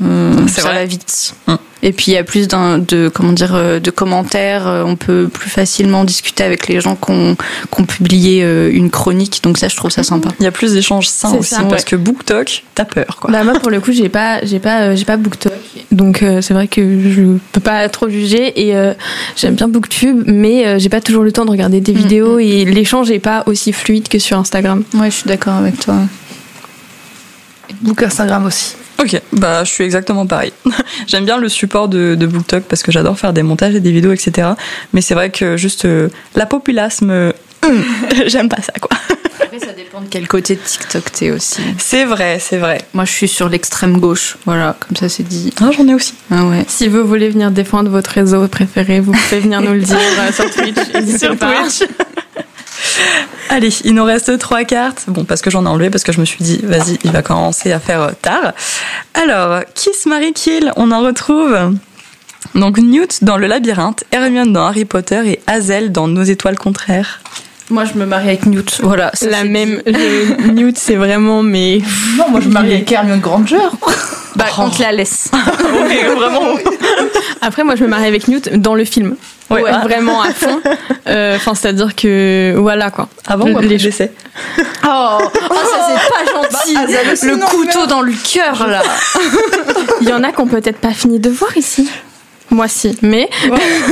C'est 0.00 0.60
ça 0.60 0.68
vrai. 0.68 0.74
va 0.74 0.84
vite. 0.84 1.34
Mm. 1.46 1.54
Et 1.82 1.92
puis 1.92 2.12
il 2.12 2.14
y 2.14 2.18
a 2.18 2.24
plus 2.24 2.48
de 2.48 3.08
comment 3.08 3.32
dire 3.32 3.54
euh, 3.54 3.78
de 3.78 3.90
commentaires. 3.90 4.66
euh, 4.66 4.82
On 4.84 4.96
peut 4.96 5.28
plus 5.32 5.50
facilement 5.50 6.02
discuter 6.04 6.42
avec 6.42 6.66
les 6.66 6.80
gens 6.80 6.96
qui 6.96 7.10
ont, 7.12 7.36
qui 7.36 7.80
ont 7.80 7.84
publié 7.84 8.42
une 8.70 8.90
chronique. 8.90 9.40
Donc 9.42 9.58
ça, 9.58 9.68
je 9.68 9.76
trouve 9.76 9.90
ça 9.90 10.02
sympa. 10.02 10.30
Il 10.40 10.44
y 10.44 10.46
a 10.46 10.50
plus 10.52 10.72
d'échanges 10.72 11.08
sains 11.08 11.30
C'est 11.32 11.38
aussi, 11.38 11.50
ça, 11.54 11.62
parce 11.62 11.82
ouais. 11.84 11.90
que 11.90 11.96
Booktalk, 11.96 12.64
t'as 12.74 12.84
peur, 12.86 13.18
quoi. 13.20 13.30
Bah 13.30 13.44
moi 13.44 13.54
pour 13.60 13.70
le 13.70 13.80
coup 13.80 13.92
j'ai 13.92 14.08
pas 14.08 14.44
j'ai 14.44 14.58
pas 14.58 14.94
j'ai 14.96 15.04
pas 15.04 15.16
BookTok 15.16 15.52
donc 15.94 16.22
euh, 16.22 16.40
c'est 16.40 16.54
vrai 16.54 16.68
que 16.68 16.82
je 17.10 17.38
peux 17.52 17.60
pas 17.60 17.88
trop 17.88 18.08
juger 18.08 18.66
et 18.68 18.76
euh, 18.76 18.92
j'aime 19.36 19.54
bien 19.54 19.68
BookTube 19.68 20.24
mais 20.26 20.66
euh, 20.66 20.78
j'ai 20.78 20.88
pas 20.88 21.00
toujours 21.00 21.22
le 21.22 21.32
temps 21.32 21.44
de 21.44 21.50
regarder 21.50 21.80
des 21.80 21.94
Mm, 21.94 21.96
vidéos 21.96 22.38
et 22.38 22.64
l'échange 22.64 23.10
est 23.10 23.18
pas 23.18 23.44
aussi 23.46 23.72
fluide 23.72 24.08
que 24.08 24.18
sur 24.18 24.38
Instagram. 24.38 24.82
Ouais, 24.94 25.10
je 25.10 25.16
suis 25.16 25.28
d'accord 25.28 25.54
avec 25.54 25.78
toi. 25.78 25.94
Book 27.80 28.02
Instagram 28.02 28.46
aussi. 28.46 28.76
Ok, 29.00 29.20
bah 29.32 29.64
je 29.64 29.70
suis 29.70 29.84
exactement 29.84 30.26
pareil. 30.26 30.52
J'aime 31.06 31.24
bien 31.24 31.38
le 31.38 31.48
support 31.48 31.88
de, 31.88 32.14
de 32.14 32.26
BookTok 32.26 32.64
parce 32.64 32.82
que 32.82 32.92
j'adore 32.92 33.18
faire 33.18 33.32
des 33.32 33.42
montages 33.42 33.74
et 33.74 33.80
des 33.80 33.90
vidéos, 33.90 34.12
etc. 34.12 34.50
Mais 34.92 35.00
c'est 35.00 35.14
vrai 35.14 35.30
que 35.30 35.56
juste 35.56 35.84
euh, 35.84 36.08
la 36.36 36.46
populace 36.46 37.02
me... 37.02 37.32
J'aime 38.26 38.48
pas 38.48 38.62
ça, 38.62 38.72
quoi. 38.80 38.90
Après, 39.40 39.58
ça 39.58 39.72
dépend 39.72 40.00
de 40.00 40.06
quel 40.08 40.28
côté 40.28 40.54
de 40.54 40.60
TikTok 40.60 41.12
t'es 41.12 41.30
aussi. 41.30 41.60
C'est 41.78 42.04
vrai, 42.04 42.38
c'est 42.38 42.58
vrai. 42.58 42.82
Moi, 42.92 43.04
je 43.04 43.12
suis 43.12 43.28
sur 43.28 43.48
l'extrême 43.48 43.98
gauche. 43.98 44.36
Voilà, 44.44 44.76
comme 44.78 44.96
ça, 44.96 45.08
c'est 45.08 45.22
dit. 45.22 45.52
Ah, 45.60 45.70
j'en 45.76 45.86
ai 45.88 45.94
aussi. 45.94 46.14
Ah 46.30 46.44
ouais. 46.44 46.64
Si 46.68 46.88
vous 46.88 47.06
voulez 47.06 47.28
venir 47.30 47.50
défendre 47.50 47.90
votre 47.90 48.10
réseau 48.10 48.46
préféré, 48.48 49.00
vous 49.00 49.12
pouvez 49.12 49.40
venir 49.40 49.60
nous 49.60 49.72
le 49.72 49.80
dire 49.80 49.96
euh, 50.18 50.32
sur 50.32 50.50
Twitch. 50.50 51.18
Sur 51.18 51.36
pas. 51.36 51.62
Twitch. 51.62 51.88
Allez, 53.50 53.70
il 53.84 53.94
nous 53.94 54.04
reste 54.04 54.38
trois 54.38 54.64
cartes. 54.64 55.04
Bon, 55.08 55.24
parce 55.24 55.42
que 55.42 55.50
j'en 55.50 55.64
ai 55.64 55.68
enlevé, 55.68 55.90
parce 55.90 56.04
que 56.04 56.12
je 56.12 56.20
me 56.20 56.24
suis 56.24 56.42
dit, 56.42 56.60
vas-y, 56.62 56.98
il 57.04 57.10
va 57.10 57.22
commencer 57.22 57.72
à 57.72 57.80
faire 57.80 58.02
euh, 58.02 58.10
tard. 58.20 58.52
Alors, 59.14 59.62
Kiss, 59.74 60.06
Marie 60.06 60.32
Kill, 60.32 60.72
on 60.76 60.90
en 60.90 61.00
retrouve. 61.00 61.56
Donc 62.54 62.78
Newt 62.78 63.24
dans 63.24 63.36
le 63.36 63.46
labyrinthe, 63.48 64.04
Hermione 64.12 64.52
dans 64.52 64.66
Harry 64.66 64.84
Potter 64.84 65.22
et 65.26 65.40
Hazel 65.46 65.90
dans 65.90 66.06
Nos 66.06 66.22
étoiles 66.22 66.58
contraires. 66.58 67.20
Moi, 67.70 67.84
je 67.86 67.98
me 67.98 68.04
marie 68.04 68.28
avec 68.28 68.44
Newt. 68.46 68.80
Voilà, 68.82 69.10
ça, 69.14 69.26
La 69.26 69.38
c'est 69.42 69.48
même. 69.48 69.80
je- 69.86 70.48
Newt, 70.52 70.76
c'est 70.78 70.96
vraiment 70.96 71.42
mais. 71.42 71.80
Non, 72.18 72.28
moi 72.28 72.40
je 72.40 72.48
me 72.48 72.52
marie 72.52 72.74
avec 72.74 72.92
Hermione 72.92 73.20
Granger. 73.20 73.56
Bah, 74.36 74.46
on 74.58 74.68
te 74.68 74.82
la 74.82 74.92
laisse. 74.92 75.30
oui, 75.88 75.96
vraiment. 76.16 76.42
Après, 77.40 77.64
moi, 77.64 77.74
je 77.76 77.84
me 77.84 77.88
marie 77.88 78.06
avec 78.06 78.28
Newt 78.28 78.50
dans 78.60 78.74
le 78.74 78.84
film. 78.84 79.16
Ouais. 79.50 79.62
Ouais, 79.62 79.72
vraiment 79.82 80.20
à 80.22 80.32
fond. 80.32 80.60
Euh, 81.06 81.36
Enfin, 81.36 81.54
c'est-à-dire 81.54 81.94
que 81.94 82.54
voilà 82.56 82.90
quoi. 82.90 83.08
Avant 83.26 83.44
ou 83.44 83.48
Les 83.48 83.54
après 83.54 83.68
le 83.68 83.78
gens- 83.78 83.84
décès 83.84 84.12
Oh, 84.86 85.18
oh, 85.20 85.54
ça 85.54 85.88
c'est 85.88 86.10
pas 86.10 86.32
gentil. 86.32 87.12
Aussi, 87.12 87.26
le 87.26 87.36
couteau 87.46 87.86
dans 87.86 88.00
le 88.00 88.12
cœur 88.12 88.66
là. 88.66 88.82
Il 90.00 90.08
y 90.08 90.12
en 90.14 90.22
a 90.24 90.32
qu'on 90.32 90.46
peut-être 90.46 90.78
pas 90.78 90.92
fini 90.92 91.18
de 91.20 91.28
voir 91.30 91.56
ici. 91.56 91.88
Moi, 92.50 92.68
si. 92.68 92.96
Mais 93.02 93.28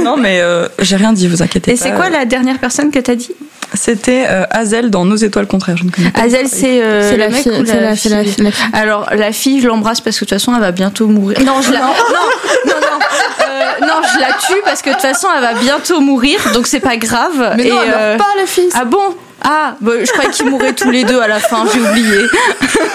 Non, 0.03 0.17
mais 0.17 0.41
euh, 0.41 0.69
j'ai 0.79 0.97
rien 0.97 1.13
dit, 1.13 1.27
vous 1.29 1.43
inquiétez 1.43 1.73
Et 1.73 1.75
pas. 1.75 1.81
c'est 1.83 1.93
quoi 1.93 2.11
la 2.11 2.25
dernière 2.25 2.59
personne 2.59 2.91
que 2.91 2.99
t'as 2.99 3.15
dit 3.15 3.31
C'était 3.75 4.27
euh, 4.29 4.45
Hazel 4.51 4.91
dans 4.91 5.05
Nos 5.05 5.17
étoiles 5.17 5.47
contraires. 5.47 5.77
Je 5.77 5.85
ne 5.85 5.91
connais 5.91 6.11
pas. 6.11 6.21
Hazel, 6.23 6.47
c'est 6.49 6.81
euh, 6.83 7.17
la 7.17 7.31
fille. 7.31 7.53
la, 7.65 8.23
la. 8.23 8.51
Alors 8.73 9.09
la 9.13 9.33
fille, 9.33 9.61
je 9.61 9.69
l'embrasse 9.69 10.01
parce 10.01 10.17
que 10.19 10.25
de 10.25 10.29
toute 10.29 10.39
façon, 10.39 10.55
elle 10.55 10.61
va 10.61 10.71
bientôt 10.73 11.07
mourir. 11.09 11.39
Non, 11.45 11.61
je 11.63 11.73
la, 11.73 11.81
non, 11.81 11.87
non, 11.87 12.73
non, 12.81 12.99
Euh, 13.41 13.87
non, 13.87 14.01
je 14.15 14.21
la 14.21 14.33
tue 14.35 14.61
parce 14.65 14.83
que 14.83 14.91
de 14.91 14.95
toute 14.95 15.03
façon, 15.03 15.29
elle 15.35 15.43
va 15.43 15.55
bientôt 15.55 16.01
mourir, 16.01 16.39
donc 16.55 16.67
c'est 16.67 16.81
pas 16.81 16.97
grave. 16.97 17.55
Mais 17.57 17.65
non, 17.65 17.83
Et, 17.83 17.87
elle 17.87 17.95
euh, 17.95 18.17
meurt 18.17 18.19
pas 18.19 18.41
la 18.41 18.47
fille. 18.47 18.69
Ah 18.75 18.85
bon? 18.85 19.17
Ah, 19.45 19.75
bah, 19.81 19.93
je 20.05 20.11
croyais 20.13 20.31
qu'ils 20.31 20.49
mouraient 20.49 20.73
tous 20.75 20.91
les 20.91 21.03
deux 21.05 21.21
à 21.21 21.27
la 21.27 21.41
fin. 21.41 21.65
J'ai 21.73 21.81
oublié. 21.81 22.19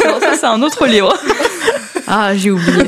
Non, 0.05 0.19
ça, 0.21 0.27
c'est 0.39 0.45
un 0.45 0.61
autre 0.61 0.85
livre. 0.87 1.13
Ah, 2.07 2.29
j'ai 2.35 2.51
oublié. 2.51 2.83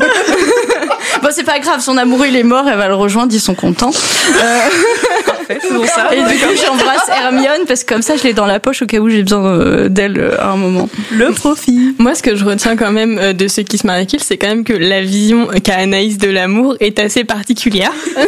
Bon, 1.22 1.30
c'est 1.32 1.44
pas 1.44 1.60
grave. 1.60 1.82
Son 1.82 1.98
amoureux, 1.98 2.28
il 2.28 2.36
est 2.36 2.44
mort. 2.44 2.68
Elle 2.68 2.78
va 2.78 2.88
le 2.88 2.96
rejoindre. 2.96 3.34
Ils 3.34 3.40
sont 3.40 3.56
contents. 3.56 3.92
Parfait, 5.26 5.60
faisons 5.62 5.86
ça. 5.86 6.10
Et 6.14 6.22
du 6.22 6.40
coup, 6.40 6.54
j'embrasse 6.56 7.10
Hermione 7.10 7.66
parce 7.68 7.84
que 7.84 7.94
comme 7.94 8.02
ça, 8.02 8.16
je 8.16 8.24
l'ai 8.24 8.34
dans 8.34 8.46
la 8.46 8.60
poche 8.60 8.82
au 8.82 8.86
cas 8.86 9.00
où 9.00 9.10
j'ai 9.10 9.24
besoin 9.24 9.46
euh, 9.46 9.90
d'elle 9.90 10.20
euh, 10.20 10.42
à 10.42 10.50
un 10.50 10.58
moment. 10.58 10.90
Le 11.12 11.32
profit. 11.32 11.96
Moi, 11.98 12.16
ce 12.16 12.24
que 12.24 12.36
je 12.36 12.46
retiens 12.46 12.76
quand 12.76 12.92
même 12.92 13.18
euh, 13.20 13.34
de 13.34 13.48
ceux 13.48 13.64
qui 13.64 13.78
se 13.78 13.86
marient 13.86 14.08
c'est 14.20 14.38
quand 14.38 14.48
même 14.48 14.64
que 14.64 14.74
la 14.74 15.02
vision 15.02 15.48
qu'a 15.64 15.76
Anaïs 15.76 16.18
de 16.18 16.30
l'amour 16.30 16.76
est 16.80 17.00
assez 17.00 17.24
particulière. 17.24 17.92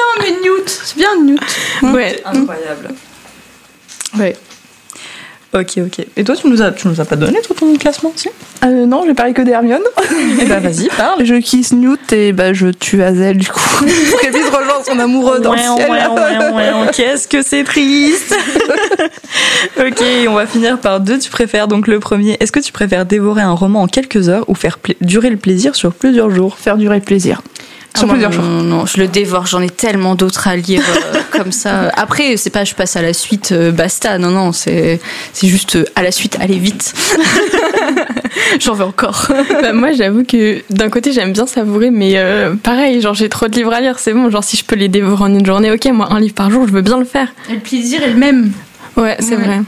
Non, 0.00 0.22
mais 0.22 0.30
Newt, 0.42 0.68
c'est 0.68 0.96
bien 0.96 1.08
Newt. 1.22 1.40
Ouais. 1.82 2.22
Incroyable. 2.24 2.88
Ouais. 4.18 4.36
Ok, 5.52 5.78
ok. 5.78 6.06
Et 6.16 6.22
toi, 6.22 6.36
tu 6.36 6.48
nous 6.48 6.62
as, 6.62 6.70
tu 6.70 6.86
nous 6.86 7.00
as 7.00 7.04
pas 7.04 7.16
donné 7.16 7.40
tout 7.44 7.54
ton 7.54 7.74
classement, 7.74 8.12
si? 8.14 8.28
Euh, 8.64 8.86
non, 8.86 9.02
j'ai 9.04 9.14
parlé 9.14 9.32
que 9.32 9.42
d'Hermione. 9.42 9.82
Eh 10.40 10.44
ben, 10.44 10.60
vas-y, 10.60 10.86
parle. 10.96 11.24
Je 11.24 11.34
kiss 11.34 11.72
Newt 11.72 12.12
et 12.12 12.32
bah, 12.32 12.52
je 12.52 12.68
tue 12.68 13.02
Hazel 13.02 13.36
du 13.36 13.48
coup. 13.48 13.58
Pour 14.10 14.20
qu'elle 14.20 14.32
puisse 14.32 14.48
rejoindre 14.48 14.84
son 14.86 14.98
amoureux 15.00 15.40
dans 15.40 15.52
le 15.52 15.58
ciel. 15.58 15.90
Qu'est-ce 16.94 17.26
que 17.26 17.42
c'est 17.42 17.64
triste. 17.64 18.32
ok, 19.80 20.02
on 20.28 20.34
va 20.34 20.46
finir 20.46 20.78
par 20.78 21.00
deux. 21.00 21.18
Tu 21.18 21.30
préfères 21.30 21.66
donc 21.66 21.88
le 21.88 21.98
premier. 21.98 22.36
Est-ce 22.38 22.52
que 22.52 22.60
tu 22.60 22.70
préfères 22.70 23.04
dévorer 23.04 23.42
un 23.42 23.52
roman 23.52 23.82
en 23.82 23.86
quelques 23.88 24.28
heures 24.28 24.44
ou 24.48 24.54
faire 24.54 24.78
durer 25.00 25.30
le 25.30 25.36
plaisir 25.36 25.74
sur 25.74 25.92
plusieurs 25.92 26.30
jours? 26.30 26.58
Faire 26.58 26.76
durer 26.76 26.96
le 26.96 27.04
plaisir. 27.04 27.42
Sur 27.96 28.06
Ah, 28.08 28.12
plusieurs 28.12 28.30
non, 28.30 28.36
jours. 28.36 28.44
Non, 28.44 28.62
non, 28.62 28.86
je 28.86 28.98
le 29.00 29.08
dévore. 29.08 29.46
J'en 29.46 29.60
ai 29.60 29.68
tellement 29.68 30.14
d'autres 30.14 30.46
à 30.48 30.56
lire 30.56 30.82
euh, 30.88 31.18
comme 31.36 31.52
ça. 31.52 31.90
Après, 31.96 32.36
c'est 32.36 32.50
pas 32.50 32.64
je 32.64 32.74
passe 32.74 32.96
à 32.96 33.02
la 33.02 33.12
suite, 33.12 33.50
euh, 33.52 33.72
basta. 33.72 34.16
Non, 34.18 34.30
non, 34.30 34.52
c'est 34.52 35.00
c'est 35.32 35.48
juste 35.48 35.76
euh, 35.76 35.84
à 35.96 36.02
la 36.02 36.12
suite, 36.12 36.36
allez 36.40 36.58
vite. 36.58 36.94
J'en 38.60 38.74
veux 38.74 38.84
encore. 38.84 39.26
Bah, 39.62 39.72
moi, 39.72 39.92
j'avoue 39.92 40.24
que 40.24 40.62
d'un 40.70 40.88
côté, 40.88 41.12
j'aime 41.12 41.32
bien 41.32 41.46
savourer, 41.46 41.90
mais 41.90 42.12
euh, 42.16 42.54
pareil, 42.54 43.00
genre 43.00 43.14
j'ai 43.14 43.28
trop 43.28 43.48
de 43.48 43.54
livres 43.56 43.72
à 43.72 43.80
lire, 43.80 43.98
c'est 43.98 44.12
bon. 44.12 44.30
Genre 44.30 44.44
si 44.44 44.56
je 44.56 44.64
peux 44.64 44.76
les 44.76 44.88
dévorer 44.88 45.24
en 45.24 45.34
une 45.34 45.44
journée, 45.44 45.70
ok, 45.72 45.84
moi 45.92 46.08
un 46.12 46.20
livre 46.20 46.34
par 46.34 46.50
jour, 46.50 46.66
je 46.68 46.72
veux 46.72 46.82
bien 46.82 46.98
le 46.98 47.04
faire. 47.04 47.28
Et 47.50 47.54
le 47.54 47.60
plaisir 47.60 48.02
est 48.02 48.10
le 48.10 48.16
même. 48.16 48.52
Ouais, 48.96 49.16
c'est 49.20 49.36
vrai. 49.36 49.60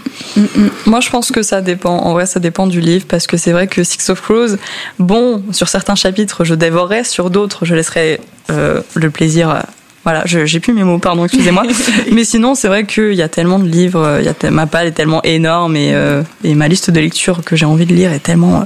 Moi, 0.87 1.01
je 1.01 1.11
pense 1.11 1.31
que 1.31 1.43
ça 1.43 1.61
dépend. 1.61 1.97
En 1.99 2.13
vrai, 2.13 2.27
ça 2.27 2.41
dépend 2.41 2.67
du 2.67 2.81
livre 2.81 3.07
parce 3.09 3.27
que 3.27 3.37
c'est 3.37 3.53
vrai 3.53 3.67
que 3.67 3.83
Six 3.85 4.11
of 4.11 4.21
Crows, 4.21 4.57
bon, 4.99 5.43
sur 5.53 5.69
certains 5.69 5.95
chapitres, 5.95 6.45
je 6.45 6.55
dévorerai, 6.55 7.05
sur 7.05 7.31
d'autres, 7.31 7.65
je 7.65 7.75
laisserai 7.75 8.21
euh, 8.51 8.81
le 8.95 9.11
plaisir. 9.11 9.63
voilà, 10.05 10.25
j'ai 10.27 10.61
plus 10.61 10.73
mes 10.75 10.85
mots, 10.85 10.99
pardon, 10.99 11.25
excusez-moi. 11.25 11.65
Mais 12.13 12.25
sinon, 12.25 12.55
c'est 12.55 12.69
vrai 12.69 12.85
qu'il 12.85 13.15
y 13.15 13.23
a 13.23 13.29
tellement 13.29 13.59
de 13.59 13.69
livres, 13.69 14.21
y 14.23 14.29
a 14.29 14.51
ma 14.51 14.67
palle 14.67 14.89
est 14.89 14.93
tellement 14.93 15.23
énorme 15.23 15.77
et, 15.77 15.95
euh, 15.95 16.23
et 16.45 16.55
ma 16.55 16.69
liste 16.69 16.91
de 16.91 17.01
lecture 17.01 17.43
que 17.45 17.57
j'ai 17.57 17.67
envie 17.67 17.87
de 17.87 17.95
lire 17.95 18.13
est 18.13 18.23
tellement. 18.23 18.61
euh, 18.61 18.65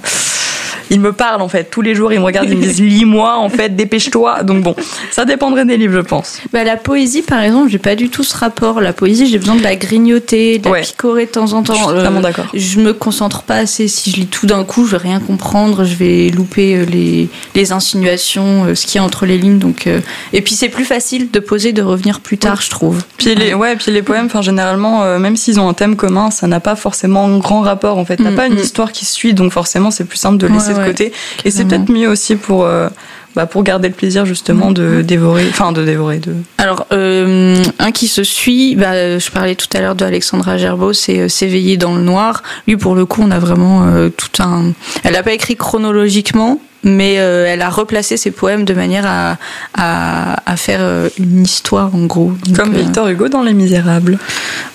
ils 0.91 1.01
me 1.01 1.13
parlent 1.13 1.43
en 1.43 1.49
fait 1.49 1.71
tous 1.71 1.83
les 1.83 1.95
jours, 1.95 2.13
ils 2.13 2.21
me 2.21 2.25
regardent, 2.25 2.49
ils 2.51 2.57
me 2.57 2.63
disent 2.63 2.81
lis-moi 2.81 3.37
en 3.37 3.49
fait, 3.49 3.75
dépêche-toi. 3.77 4.43
Donc 4.43 4.63
bon, 4.63 4.75
ça 5.11 5.25
dépendrait 5.25 5.65
des 5.65 5.77
livres, 5.77 5.95
je 5.95 6.01
pense. 6.01 6.39
Bah, 6.53 6.65
la 6.65 6.77
poésie, 6.77 7.23
par 7.23 7.41
exemple, 7.43 7.71
j'ai 7.71 7.79
pas 7.79 7.95
du 7.97 8.09
tout 8.09 8.25
ce 8.25 8.37
rapport. 8.37 8.81
La 8.81 8.93
poésie, 8.93 9.27
j'ai 9.27 9.39
besoin 9.39 9.57
de 9.57 9.63
la 9.63 9.77
grignoter, 9.77 10.59
de 10.59 10.65
la 10.67 10.71
Ouais. 10.71 10.81
picorer 10.83 11.27
de 11.27 11.31
temps 11.31 11.53
en 11.53 11.63
temps. 11.63 11.75
Je 11.75 11.79
suis 11.79 11.89
Euh, 11.89 12.21
d'accord. 12.21 12.47
Je 12.55 12.81
me 12.81 12.93
concentre 12.93 13.43
pas 13.43 13.57
assez. 13.57 13.89
Si 13.89 14.11
je 14.11 14.17
lis 14.17 14.27
tout 14.27 14.47
d'un 14.47 14.65
coup, 14.65 14.87
je 14.87 14.93
vais 14.93 14.97
rien 15.03 15.21
comprendre. 15.21 15.85
Je 15.85 15.95
vais 15.95 16.31
louper 16.31 16.77
euh, 16.77 16.85
les, 16.85 17.29
les 17.55 17.73
insinuations, 17.73 18.65
euh, 18.67 18.75
ce 18.75 18.87
qu'il 18.87 18.97
y 18.97 18.99
a 18.99 19.05
entre 19.05 19.27
les 19.27 19.39
lignes. 19.39 19.59
Donc, 19.59 19.87
euh, 19.87 20.01
et 20.33 20.43
puis 20.43 20.55
c'est 20.55 20.69
plus 20.69 20.85
facile 20.85 21.31
de 21.31 21.41
poser, 21.41 21.73
de 21.73 21.83
revenir 21.83 22.21
plus 22.21 22.39
tard, 22.39 22.61
je 22.63 22.71
trouve. 22.71 23.03
Puis 23.17 23.35
les, 23.35 23.55
ouais, 23.55 23.77
puis 23.77 23.91
les 23.93 24.03
poèmes, 24.03 24.27
enfin 24.27 24.43
généralement, 24.43 25.03
euh, 25.05 25.19
même 25.19 25.37
s'ils 25.37 25.59
ont 25.61 25.69
un 25.69 25.75
thème 25.75 25.97
commun, 25.97 26.31
ça 26.31 26.47
n'a 26.47 26.61
pas 26.61 26.77
forcément 26.77 27.25
un 27.27 27.39
grand 27.39 27.61
rapport. 27.61 27.99
En 27.99 28.05
fait, 28.05 28.17
t'as 28.17 28.31
Mm, 28.31 28.35
pas 28.37 28.47
une 28.47 28.55
mm. 28.55 28.59
histoire 28.59 28.93
qui 28.93 29.05
se 29.05 29.13
suit, 29.13 29.35
donc 29.35 29.53
forcément, 29.53 29.91
c'est 29.91 30.05
plus 30.05 30.19
simple 30.19 30.37
de 30.39 30.47
laisser 30.47 30.73
Ouais, 30.73 30.76
ouais, 30.79 30.87
côté. 30.87 31.13
Et 31.45 31.51
c'est 31.51 31.65
peut-être 31.65 31.91
mieux 31.91 32.09
aussi 32.09 32.37
pour, 32.37 32.65
euh, 32.65 32.89
bah, 33.35 33.47
pour 33.47 33.63
garder 33.63 33.89
le 33.89 33.95
plaisir 33.95 34.25
justement 34.25 34.73
de 34.73 35.03
dévorer, 35.03 35.47
enfin 35.51 35.73
de 35.73 35.85
dévorer, 35.85 36.19
de. 36.19 36.35
Alors, 36.59 36.87
euh, 36.93 37.63
un 37.79 37.93
qui 37.93 38.09
se 38.09 38.25
suit, 38.25 38.77
bah, 38.77 39.19
je 39.19 39.31
parlais 39.31 39.55
tout 39.55 39.69
à 39.75 39.81
l'heure 39.81 39.95
de 39.95 40.05
Alexandra 40.05 40.57
Gerbeau, 40.57 40.93
c'est 40.93 41.21
euh, 41.21 41.29
S'éveiller 41.29 41.77
dans 41.77 41.95
le 41.95 42.03
noir. 42.03 42.43
Lui, 42.67 42.77
pour 42.77 42.95
le 42.95 43.05
coup, 43.05 43.23
on 43.23 43.31
a 43.31 43.39
vraiment 43.39 43.85
euh, 43.87 44.09
tout 44.09 44.43
un. 44.43 44.73
Elle 45.05 45.13
n'a 45.13 45.23
pas 45.23 45.33
écrit 45.33 45.57
chronologiquement, 45.57 46.61
mais 46.83 47.17
euh, 47.19 47.47
elle 47.47 47.63
a 47.63 47.69
replacé 47.69 48.17
ses 48.17 48.31
poèmes 48.31 48.65
de 48.65 48.73
manière 48.73 49.05
à, 49.07 49.37
à, 49.75 50.51
à 50.51 50.57
faire 50.57 50.79
euh, 50.81 51.09
une 51.19 51.43
histoire, 51.43 51.95
en 51.95 52.07
gros. 52.07 52.33
Donc, 52.47 52.57
Comme 52.57 52.75
Victor 52.75 53.09
Hugo 53.09 53.29
dans 53.29 53.43
Les 53.43 53.55
Misérables. 53.55 54.19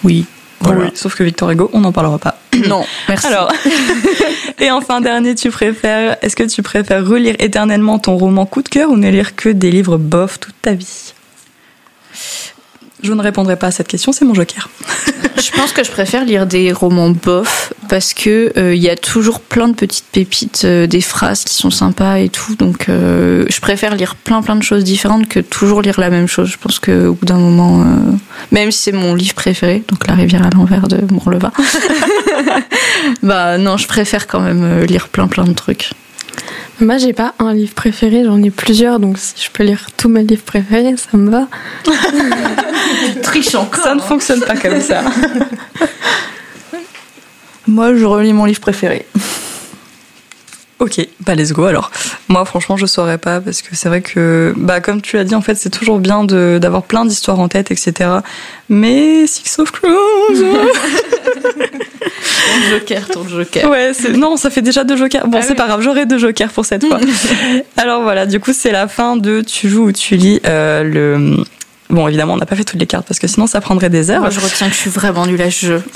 Oui. 0.04 0.26
Voilà. 0.62 0.86
Oui, 0.86 0.92
sauf 0.96 1.16
que 1.16 1.24
Victor 1.24 1.50
Hugo, 1.52 1.70
on 1.74 1.82
n'en 1.82 1.92
parlera 1.92 2.18
pas. 2.18 2.38
Non, 2.68 2.86
merci. 3.08 3.28
Alors, 3.28 3.52
et 4.60 4.72
enfin 4.72 5.02
dernier, 5.02 5.36
tu 5.36 5.50
préfères, 5.50 6.18
est-ce 6.22 6.36
que 6.36 6.44
tu 6.44 6.62
préfères 6.62 7.06
relire 7.06 7.36
éternellement 7.40 7.98
ton 7.98 8.18
roman 8.18 8.46
coup 8.46 8.62
de 8.62 8.70
cœur 8.70 8.90
ou 8.92 8.98
ne 8.98 9.10
lire 9.10 9.36
que 9.36 9.50
des 9.50 9.72
livres 9.72 9.98
bof 9.98 10.40
toute 10.40 10.56
ta 10.62 10.74
vie? 10.74 11.14
Je 13.04 13.14
ne 13.14 13.22
répondrai 13.22 13.56
pas 13.56 13.68
à 13.68 13.72
cette 13.72 13.88
question, 13.88 14.12
c'est 14.12 14.26
mon 14.26 14.34
joker. 14.34 14.70
Je 15.38 15.52
pense 15.52 15.72
que 15.72 15.84
je 15.84 15.90
préfère 15.90 16.24
lire 16.24 16.46
des 16.46 16.72
romans 16.72 17.10
bof 17.10 17.74
parce 17.90 18.14
que 18.14 18.54
euh, 18.58 18.76
il 18.76 18.82
y 18.82 18.90
a 18.90 18.96
toujours 18.96 19.40
plein 19.40 19.68
de 19.68 19.74
petites 19.74 20.06
pépites, 20.12 20.64
euh, 20.66 20.86
des 20.86 21.02
phrases 21.02 21.44
qui 21.44 21.56
sont 21.56 21.72
sympas 21.72 22.18
et 22.18 22.30
tout. 22.30 22.56
Donc 22.56 22.90
euh, 22.90 23.46
je 23.50 23.60
préfère 23.60 23.96
lire 23.96 24.16
plein 24.16 24.42
plein 24.44 24.56
de 24.56 24.64
choses 24.64 24.84
différentes 24.84 25.28
que 25.28 25.40
toujours 25.40 25.82
lire 25.82 26.00
la 26.00 26.10
même 26.10 26.28
chose. 26.28 26.50
Je 26.50 26.58
pense 26.58 26.80
que 26.80 27.08
au 27.08 27.14
bout 27.14 27.26
d'un 27.26 27.40
moment, 27.40 27.84
même 28.52 28.72
si 28.72 28.84
c'est 28.84 28.92
mon 28.92 29.16
livre 29.16 29.34
préféré, 29.34 29.84
donc 29.88 30.08
La 30.08 30.14
rivière 30.14 30.46
à 30.46 30.50
l'envers 30.56 30.88
de 30.88 31.00
Mourleva, 31.12 31.52
bah 33.24 33.58
non, 33.58 33.78
je 33.78 33.88
préfère 33.88 34.28
quand 34.28 34.42
même 34.42 34.84
lire 34.84 35.10
plein 35.10 35.28
plein 35.28 35.46
de 35.46 35.54
trucs. 35.54 35.92
Moi, 36.82 36.98
j'ai 36.98 37.14
pas 37.14 37.36
un 37.38 37.54
livre 37.54 37.76
préféré, 37.76 38.24
j'en 38.26 38.42
ai 38.42 38.50
plusieurs, 38.50 39.00
donc 39.00 39.20
si 39.20 39.46
je 39.46 39.52
peux 39.52 39.64
lire 39.64 39.90
tous 39.98 40.10
mes 40.10 40.24
livres 40.24 40.42
préférés, 40.42 40.96
ça 40.98 41.16
me 41.16 41.30
va. 41.30 41.48
Triche 43.22 43.54
encore. 43.54 43.84
Ça 43.84 43.94
ne 43.94 44.02
fonctionne 44.02 44.42
pas 44.42 44.56
comme 44.56 44.82
ça. 44.82 45.04
Moi, 47.68 47.96
je 47.96 48.04
relis 48.04 48.34
mon 48.34 48.46
livre 48.46 48.62
préféré. 48.62 49.06
Ok, 50.80 51.08
bah 51.20 51.36
let's 51.36 51.54
go 51.54 51.66
alors. 51.66 51.92
Moi 52.28 52.44
franchement 52.44 52.76
je 52.76 52.88
saurais 52.88 53.20
pas 53.20 53.40
parce 53.40 53.62
que 53.62 53.76
c'est 53.76 53.88
vrai 53.88 54.02
que 54.02 54.56
bah 54.58 54.82
comme 54.82 55.04
tu 55.04 55.16
l'as 55.16 55.24
dit 55.24 55.36
en 55.36 55.42
fait 55.42 55.54
c'est 55.54 55.70
toujours 55.70 56.00
bien 56.00 56.24
de 56.24 56.58
d'avoir 56.60 56.82
plein 56.82 57.06
d'histoires 57.06 57.40
en 57.40 57.48
tête 57.48 57.70
etc. 57.70 58.10
Mais 58.68 59.28
Six 59.28 59.60
of 59.60 59.72
Crows 59.72 60.34
Ton 62.22 62.70
joker, 62.70 63.08
ton 63.08 63.28
joker. 63.28 63.70
ouais 63.70 63.92
non 64.16 64.38
ça 64.38 64.50
fait 64.50 64.62
déjà 64.62 64.84
deux 64.84 64.98
jokers. 64.98 65.28
Bon 65.28 65.40
c'est 65.42 65.56
pas 65.56 65.68
grave 65.68 65.82
j'aurai 65.82 66.06
deux 66.06 66.18
jokers 66.18 66.50
pour 66.50 66.66
cette 66.66 66.86
fois. 66.86 67.00
alors 67.78 68.02
voilà 68.04 68.26
du 68.26 68.40
coup 68.40 68.52
c'est 68.54 68.72
la 68.72 68.88
fin 68.88 69.18
de 69.18 69.42
tu 69.42 69.70
joues 69.70 69.86
ou 69.88 69.92
tu 69.92 70.16
lis 70.16 70.40
euh, 70.46 70.84
le 70.84 71.38
Bon, 71.90 72.08
évidemment, 72.08 72.36
on 72.36 72.38
n'a 72.38 72.46
pas 72.46 72.56
fait 72.56 72.64
toutes 72.64 72.80
les 72.80 72.88
cartes 72.88 73.06
parce 73.06 73.20
que 73.20 73.28
sinon 73.28 73.48
ça 73.48 73.60
prendrait 73.60 73.90
des 73.90 74.12
heures. 74.12 74.22
Moi, 74.22 74.30
je 74.30 74.40
retiens 74.40 74.70
que 74.70 74.74
je 74.74 74.80
suis 74.80 74.90
vraiment 74.90 75.26
nulle 75.26 75.42
à 75.42 75.52
ce 75.52 75.66
jeu. 75.66 75.84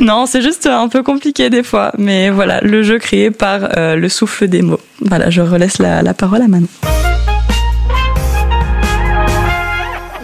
Non, 0.00 0.26
c'est 0.26 0.42
juste 0.42 0.66
un 0.66 0.88
peu 0.88 1.02
compliqué 1.02 1.48
des 1.48 1.62
fois. 1.62 1.92
Mais 1.96 2.28
voilà, 2.28 2.60
le 2.60 2.82
jeu 2.82 2.98
créé 2.98 3.30
par 3.30 3.78
euh, 3.78 3.96
le 3.96 4.08
souffle 4.10 4.46
des 4.48 4.60
mots. 4.60 4.80
Voilà, 5.00 5.30
je 5.30 5.40
relaisse 5.40 5.78
la, 5.78 6.02
la 6.02 6.12
parole 6.12 6.42
à 6.42 6.48
Manon. 6.48 6.66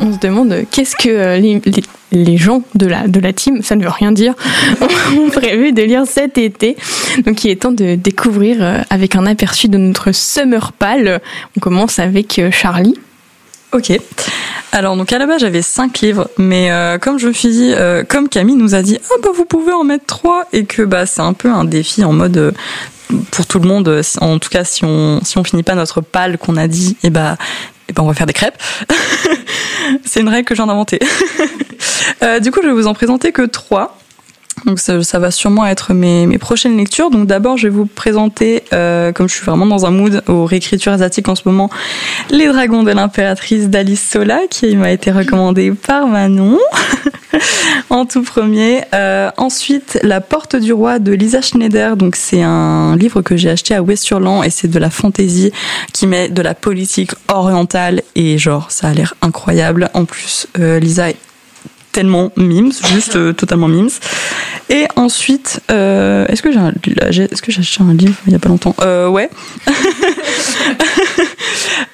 On 0.00 0.12
se 0.12 0.18
demande 0.18 0.54
qu'est-ce 0.70 0.96
que 0.96 1.08
euh, 1.08 1.36
les, 1.38 1.60
les- 1.64 1.82
les 2.12 2.36
gens 2.36 2.62
de 2.74 2.86
la, 2.86 3.06
de 3.06 3.20
la 3.20 3.32
team, 3.32 3.62
ça 3.62 3.76
ne 3.76 3.82
veut 3.82 3.90
rien 3.90 4.12
dire, 4.12 4.34
ont 5.16 5.30
prévu 5.30 5.72
de 5.72 5.82
lire 5.82 6.04
cet 6.06 6.38
été. 6.38 6.76
Donc 7.24 7.44
il 7.44 7.50
est 7.50 7.62
temps 7.62 7.72
de 7.72 7.94
découvrir 7.94 8.56
euh, 8.60 8.78
avec 8.90 9.16
un 9.16 9.26
aperçu 9.26 9.68
de 9.68 9.78
notre 9.78 10.12
Summer 10.12 10.72
Pal. 10.72 11.20
On 11.56 11.60
commence 11.60 11.98
avec 11.98 12.38
euh, 12.38 12.50
Charlie. 12.50 12.98
Ok. 13.72 13.92
Alors 14.72 14.96
donc 14.96 15.12
à 15.12 15.18
la 15.18 15.26
base 15.26 15.40
j'avais 15.40 15.62
cinq 15.62 16.00
livres, 16.00 16.28
mais 16.38 16.70
euh, 16.70 16.98
comme 16.98 17.18
je 17.18 17.28
suis 17.28 17.50
dit, 17.50 17.74
comme 18.08 18.28
Camille 18.28 18.56
nous 18.56 18.74
a 18.74 18.82
dit, 18.82 18.98
ah 19.10 19.14
bah 19.22 19.30
vous 19.34 19.44
pouvez 19.44 19.72
en 19.72 19.84
mettre 19.84 20.06
trois 20.06 20.46
et 20.52 20.64
que 20.64 20.82
bah 20.82 21.06
c'est 21.06 21.22
un 21.22 21.32
peu 21.32 21.48
un 21.48 21.64
défi 21.64 22.04
en 22.04 22.12
mode 22.12 22.54
pour 23.30 23.46
tout 23.46 23.60
le 23.60 23.68
monde. 23.68 24.02
En 24.20 24.38
tout 24.38 24.48
cas 24.48 24.64
si 24.64 24.84
on 24.84 25.20
si 25.22 25.38
on 25.38 25.44
finit 25.44 25.62
pas 25.62 25.76
notre 25.76 26.00
pal 26.00 26.36
qu'on 26.38 26.56
a 26.56 26.66
dit, 26.66 26.96
et 27.04 27.10
bah 27.10 27.36
et 27.88 27.92
ben 27.92 28.02
on 28.02 28.06
va 28.06 28.14
faire 28.14 28.26
des 28.26 28.32
crêpes. 28.32 28.60
c'est 30.04 30.20
une 30.20 30.28
règle 30.28 30.46
que 30.46 30.54
j'ai 30.54 30.62
inventée. 30.62 31.00
Euh, 32.22 32.40
du 32.40 32.50
coup 32.50 32.60
je 32.62 32.68
vais 32.68 32.74
vous 32.74 32.86
en 32.86 32.94
présenter 32.94 33.32
que 33.32 33.42
trois. 33.42 33.96
Donc 34.66 34.78
ça, 34.78 35.18
va 35.18 35.30
sûrement 35.30 35.66
être 35.66 35.94
mes, 35.94 36.38
prochaines 36.38 36.76
lectures. 36.76 37.10
Donc 37.10 37.26
d'abord, 37.26 37.56
je 37.56 37.68
vais 37.68 37.74
vous 37.74 37.86
présenter, 37.86 38.64
euh, 38.72 39.12
comme 39.12 39.28
je 39.28 39.34
suis 39.34 39.44
vraiment 39.44 39.66
dans 39.66 39.86
un 39.86 39.90
mood 39.90 40.22
aux 40.28 40.44
réécritures 40.44 40.92
asiatiques 40.92 41.28
en 41.28 41.34
ce 41.34 41.42
moment, 41.46 41.70
Les 42.30 42.46
Dragons 42.46 42.82
de 42.82 42.92
l'impératrice 42.92 43.68
d'Alice 43.68 44.06
Sola, 44.08 44.40
qui 44.50 44.76
m'a 44.76 44.90
été 44.90 45.10
recommandé 45.10 45.72
par 45.72 46.06
Manon 46.06 46.58
en 47.90 48.04
tout 48.04 48.22
premier. 48.22 48.82
Euh, 48.94 49.30
ensuite, 49.36 49.98
La 50.02 50.20
Porte 50.20 50.56
du 50.56 50.72
Roi 50.72 50.98
de 50.98 51.12
Lisa 51.12 51.40
Schneider. 51.40 51.96
Donc 51.96 52.16
c'est 52.16 52.42
un 52.42 52.96
livre 52.96 53.22
que 53.22 53.36
j'ai 53.36 53.50
acheté 53.50 53.74
à 53.74 53.82
Westurland 53.82 54.44
et 54.44 54.50
c'est 54.50 54.68
de 54.68 54.78
la 54.78 54.90
fantaisie 54.90 55.52
qui 55.92 56.06
met 56.06 56.28
de 56.28 56.42
la 56.42 56.54
politique 56.54 57.12
orientale 57.28 58.02
et 58.14 58.36
genre 58.36 58.70
ça 58.70 58.88
a 58.88 58.92
l'air 58.92 59.14
incroyable. 59.22 59.90
En 59.94 60.04
plus, 60.04 60.46
Lisa 60.56 61.10
est 61.10 61.16
tellement 61.92 62.32
mimes, 62.36 62.72
juste 62.92 63.16
euh, 63.16 63.32
totalement 63.32 63.68
mimes. 63.68 63.90
Et 64.68 64.86
ensuite, 64.96 65.60
euh, 65.70 66.26
est-ce 66.28 66.42
que 66.42 66.50
j'ai 66.52 67.24
est-ce 67.24 67.42
que 67.42 67.52
j'ai 67.52 67.60
acheté 67.60 67.82
un 67.82 67.94
livre 67.94 68.14
il 68.26 68.32
y 68.32 68.36
a 68.36 68.38
pas 68.38 68.48
longtemps? 68.48 68.74
Euh, 68.80 69.08
Ouais. 69.08 69.28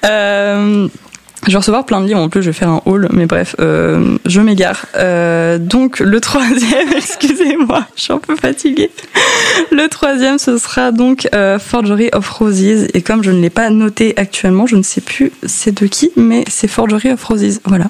je 0.03 1.51
vais 1.51 1.57
recevoir 1.57 1.85
plein 1.85 2.01
de 2.01 2.07
livres 2.07 2.19
en 2.19 2.29
plus, 2.29 2.41
je 2.41 2.47
vais 2.47 2.53
faire 2.53 2.69
un 2.69 2.81
haul, 2.85 3.07
mais 3.11 3.25
bref, 3.25 3.55
je 3.59 4.41
m'égare. 4.41 4.85
Donc 5.59 5.99
le 5.99 6.19
troisième, 6.19 6.91
excusez-moi, 6.95 7.85
je 7.95 8.01
suis 8.01 8.13
un 8.13 8.19
peu 8.19 8.35
fatiguée. 8.35 8.91
Le 9.71 9.87
troisième, 9.87 10.37
ce 10.37 10.57
sera 10.57 10.91
donc 10.91 11.27
Forgery 11.59 12.09
of 12.13 12.29
Roses, 12.29 12.87
et 12.93 13.01
comme 13.01 13.23
je 13.23 13.31
ne 13.31 13.41
l'ai 13.41 13.49
pas 13.49 13.69
noté 13.69 14.13
actuellement, 14.17 14.67
je 14.67 14.75
ne 14.75 14.83
sais 14.83 15.01
plus 15.01 15.31
c'est 15.45 15.71
de 15.81 15.87
qui, 15.87 16.11
mais 16.15 16.43
c'est 16.49 16.67
Forgery 16.67 17.11
of 17.11 17.23
Roses, 17.23 17.61
voilà. 17.65 17.85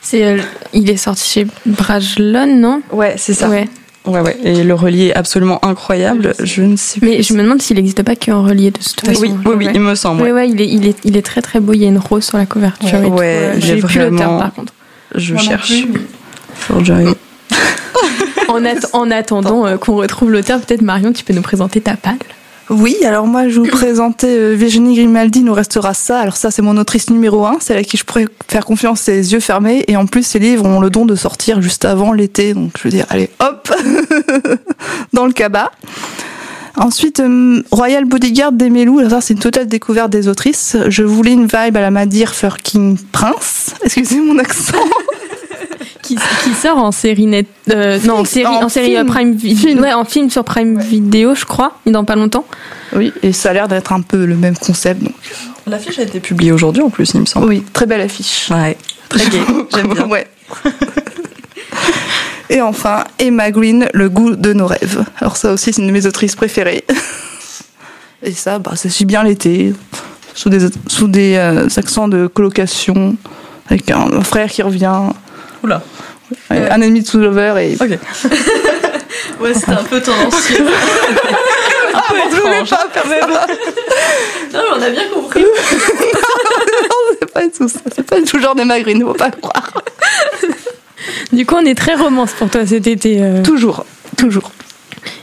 C'est, 0.00 0.24
euh, 0.24 0.38
il 0.72 0.88
est 0.90 0.96
sorti 0.96 1.28
chez 1.28 1.46
Brajlon, 1.66 2.46
non? 2.46 2.82
Ouais, 2.92 3.14
c'est 3.18 3.34
ça. 3.34 3.48
Ouais. 3.48 3.68
Ouais, 4.06 4.20
ouais. 4.20 4.36
Et 4.42 4.64
le 4.64 4.72
relié 4.74 5.06
est 5.08 5.14
absolument 5.14 5.62
incroyable. 5.64 6.32
Je 6.42 6.62
ne 6.62 6.76
sais 6.76 6.98
plus. 7.00 7.08
Mais 7.08 7.22
je 7.22 7.34
me 7.34 7.42
demande 7.42 7.60
s'il 7.60 7.76
n'existe 7.76 8.02
pas 8.02 8.16
qu'en 8.16 8.42
relié 8.42 8.70
de 8.70 8.78
toute 8.78 9.00
façon. 9.04 9.20
Oui, 9.20 9.32
oui, 9.56 9.68
il 9.74 9.80
me 9.80 9.94
semble. 9.94 10.22
Ouais, 10.22 10.32
ouais, 10.32 10.48
il 10.48 10.60
est, 10.62 10.66
il, 10.68 10.86
est, 10.86 10.96
il 11.04 11.16
est 11.16 11.22
très 11.22 11.42
très 11.42 11.60
beau. 11.60 11.74
Il 11.74 11.82
y 11.82 11.84
a 11.84 11.88
une 11.88 11.98
rose 11.98 12.24
sur 12.24 12.38
la 12.38 12.46
couverture. 12.46 12.88
Ouais, 13.12 13.54
j'ai 13.58 13.76
j'ai 13.76 13.82
plus 13.82 13.98
l'auteur 13.98 14.12
vraiment- 14.12 14.38
par 14.38 14.54
contre. 14.54 14.72
Je 15.14 15.34
Moi 15.34 15.42
cherche. 15.42 15.72
Forgery. 16.54 17.08
En, 18.48 18.64
at- 18.64 18.88
en 18.94 19.10
attendant 19.10 19.66
euh, 19.66 19.76
qu'on 19.76 19.96
retrouve 19.96 20.30
l'auteur, 20.32 20.58
peut-être 20.60 20.80
Marion, 20.80 21.12
tu 21.12 21.22
peux 21.22 21.34
nous 21.34 21.42
présenter 21.42 21.82
ta 21.82 21.96
palle. 21.96 22.16
Oui, 22.70 22.96
alors 23.04 23.26
moi 23.26 23.48
je 23.48 23.60
vous 23.60 23.66
présenter 23.70 24.26
euh, 24.28 24.54
Virginie 24.54 24.94
Grimaldi, 24.94 25.42
nous 25.42 25.54
restera 25.54 25.94
ça. 25.94 26.20
Alors 26.20 26.36
ça 26.36 26.50
c'est 26.50 26.62
mon 26.62 26.76
autrice 26.76 27.10
numéro 27.10 27.46
un, 27.46 27.58
celle 27.60 27.78
à 27.78 27.84
qui 27.84 27.96
je 27.96 28.04
pourrais 28.04 28.26
faire 28.48 28.64
confiance 28.64 29.06
les 29.06 29.32
yeux 29.32 29.40
fermés. 29.40 29.84
Et 29.88 29.96
en 29.96 30.06
plus 30.06 30.22
ces 30.22 30.38
livres 30.38 30.66
ont 30.66 30.80
le 30.80 30.90
don 30.90 31.06
de 31.06 31.14
sortir 31.14 31.62
juste 31.62 31.84
avant 31.84 32.12
l'été, 32.12 32.54
donc 32.54 32.72
je 32.78 32.84
veux 32.84 32.90
dire, 32.90 33.06
allez 33.08 33.30
hop, 33.40 33.72
dans 35.12 35.26
le 35.26 35.32
cabas. 35.32 35.70
Ensuite, 36.76 37.18
euh, 37.18 37.62
Royal 37.72 38.04
Bodyguard 38.04 38.52
d'Emelou, 38.52 39.00
alors 39.00 39.10
ça 39.10 39.20
c'est 39.20 39.34
une 39.34 39.40
totale 39.40 39.66
découverte 39.66 40.10
des 40.10 40.28
autrices. 40.28 40.76
Je 40.88 41.02
voulais 41.02 41.32
une 41.32 41.46
vibe 41.46 41.76
à 41.76 41.80
la 41.80 41.90
Madir 41.90 42.34
Fucking 42.34 42.98
Prince. 43.10 43.74
Excusez 43.82 44.20
mon 44.20 44.38
accent. 44.38 44.74
Qui, 46.08 46.16
qui 46.42 46.54
sort 46.54 46.78
en 46.78 46.90
série 46.90 47.26
net. 47.26 47.46
euh, 47.70 47.98
non, 48.04 48.20
en 48.20 48.24
série, 48.24 48.46
en 48.46 48.64
en 48.64 48.68
série 48.70 48.94
film. 48.94 49.00
euh, 49.08 49.12
Prime 49.12 49.32
Video. 49.34 49.80
Ouais, 49.82 49.92
en 49.92 50.04
film 50.06 50.30
sur 50.30 50.42
Prime 50.42 50.78
Video, 50.80 51.34
je 51.34 51.44
crois, 51.44 51.78
dans 51.86 52.04
pas 52.04 52.16
longtemps. 52.16 52.46
Oui, 52.94 53.12
et 53.22 53.32
ça 53.34 53.50
a 53.50 53.52
l'air 53.52 53.68
d'être 53.68 53.92
un 53.92 54.00
peu 54.00 54.24
le 54.24 54.34
même 54.36 54.56
concept. 54.56 55.02
Donc. 55.02 55.12
L'affiche 55.66 55.98
a 55.98 56.02
été 56.02 56.18
publiée 56.20 56.50
aujourd'hui 56.52 56.82
en 56.82 56.88
plus, 56.88 57.10
il 57.12 57.20
me 57.20 57.26
semble. 57.26 57.46
Oui, 57.46 57.62
très 57.74 57.84
belle 57.84 58.00
affiche. 58.00 58.48
Ouais. 58.50 58.78
Très 59.10 59.26
gai. 59.30 59.40
J'aime 59.74 59.92
bien. 59.92 60.06
Ouais. 60.08 60.26
Et 62.50 62.62
enfin, 62.62 63.04
Emma 63.18 63.50
Green, 63.50 63.88
Le 63.92 64.08
goût 64.08 64.34
de 64.34 64.54
nos 64.54 64.66
rêves. 64.66 65.04
Alors 65.20 65.36
ça 65.36 65.52
aussi, 65.52 65.72
c'est 65.72 65.82
une 65.82 65.88
de 65.88 65.92
mes 65.92 66.06
autrices 66.06 66.34
préférées. 66.34 66.84
Et 68.22 68.32
ça, 68.32 68.58
bah, 68.58 68.72
ça 68.74 68.88
suit 68.88 69.04
bien 69.04 69.22
l'été, 69.22 69.74
sous 70.34 70.48
des, 70.48 70.66
sous 70.86 71.06
des 71.08 71.34
euh, 71.36 71.68
accents 71.76 72.08
de 72.08 72.26
colocation, 72.26 73.16
avec 73.68 73.90
un, 73.90 74.10
un 74.12 74.22
frère 74.24 74.50
qui 74.50 74.62
revient, 74.62 75.00
Oula. 75.62 75.82
ouais, 76.50 76.70
un 76.70 76.80
ennemi 76.80 77.02
de 77.02 77.06
sous-lover 77.06 77.54
et... 77.58 77.76
Ok. 77.82 77.98
Ouais, 79.40 79.54
c'était 79.54 79.72
un 79.72 79.84
peu 79.84 80.00
tendancieux. 80.00 80.66
Un 81.94 82.00
peu 82.30 82.38
étrange. 82.38 82.70
pas 82.70 83.00
faire 83.00 83.28
ça. 83.28 83.46
non, 84.52 84.60
mais 84.62 84.78
on 84.78 84.82
a 84.82 84.90
bien 84.90 85.02
compris. 85.12 85.44
c'est 87.20 87.32
pas 87.32 87.42
du 87.42 87.50
tout 87.50 87.68
ça. 87.68 87.80
C'est 87.94 88.04
pas 88.06 88.18
du 88.20 88.24
tout 88.24 88.40
genre 88.40 88.54
d'Emma 88.54 88.80
Green, 88.80 89.00
faut 89.02 89.14
pas 89.14 89.30
croire. 89.30 89.72
Du 91.32 91.46
coup, 91.46 91.56
on 91.56 91.64
est 91.64 91.76
très 91.76 91.94
romance 91.94 92.32
pour 92.32 92.48
toi 92.50 92.66
cet 92.66 92.86
été. 92.86 93.18
euh. 93.22 93.42
Toujours, 93.42 93.84
toujours. 94.16 94.50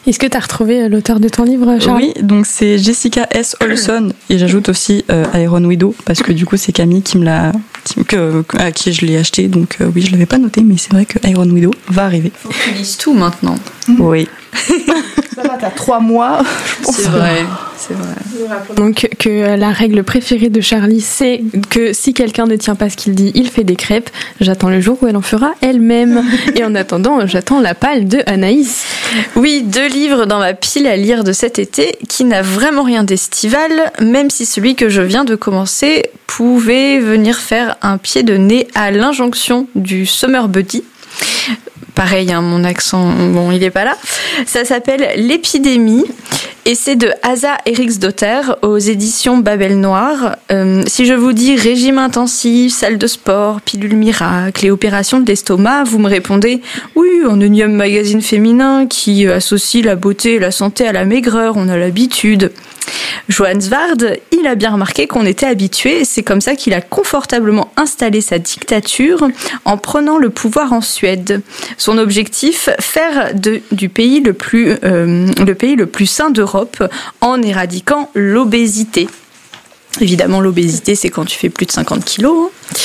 Est-ce 0.07 0.19
que 0.19 0.27
tu 0.27 0.37
as 0.37 0.39
retrouvé 0.39 0.81
euh, 0.83 0.89
l'auteur 0.89 1.19
de 1.19 1.27
ton 1.29 1.43
livre, 1.43 1.77
Charlie 1.79 2.13
Oui, 2.15 2.23
donc 2.23 2.45
c'est 2.45 2.77
Jessica 2.77 3.27
S. 3.31 3.55
Olson 3.61 4.11
et 4.29 4.37
j'ajoute 4.37 4.69
aussi 4.69 5.03
euh, 5.09 5.25
Iron 5.35 5.63
Widow 5.63 5.95
parce 6.05 6.21
que 6.21 6.31
du 6.31 6.45
coup 6.45 6.57
c'est 6.57 6.71
Camille 6.71 7.01
qui 7.01 7.17
me 7.17 7.25
l'a, 7.25 7.51
qui- 7.83 8.03
que- 8.05 8.43
à 8.59 8.71
qui 8.71 8.93
je 8.93 9.05
l'ai 9.05 9.17
acheté 9.17 9.47
donc 9.47 9.77
euh, 9.81 9.89
oui 9.95 10.01
je 10.03 10.11
l'avais 10.11 10.25
pas 10.27 10.37
noté 10.37 10.61
mais 10.61 10.75
c'est 10.77 10.91
vrai 10.91 11.05
que 11.05 11.17
Iron 11.27 11.49
Widow 11.49 11.71
va 11.89 12.05
arriver. 12.05 12.31
Faut 12.35 12.49
que 12.49 12.53
tu 12.53 12.71
lises 12.71 12.97
tout 12.97 13.13
maintenant. 13.13 13.55
Oui. 13.99 14.27
Ça 15.35 15.41
va, 15.43 15.57
t'as 15.59 15.69
trois 15.69 15.99
mois, 15.99 16.41
je 16.79 16.85
pense. 16.85 16.95
C'est 16.95 17.09
vrai, 17.09 17.45
c'est 17.77 17.93
vrai. 17.93 18.15
Donc 18.77 19.07
que 19.19 19.29
euh, 19.29 19.57
la 19.57 19.69
règle 19.71 20.01
préférée 20.03 20.49
de 20.49 20.59
Charlie, 20.61 21.01
c'est 21.01 21.43
que 21.69 21.91
si 21.93 22.13
quelqu'un 22.13 22.45
ne 22.45 22.55
tient 22.55 22.73
pas 22.75 22.89
ce 22.89 22.95
qu'il 22.95 23.13
dit, 23.13 23.31
il 23.35 23.49
fait 23.49 23.63
des 23.65 23.75
crêpes. 23.75 24.09
J'attends 24.39 24.69
le 24.69 24.79
jour 24.79 24.97
où 25.01 25.07
elle 25.07 25.17
en 25.17 25.21
fera 25.21 25.51
elle-même. 25.61 26.23
Et 26.55 26.63
en 26.63 26.73
attendant, 26.73 27.27
j'attends 27.27 27.59
la 27.59 27.75
palle 27.75 28.07
de 28.07 28.19
Anaïs. 28.27 28.85
Oui, 29.35 29.61
deux 29.63 29.87
dans 29.95 30.39
ma 30.39 30.53
pile 30.53 30.87
à 30.87 30.97
lire 30.97 31.23
de 31.23 31.31
cet 31.31 31.57
été 31.57 31.97
qui 32.09 32.25
n'a 32.25 32.41
vraiment 32.41 32.83
rien 32.83 33.03
d'estival, 33.03 33.93
même 34.01 34.29
si 34.29 34.45
celui 34.45 34.75
que 34.75 34.89
je 34.89 35.01
viens 35.01 35.23
de 35.23 35.35
commencer 35.35 36.09
pouvait 36.27 36.99
venir 36.99 37.37
faire 37.37 37.77
un 37.81 37.97
pied 37.97 38.21
de 38.21 38.35
nez 38.35 38.67
à 38.75 38.91
l'injonction 38.91 39.67
du 39.73 40.05
Summer 40.05 40.49
Buddy. 40.49 40.83
Pareil, 41.93 42.33
hein, 42.33 42.41
mon 42.41 42.65
accent, 42.65 43.09
bon, 43.31 43.51
il 43.51 43.63
est 43.63 43.71
pas 43.71 43.85
là. 43.85 43.95
Ça 44.45 44.65
s'appelle 44.65 45.11
L'épidémie 45.15 46.03
et 46.65 46.73
c'est 46.73 46.95
de 46.95 47.11
Asa 47.21 47.57
Eriksdotter 47.67 48.41
aux 48.63 48.77
éditions 48.77 49.37
Babel 49.37 49.79
Noir. 49.79 50.37
Euh, 50.51 50.81
si 50.87 51.05
je 51.05 51.13
vous 51.13 51.31
dis 51.31 51.55
régime 51.55 51.99
intensif, 51.99 52.73
salle 52.73 52.97
de 52.97 53.05
sport, 53.05 53.61
pilule 53.61 53.95
miracle 53.95 54.65
et 54.65 54.71
opération 54.71 55.19
de 55.19 55.27
l'estomac, 55.27 55.83
vous 55.83 55.99
me 55.99 56.09
répondez 56.09 56.61
oui, 56.95 57.07
un 57.29 57.39
énième 57.39 57.73
magazine 57.73 58.21
féminin 58.21 58.87
qui 58.87 59.27
associe 59.27 59.85
la 59.85 59.95
beauté 59.95 60.35
et 60.35 60.39
la 60.39 60.51
santé 60.51 60.87
à 60.87 60.91
la 60.91 61.05
maigreur, 61.05 61.53
on 61.55 61.69
a 61.69 61.77
l'habitude. 61.77 62.51
Johannes 63.29 63.61
Vard, 63.69 63.95
il 64.31 64.47
a 64.47 64.55
bien 64.55 64.71
remarqué 64.71 65.07
qu'on 65.07 65.25
était 65.25 65.45
habitué, 65.45 66.01
et 66.01 66.05
c'est 66.05 66.23
comme 66.23 66.41
ça 66.41 66.55
qu'il 66.55 66.73
a 66.73 66.81
confortablement 66.81 67.71
installé 67.77 68.21
sa 68.21 68.39
dictature 68.39 69.27
en 69.65 69.77
prenant 69.77 70.17
le 70.17 70.29
pouvoir 70.29 70.73
en 70.73 70.81
Suède. 70.81 71.41
Son 71.77 71.97
objectif, 71.97 72.69
faire 72.79 73.31
du 73.71 73.89
pays 73.89 74.19
le 74.19 74.33
plus, 74.33 74.75
euh, 74.83 75.27
pays 75.57 75.75
le 75.75 75.85
plus 75.85 76.05
sain 76.05 76.29
d'Europe 76.29 76.83
en 77.21 77.41
éradiquant 77.41 78.09
l'obésité. 78.13 79.07
Évidemment, 80.01 80.41
l'obésité, 80.41 80.95
c'est 80.95 81.09
quand 81.09 81.25
tu 81.25 81.37
fais 81.37 81.49
plus 81.49 81.65
de 81.65 81.71
50 81.71 82.03
kilos. 82.03 82.49
hein. 82.49 82.75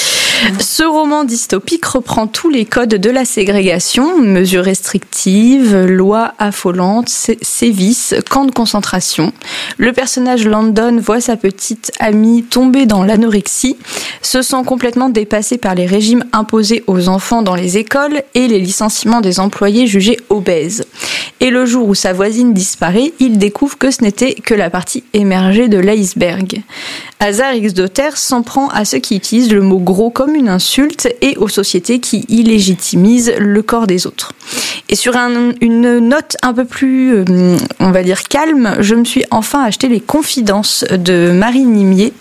Ce 0.59 0.83
roman 0.83 1.25
dystopique 1.25 1.85
reprend 1.85 2.27
tous 2.27 2.49
les 2.49 2.65
codes 2.65 2.95
de 2.95 3.11
la 3.11 3.25
ségrégation, 3.25 4.19
mesures 4.19 4.65
restrictives, 4.65 5.77
lois 5.85 6.33
affolantes, 6.39 7.09
sé- 7.09 7.39
sévices, 7.43 8.15
camps 8.31 8.45
de 8.47 8.51
concentration. 8.51 9.33
Le 9.77 9.93
personnage 9.93 10.47
Landon 10.47 10.97
voit 10.99 11.21
sa 11.21 11.37
petite 11.37 11.93
amie 12.01 12.43
tomber 12.43 12.87
dans 12.87 13.05
l'anorexie, 13.05 13.77
se 14.23 14.41
sent 14.41 14.63
complètement 14.65 15.11
dépassé 15.11 15.59
par 15.59 15.75
les 15.75 15.87
régimes 15.87 16.25
imposés 16.33 16.85
aux 16.87 17.09
enfants 17.09 17.43
dans 17.43 17.55
les 17.55 17.77
écoles 17.77 18.23
et 18.35 18.49
les 18.49 18.61
licenciements 18.61 19.21
des 19.21 19.41
employés 19.41 19.87
jugés 19.87 20.19
obèses. 20.31 20.85
Et 21.41 21.51
le 21.51 21.67
jour 21.67 21.89
où 21.89 21.95
sa 21.95 22.13
voisine 22.13 22.55
disparaît, 22.55 23.13
il 23.19 23.39
découvre 23.39 23.77
que 23.79 23.91
ce 23.91 24.03
n'était 24.03 24.35
que 24.35 24.55
la 24.55 24.71
partie 24.71 25.05
émergée 25.13 25.69
de 25.69 25.79
l'iceberg. 25.79 26.63
Hazard 27.23 27.55
X 27.55 27.75
Dotter 27.75 28.11
s'en 28.15 28.43
prend 28.43 28.69
à 28.69 28.87
ceux 28.87 28.99
qui 28.99 29.15
utilisent 29.15 29.53
le 29.53 29.61
mot 29.61 29.79
gros 29.79 30.09
comme 30.09 30.35
une 30.35 30.49
insulte 30.49 31.15
et 31.21 31.37
aux 31.37 31.49
sociétés 31.49 32.01
qui 32.01 32.25
illégitimisent 32.31 33.35
le 33.39 33.63
corps 33.63 33.87
des 33.87 34.07
autres. 34.07 34.33
Et 34.89 34.97
sur 34.97 35.15
une 35.61 35.99
note 35.99 36.39
un 36.43 36.55
peu 36.55 36.65
plus, 36.65 37.15
euh, 37.15 37.57
on 37.79 37.91
va 37.91 38.03
dire, 38.03 38.23
calme, 38.25 38.77
je 38.81 38.95
me 38.95 39.05
suis 39.05 39.25
enfin 39.31 39.63
acheté 39.63 39.89
les 39.89 40.01
Confidences 40.01 40.85
de 40.91 41.31
Marie 41.31 41.65
Nimier, 41.65 42.13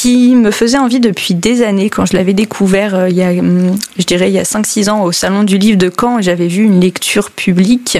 qui 0.00 0.36
me 0.36 0.52
faisait 0.52 0.78
envie 0.78 1.00
depuis 1.00 1.34
des 1.34 1.64
années 1.64 1.90
quand 1.90 2.06
je 2.06 2.16
l'avais 2.16 2.32
découvert 2.32 2.94
euh, 2.94 3.08
il 3.08 3.16
y 3.16 3.22
a, 3.22 3.30
hum, 3.30 3.76
je 3.98 4.04
dirais, 4.04 4.30
il 4.30 4.32
y 4.32 4.38
a 4.38 4.44
5-6 4.44 4.90
ans 4.90 5.02
au 5.02 5.10
Salon 5.10 5.42
du 5.42 5.58
Livre 5.58 5.76
de 5.76 5.90
Caen. 5.90 6.22
J'avais 6.22 6.46
vu 6.46 6.62
une 6.62 6.80
lecture 6.80 7.32
publique 7.32 7.98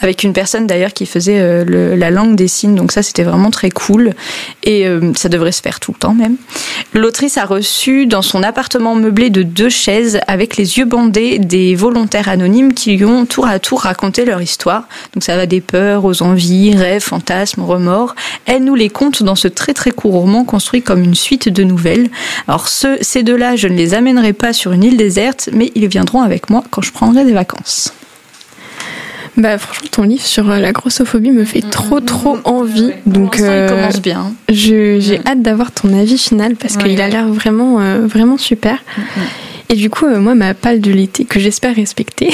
avec 0.00 0.24
une 0.24 0.34
personne 0.34 0.66
d'ailleurs 0.66 0.92
qui 0.92 1.06
faisait 1.06 1.38
euh, 1.40 1.96
la 1.96 2.10
langue 2.10 2.36
des 2.36 2.48
signes. 2.48 2.74
Donc 2.74 2.92
ça, 2.92 3.02
c'était 3.02 3.22
vraiment 3.22 3.50
très 3.50 3.70
cool. 3.70 4.12
Et 4.62 4.86
ça 5.14 5.30
devrait 5.30 5.52
se 5.52 5.62
faire 5.62 5.80
tout 5.80 5.92
le 5.92 5.98
temps 5.98 6.12
même. 6.12 6.36
L'autrice 6.92 7.38
a 7.38 7.46
reçu 7.46 8.04
dans 8.06 8.20
son 8.20 8.42
appartement 8.42 8.94
meublé 8.94 9.30
de 9.30 9.42
deux 9.42 9.70
chaises 9.70 10.20
avec 10.26 10.58
les 10.58 10.76
yeux 10.76 10.84
bandés 10.84 11.38
des 11.38 11.74
volontaires 11.74 12.28
anonymes 12.28 12.74
qui 12.74 12.96
lui 12.96 13.06
ont 13.06 13.24
tour 13.24 13.46
à 13.46 13.58
tour 13.58 13.80
raconté 13.80 14.26
leur 14.26 14.42
histoire. 14.42 14.86
Donc 15.14 15.22
ça 15.22 15.36
va 15.36 15.46
des 15.46 15.62
peurs 15.62 16.04
aux 16.04 16.22
envies, 16.22 16.76
rêves, 16.76 17.00
fantasmes, 17.00 17.62
remords. 17.62 18.14
Elle 18.44 18.64
nous 18.64 18.74
les 18.74 18.90
compte 18.90 19.22
dans 19.22 19.36
ce 19.36 19.48
très 19.48 19.72
très 19.72 19.90
court 19.90 20.12
roman 20.12 20.44
construit 20.44 20.82
comme 20.82 21.02
une 21.02 21.14
suite 21.14 21.37
de 21.46 21.62
nouvelles. 21.62 22.08
Alors 22.46 22.68
ces 22.68 23.22
deux-là, 23.22 23.56
je 23.56 23.68
ne 23.68 23.74
les 23.74 23.94
amènerai 23.94 24.32
pas 24.32 24.52
sur 24.52 24.72
une 24.72 24.84
île 24.84 24.96
déserte, 24.96 25.50
mais 25.52 25.70
ils 25.74 25.88
viendront 25.88 26.22
avec 26.22 26.50
moi 26.50 26.64
quand 26.70 26.82
je 26.82 26.92
prendrai 26.92 27.24
des 27.24 27.32
vacances. 27.32 27.92
Bah 29.36 29.56
franchement 29.56 29.88
ton 29.92 30.02
livre 30.02 30.24
sur 30.24 30.44
la 30.44 30.72
grossophobie 30.72 31.30
me 31.30 31.44
fait 31.44 31.60
trop 31.60 32.00
trop 32.00 32.38
envie. 32.42 32.90
Donc 33.06 33.36
il 33.38 33.44
euh, 33.44 33.68
commence 33.68 34.00
bien. 34.00 34.32
j'ai 34.48 35.20
hâte 35.24 35.42
d'avoir 35.42 35.70
ton 35.70 35.96
avis 35.96 36.18
final 36.18 36.56
parce 36.56 36.76
qu'il 36.76 37.00
a 37.00 37.08
l'air 37.08 37.28
vraiment 37.28 37.80
euh, 37.80 38.04
vraiment 38.04 38.36
super. 38.36 38.82
Et 39.70 39.74
du 39.74 39.90
coup, 39.90 40.06
euh, 40.06 40.18
moi, 40.18 40.34
ma 40.34 40.54
palle 40.54 40.80
de 40.80 40.90
l'été, 40.90 41.24
que 41.26 41.38
j'espère 41.38 41.74
respecter, 41.74 42.30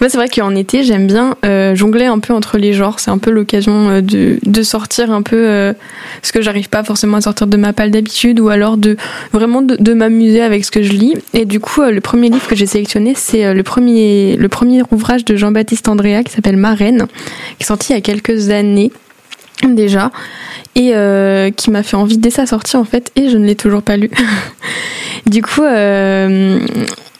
moi, 0.00 0.08
c'est 0.08 0.16
vrai 0.16 0.28
qu'en 0.28 0.54
été, 0.56 0.82
j'aime 0.82 1.06
bien 1.06 1.36
euh, 1.44 1.76
jongler 1.76 2.06
un 2.06 2.18
peu 2.18 2.32
entre 2.32 2.58
les 2.58 2.72
genres. 2.72 2.98
C'est 2.98 3.10
un 3.10 3.18
peu 3.18 3.30
l'occasion 3.30 3.88
euh, 3.88 4.00
de, 4.00 4.38
de, 4.42 4.62
sortir 4.62 5.12
un 5.12 5.22
peu 5.22 5.36
euh, 5.36 5.72
ce 6.22 6.32
que 6.32 6.42
j'arrive 6.42 6.68
pas 6.68 6.82
forcément 6.82 7.18
à 7.18 7.20
sortir 7.20 7.46
de 7.46 7.56
ma 7.56 7.72
palle 7.72 7.92
d'habitude 7.92 8.40
ou 8.40 8.48
alors 8.48 8.76
de 8.76 8.96
vraiment 9.32 9.62
de, 9.62 9.76
de 9.76 9.94
m'amuser 9.94 10.42
avec 10.42 10.64
ce 10.64 10.72
que 10.72 10.82
je 10.82 10.92
lis. 10.92 11.14
Et 11.34 11.44
du 11.44 11.60
coup, 11.60 11.82
le 11.82 12.00
premier 12.00 12.28
livre 12.28 12.48
que 12.48 12.56
j'ai 12.56 12.66
sélectionné, 12.66 13.14
c'est 13.16 13.54
le 13.54 13.62
premier, 13.62 14.36
le 14.36 14.48
premier 14.48 14.82
ouvrage 14.90 15.24
de 15.24 15.36
Jean-Baptiste 15.36 15.88
Andrea 15.88 16.24
qui 16.24 16.32
s'appelle 16.32 16.56
Marraine, 16.56 17.06
qui 17.58 17.62
est 17.62 17.66
sorti 17.66 17.92
il 17.92 17.94
y 17.94 17.98
a 17.98 18.02
quelques 18.02 18.50
années 18.50 18.90
déjà 19.68 20.10
et 20.74 20.92
euh, 20.94 21.50
qui 21.50 21.70
m'a 21.70 21.82
fait 21.82 21.96
envie 21.96 22.18
dès 22.18 22.30
sa 22.30 22.46
sortie 22.46 22.76
en 22.76 22.84
fait 22.84 23.10
et 23.16 23.28
je 23.28 23.36
ne 23.36 23.46
l'ai 23.46 23.56
toujours 23.56 23.82
pas 23.82 23.96
lu. 23.96 24.10
du 25.26 25.42
coup, 25.42 25.62
euh, 25.62 26.58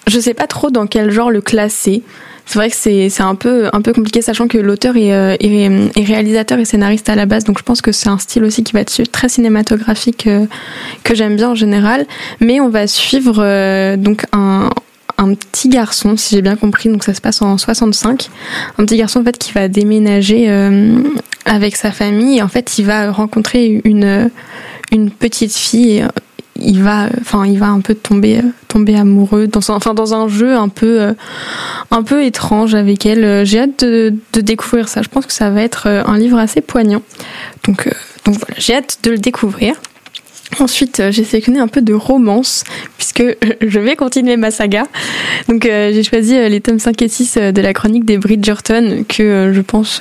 je 0.07 0.21
sais 0.21 0.35
pas 0.35 0.47
trop 0.47 0.71
dans 0.71 0.87
quel 0.87 1.11
genre 1.11 1.31
le 1.31 1.41
classer. 1.41 2.03
C'est 2.47 2.59
vrai 2.59 2.69
que 2.69 2.75
c'est 2.75 3.21
un 3.21 3.37
peu, 3.37 3.69
un 3.73 3.81
peu 3.81 3.93
compliqué, 3.93 4.23
sachant 4.23 4.49
que 4.49 4.59
l'auteur 4.59 4.97
est, 4.97 5.15
euh, 5.15 5.37
est, 5.39 6.03
réalisateur 6.03 6.59
et 6.59 6.65
scénariste 6.65 7.09
à 7.09 7.15
la 7.15 7.25
base, 7.25 7.45
donc 7.45 7.59
je 7.59 7.63
pense 7.63 7.81
que 7.81 7.93
c'est 7.93 8.09
un 8.09 8.19
style 8.19 8.43
aussi 8.43 8.65
qui 8.65 8.73
va 8.73 8.81
être 8.81 9.03
très 9.13 9.29
cinématographique 9.29 10.27
euh, 10.27 10.47
que 11.05 11.15
j'aime 11.15 11.37
bien 11.37 11.51
en 11.51 11.55
général. 11.55 12.07
Mais 12.41 12.59
on 12.59 12.69
va 12.69 12.89
suivre 12.89 13.95
donc 13.97 14.25
un, 14.33 14.69
un 15.19 15.35
petit 15.35 15.69
garçon, 15.69 16.17
si 16.17 16.35
j'ai 16.35 16.43
bien 16.43 16.57
compris, 16.57 16.89
donc 16.89 17.05
ça 17.05 17.15
se 17.15 17.21
passe 17.21 17.41
en 17.41 17.57
65, 17.57 18.31
un 18.79 18.85
petit 18.85 18.97
garçon 18.97 19.21
en 19.21 19.25
fait 19.25 19.39
qui 19.39 19.53
va 19.53 19.69
déménager 19.69 20.49
avec 21.45 21.77
sa 21.77 21.91
famille 21.91 22.43
en 22.43 22.49
fait 22.49 22.79
il 22.79 22.87
va 22.87 23.11
rencontrer 23.11 23.81
une 23.85 24.31
une 24.93 25.11
petite 25.11 25.55
fille. 25.55 26.03
Euh, 26.03 26.09
il 26.63 26.83
va, 26.83 27.09
enfin, 27.23 27.47
il 27.47 27.59
va 27.59 27.69
un 27.69 27.81
peu 27.81 27.95
tomber, 27.95 28.39
euh, 28.39 28.43
tomber 28.69 28.95
amoureux 28.95 29.47
dans 29.47 29.71
un, 29.71 29.77
enfin, 29.77 29.95
dans 29.95 30.13
un 30.13 30.29
jeu 30.29 30.57
un 30.57 30.69
peu, 30.69 31.15
un 31.91 32.03
peu 32.03 32.23
étrange 32.23 32.75
avec 32.75 33.07
elle. 33.07 33.47
J'ai 33.47 33.61
hâte 33.61 33.83
de, 33.83 34.13
découvrir 34.35 34.89
ça. 34.89 35.01
Je 35.01 35.09
pense 35.09 35.25
que 35.25 35.33
ça 35.33 35.49
va 35.49 35.63
être 35.63 35.87
un 35.87 36.19
livre 36.19 36.39
assez 36.39 36.61
poignant. 36.61 37.01
Donc, 37.65 37.89
donc 38.27 38.35
voilà, 38.35 38.57
j'ai 38.59 38.75
hâte 38.75 38.99
de 39.05 39.13
le 39.13 39.19
découvrir. 39.19 39.75
Ensuite, 40.59 40.99
euh, 40.99 41.13
j'ai 41.13 41.23
sélectionné 41.23 41.61
un 41.61 41.69
peu 41.69 41.81
de 41.81 41.95
romance, 41.95 42.65
puisque 42.97 43.23
je 43.61 43.79
vais 43.79 43.95
continuer 43.97 44.37
ma 44.37 44.51
saga. 44.51 44.85
Donc, 45.49 45.67
euh, 45.67 45.93
j'ai 45.93 46.03
choisi 46.03 46.37
euh, 46.37 46.49
les 46.49 46.61
tomes 46.61 46.79
5 46.79 47.01
et 47.03 47.09
6 47.09 47.37
de 47.37 47.61
la 47.61 47.73
chronique 47.73 48.05
des 48.05 48.19
Bridgerton, 48.19 49.05
que 49.09 49.53
je 49.55 49.61
pense 49.61 50.01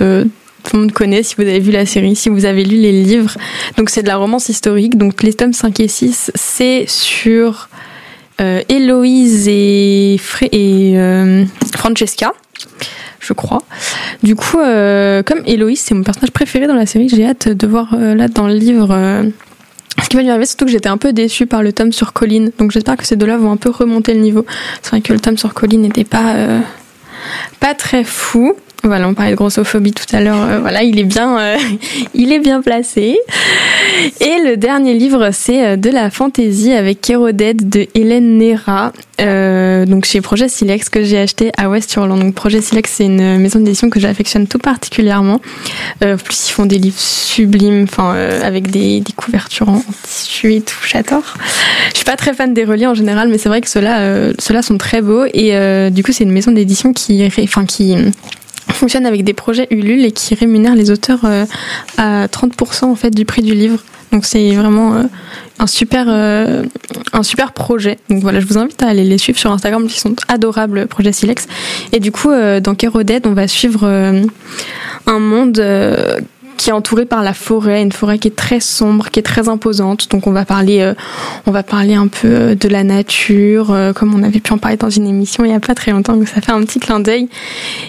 tout 0.64 0.76
le 0.76 0.82
monde 0.82 0.92
connaît 0.92 1.24
si 1.24 1.36
vous 1.36 1.44
avez 1.44 1.60
vu 1.60 1.72
la 1.72 1.86
série, 1.86 2.16
si 2.16 2.30
vous 2.30 2.46
avez 2.46 2.64
lu 2.64 2.78
les 2.78 2.92
livres. 2.92 3.36
Donc, 3.78 3.90
c'est 3.90 4.04
de 4.04 4.08
la 4.08 4.18
romance 4.18 4.50
historique. 4.50 4.98
Donc, 4.98 5.24
les 5.24 5.34
tomes 5.34 5.54
5 5.54 5.80
et 5.80 5.88
6, 5.88 6.32
c'est 6.36 6.86
sur 6.88 7.70
Héloïse 8.40 9.50
et, 9.50 10.18
et 10.52 11.46
Francesca 11.74 12.34
je 13.20 13.34
crois. 13.34 13.62
Du 14.24 14.36
coup, 14.36 14.58
comme 14.58 15.42
Héloïse, 15.46 15.82
c'est 15.82 15.94
mon 15.94 16.04
personnage 16.04 16.32
préféré 16.32 16.68
dans 16.68 16.74
la 16.74 16.86
série, 16.86 17.10
j'ai 17.10 17.26
hâte 17.26 17.50
de 17.50 17.68
voir 17.68 17.96
là 17.96 18.30
dans 18.30 18.48
le 18.48 18.54
livre 18.54 18.96
ce 20.04 20.10
qui 20.10 20.18
va 20.18 20.24
lui 20.24 20.30
arriver, 20.30 20.46
surtout 20.46 20.66
que 20.66 20.72
j'étais 20.72 20.90
un 20.90 20.98
peu 20.98 21.14
déçue 21.14 21.46
par 21.46 21.64
le 21.64 21.74
tome 21.74 21.92
sur 21.92 22.14
Colline. 22.14 22.52
Donc 22.58 22.72
j'espère 22.72 22.98
que 22.98 23.06
ces 23.06 23.16
deux-là 23.16 23.38
vont 23.38 23.52
un 23.52 23.58
peu 23.58 23.70
remonter 23.70 24.14
le 24.14 24.22
niveau. 24.22 24.46
C'est 24.82 24.92
vrai 24.92 25.02
que 25.02 25.14
le 25.14 25.20
tome 25.20 25.38
sur 25.38 25.54
Colline 25.54 25.82
n'était 25.82 26.06
euh, 26.16 26.60
pas 27.60 27.74
très 27.74 28.04
fou. 28.04 28.54
Voilà, 28.84 29.10
on 29.10 29.14
parlait 29.14 29.32
de 29.32 29.36
grossophobie 29.36 29.92
tout 29.92 30.06
à 30.16 30.22
l'heure. 30.22 30.42
Euh, 30.42 30.60
voilà, 30.60 30.84
il 30.84 31.00
est 31.00 31.04
bien, 31.04 31.38
euh, 31.38 31.58
il 32.14 32.32
est 32.32 32.40
bien 32.40 32.62
placé. 32.62 33.18
Et 34.22 34.38
le 34.46 34.56
dernier 34.56 34.94
livre, 34.94 35.32
c'est 35.34 35.66
euh, 35.66 35.76
de 35.76 35.90
la 35.90 36.10
fantaisie 36.10 36.72
avec 36.72 37.02
Kérodette 37.02 37.68
de 37.68 37.88
Hélène 37.94 38.38
Nera. 38.38 38.94
donc 39.86 40.06
chez 40.06 40.22
Projet 40.22 40.48
Silex 40.48 40.88
que 40.88 41.04
j'ai 41.04 41.18
acheté 41.18 41.52
à 41.58 41.70
West 41.70 41.94
Hurland. 41.94 42.20
Donc 42.20 42.36
Projet 42.36 42.62
Silex, 42.62 42.94
c'est 42.96 43.06
une 43.06 43.38
maison 43.38 43.60
d'édition 43.60 43.90
que 43.90 44.00
j'affectionne 44.00 44.48
tout 44.48 44.60
particulièrement. 44.60 45.42
plus 46.00 46.50
ils 46.50 46.52
font 46.52 46.66
des 46.66 46.78
livres 46.78 47.00
sublimes, 47.00 47.84
enfin 47.84 48.16
avec 48.42 48.72
des, 48.72 49.02
des, 49.02 49.14
couvertures 49.14 49.68
en 49.68 49.84
tissu 50.04 50.54
et 50.54 50.62
tout. 50.62 50.80
J'adore. 50.88 51.34
Je 51.92 51.98
suis 51.98 52.06
pas 52.06 52.16
très 52.16 52.34
fan 52.34 52.54
des 52.54 52.64
reliés 52.64 52.88
en 52.88 52.94
général, 52.94 53.28
mais 53.28 53.38
c'est 53.38 53.50
vrai 53.50 53.60
que 53.60 53.70
ceux-là, 53.70 54.32
ceux-là 54.40 54.62
sont 54.62 54.78
très 54.78 55.02
beaux. 55.02 55.26
Et 55.34 55.52
du 55.92 56.02
coup, 56.04 56.14
c'est 56.14 56.24
une 56.24 56.32
maison 56.32 56.52
d'édition 56.52 56.94
qui, 56.94 57.26
enfin 57.44 57.66
qui 57.66 57.96
fonctionne 58.80 59.06
avec 59.06 59.24
des 59.24 59.34
projets 59.34 59.68
Ulule 59.72 60.06
et 60.06 60.12
qui 60.12 60.34
rémunère 60.36 60.74
les 60.74 60.90
auteurs 60.90 61.26
euh, 61.26 61.46
à 61.98 62.28
30% 62.28 62.86
en 62.86 62.96
fait 62.96 63.12
du 63.12 63.26
prix 63.26 63.42
du 63.42 63.54
livre. 63.54 63.80
Donc 64.12 64.26
c'est 64.26 64.52
vraiment 64.56 64.96
euh, 64.96 65.04
un 65.60 65.68
super 65.68 66.06
euh, 66.08 66.64
un 67.14 67.22
super 67.22 67.52
projet. 67.52 68.00
Donc 68.10 68.22
voilà, 68.22 68.40
je 68.40 68.46
vous 68.46 68.58
invite 68.58 68.82
à 68.82 68.88
aller 68.88 69.04
les 69.04 69.18
suivre 69.18 69.38
sur 69.38 69.52
Instagram, 69.52 69.86
qui 69.88 70.00
sont 70.00 70.16
adorables, 70.30 70.88
projet 70.88 71.12
Silex. 71.12 71.48
Et 71.92 72.00
du 72.00 72.12
coup, 72.12 72.30
dans 72.30 72.74
Keroded, 72.76 73.28
on 73.28 73.34
va 73.34 73.48
suivre 73.48 73.86
un 75.06 75.20
monde 75.20 75.62
qui 76.60 76.72
est 76.72 76.74
entouré 76.74 77.06
par 77.06 77.24
la 77.24 77.34
forêt, 77.34 77.82
une 77.82 77.94
forêt 77.94 78.20
qui 78.20 78.28
est 78.28 78.36
très 78.36 78.60
sombre, 78.60 79.10
qui 79.10 79.20
est 79.20 79.24
très 79.24 79.48
imposante. 79.48 80.10
Donc 80.12 80.28
on 80.28 80.32
va 80.32 80.44
parler, 80.44 80.82
euh, 80.82 80.94
on 81.46 81.52
va 81.52 81.64
parler 81.64 81.96
un 81.96 82.08
peu 82.08 82.28
euh, 82.28 82.56
de 82.56 82.68
la 82.68 82.84
nature, 82.84 83.72
euh, 83.72 83.94
comme 83.94 84.14
on 84.14 84.24
avait 84.24 84.42
pu 84.42 84.52
en 84.52 84.58
parler 84.58 84.76
dans 84.76 84.90
une 84.90 85.08
émission 85.08 85.46
il 85.46 85.52
y 85.52 85.54
a 85.54 85.62
pas 85.62 85.74
très 85.74 85.92
longtemps. 85.92 86.18
Donc 86.18 86.28
ça 86.28 86.42
fait 86.42 86.52
un 86.52 86.62
petit 86.66 86.82
clin 86.82 87.00
d'œil. 87.00 87.30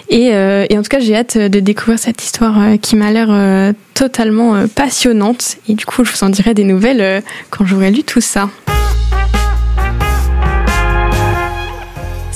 Et, 0.07 0.27
et, 0.27 0.77
en 0.77 0.81
tout 0.81 0.89
cas, 0.89 0.99
j'ai 0.99 1.15
hâte 1.15 1.37
de 1.37 1.59
découvrir 1.59 1.99
cette 1.99 2.23
histoire 2.23 2.57
qui 2.81 2.95
m'a 2.95 3.11
l'air 3.11 3.73
totalement 3.93 4.65
passionnante. 4.73 5.57
Et 5.67 5.73
du 5.73 5.85
coup, 5.85 6.03
je 6.03 6.11
vous 6.11 6.23
en 6.23 6.29
dirai 6.29 6.53
des 6.53 6.63
nouvelles 6.63 7.23
quand 7.49 7.65
j'aurai 7.65 7.91
lu 7.91 8.03
tout 8.03 8.21
ça. 8.21 8.49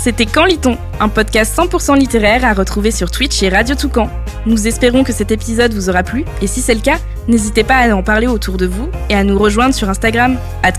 C'était 0.05 0.27
Quand 0.27 0.45
lit-on 0.45 0.77
Un 0.99 1.09
podcast 1.09 1.57
100% 1.57 1.97
littéraire 1.97 2.45
à 2.45 2.53
retrouver 2.53 2.91
sur 2.91 3.09
Twitch 3.09 3.41
et 3.41 3.49
Radio 3.49 3.73
Toucan. 3.73 4.07
Nous 4.45 4.67
espérons 4.67 5.03
que 5.03 5.11
cet 5.11 5.31
épisode 5.31 5.73
vous 5.73 5.89
aura 5.89 6.03
plu 6.03 6.25
et 6.43 6.45
si 6.45 6.61
c'est 6.61 6.75
le 6.75 6.81
cas, 6.81 6.99
n'hésitez 7.27 7.63
pas 7.63 7.77
à 7.77 7.95
en 7.95 8.03
parler 8.03 8.27
autour 8.27 8.57
de 8.57 8.67
vous 8.67 8.87
et 9.09 9.15
à 9.15 9.23
nous 9.23 9.39
rejoindre 9.39 9.73
sur 9.73 9.89
Instagram 9.89 10.37
at. 10.61 10.73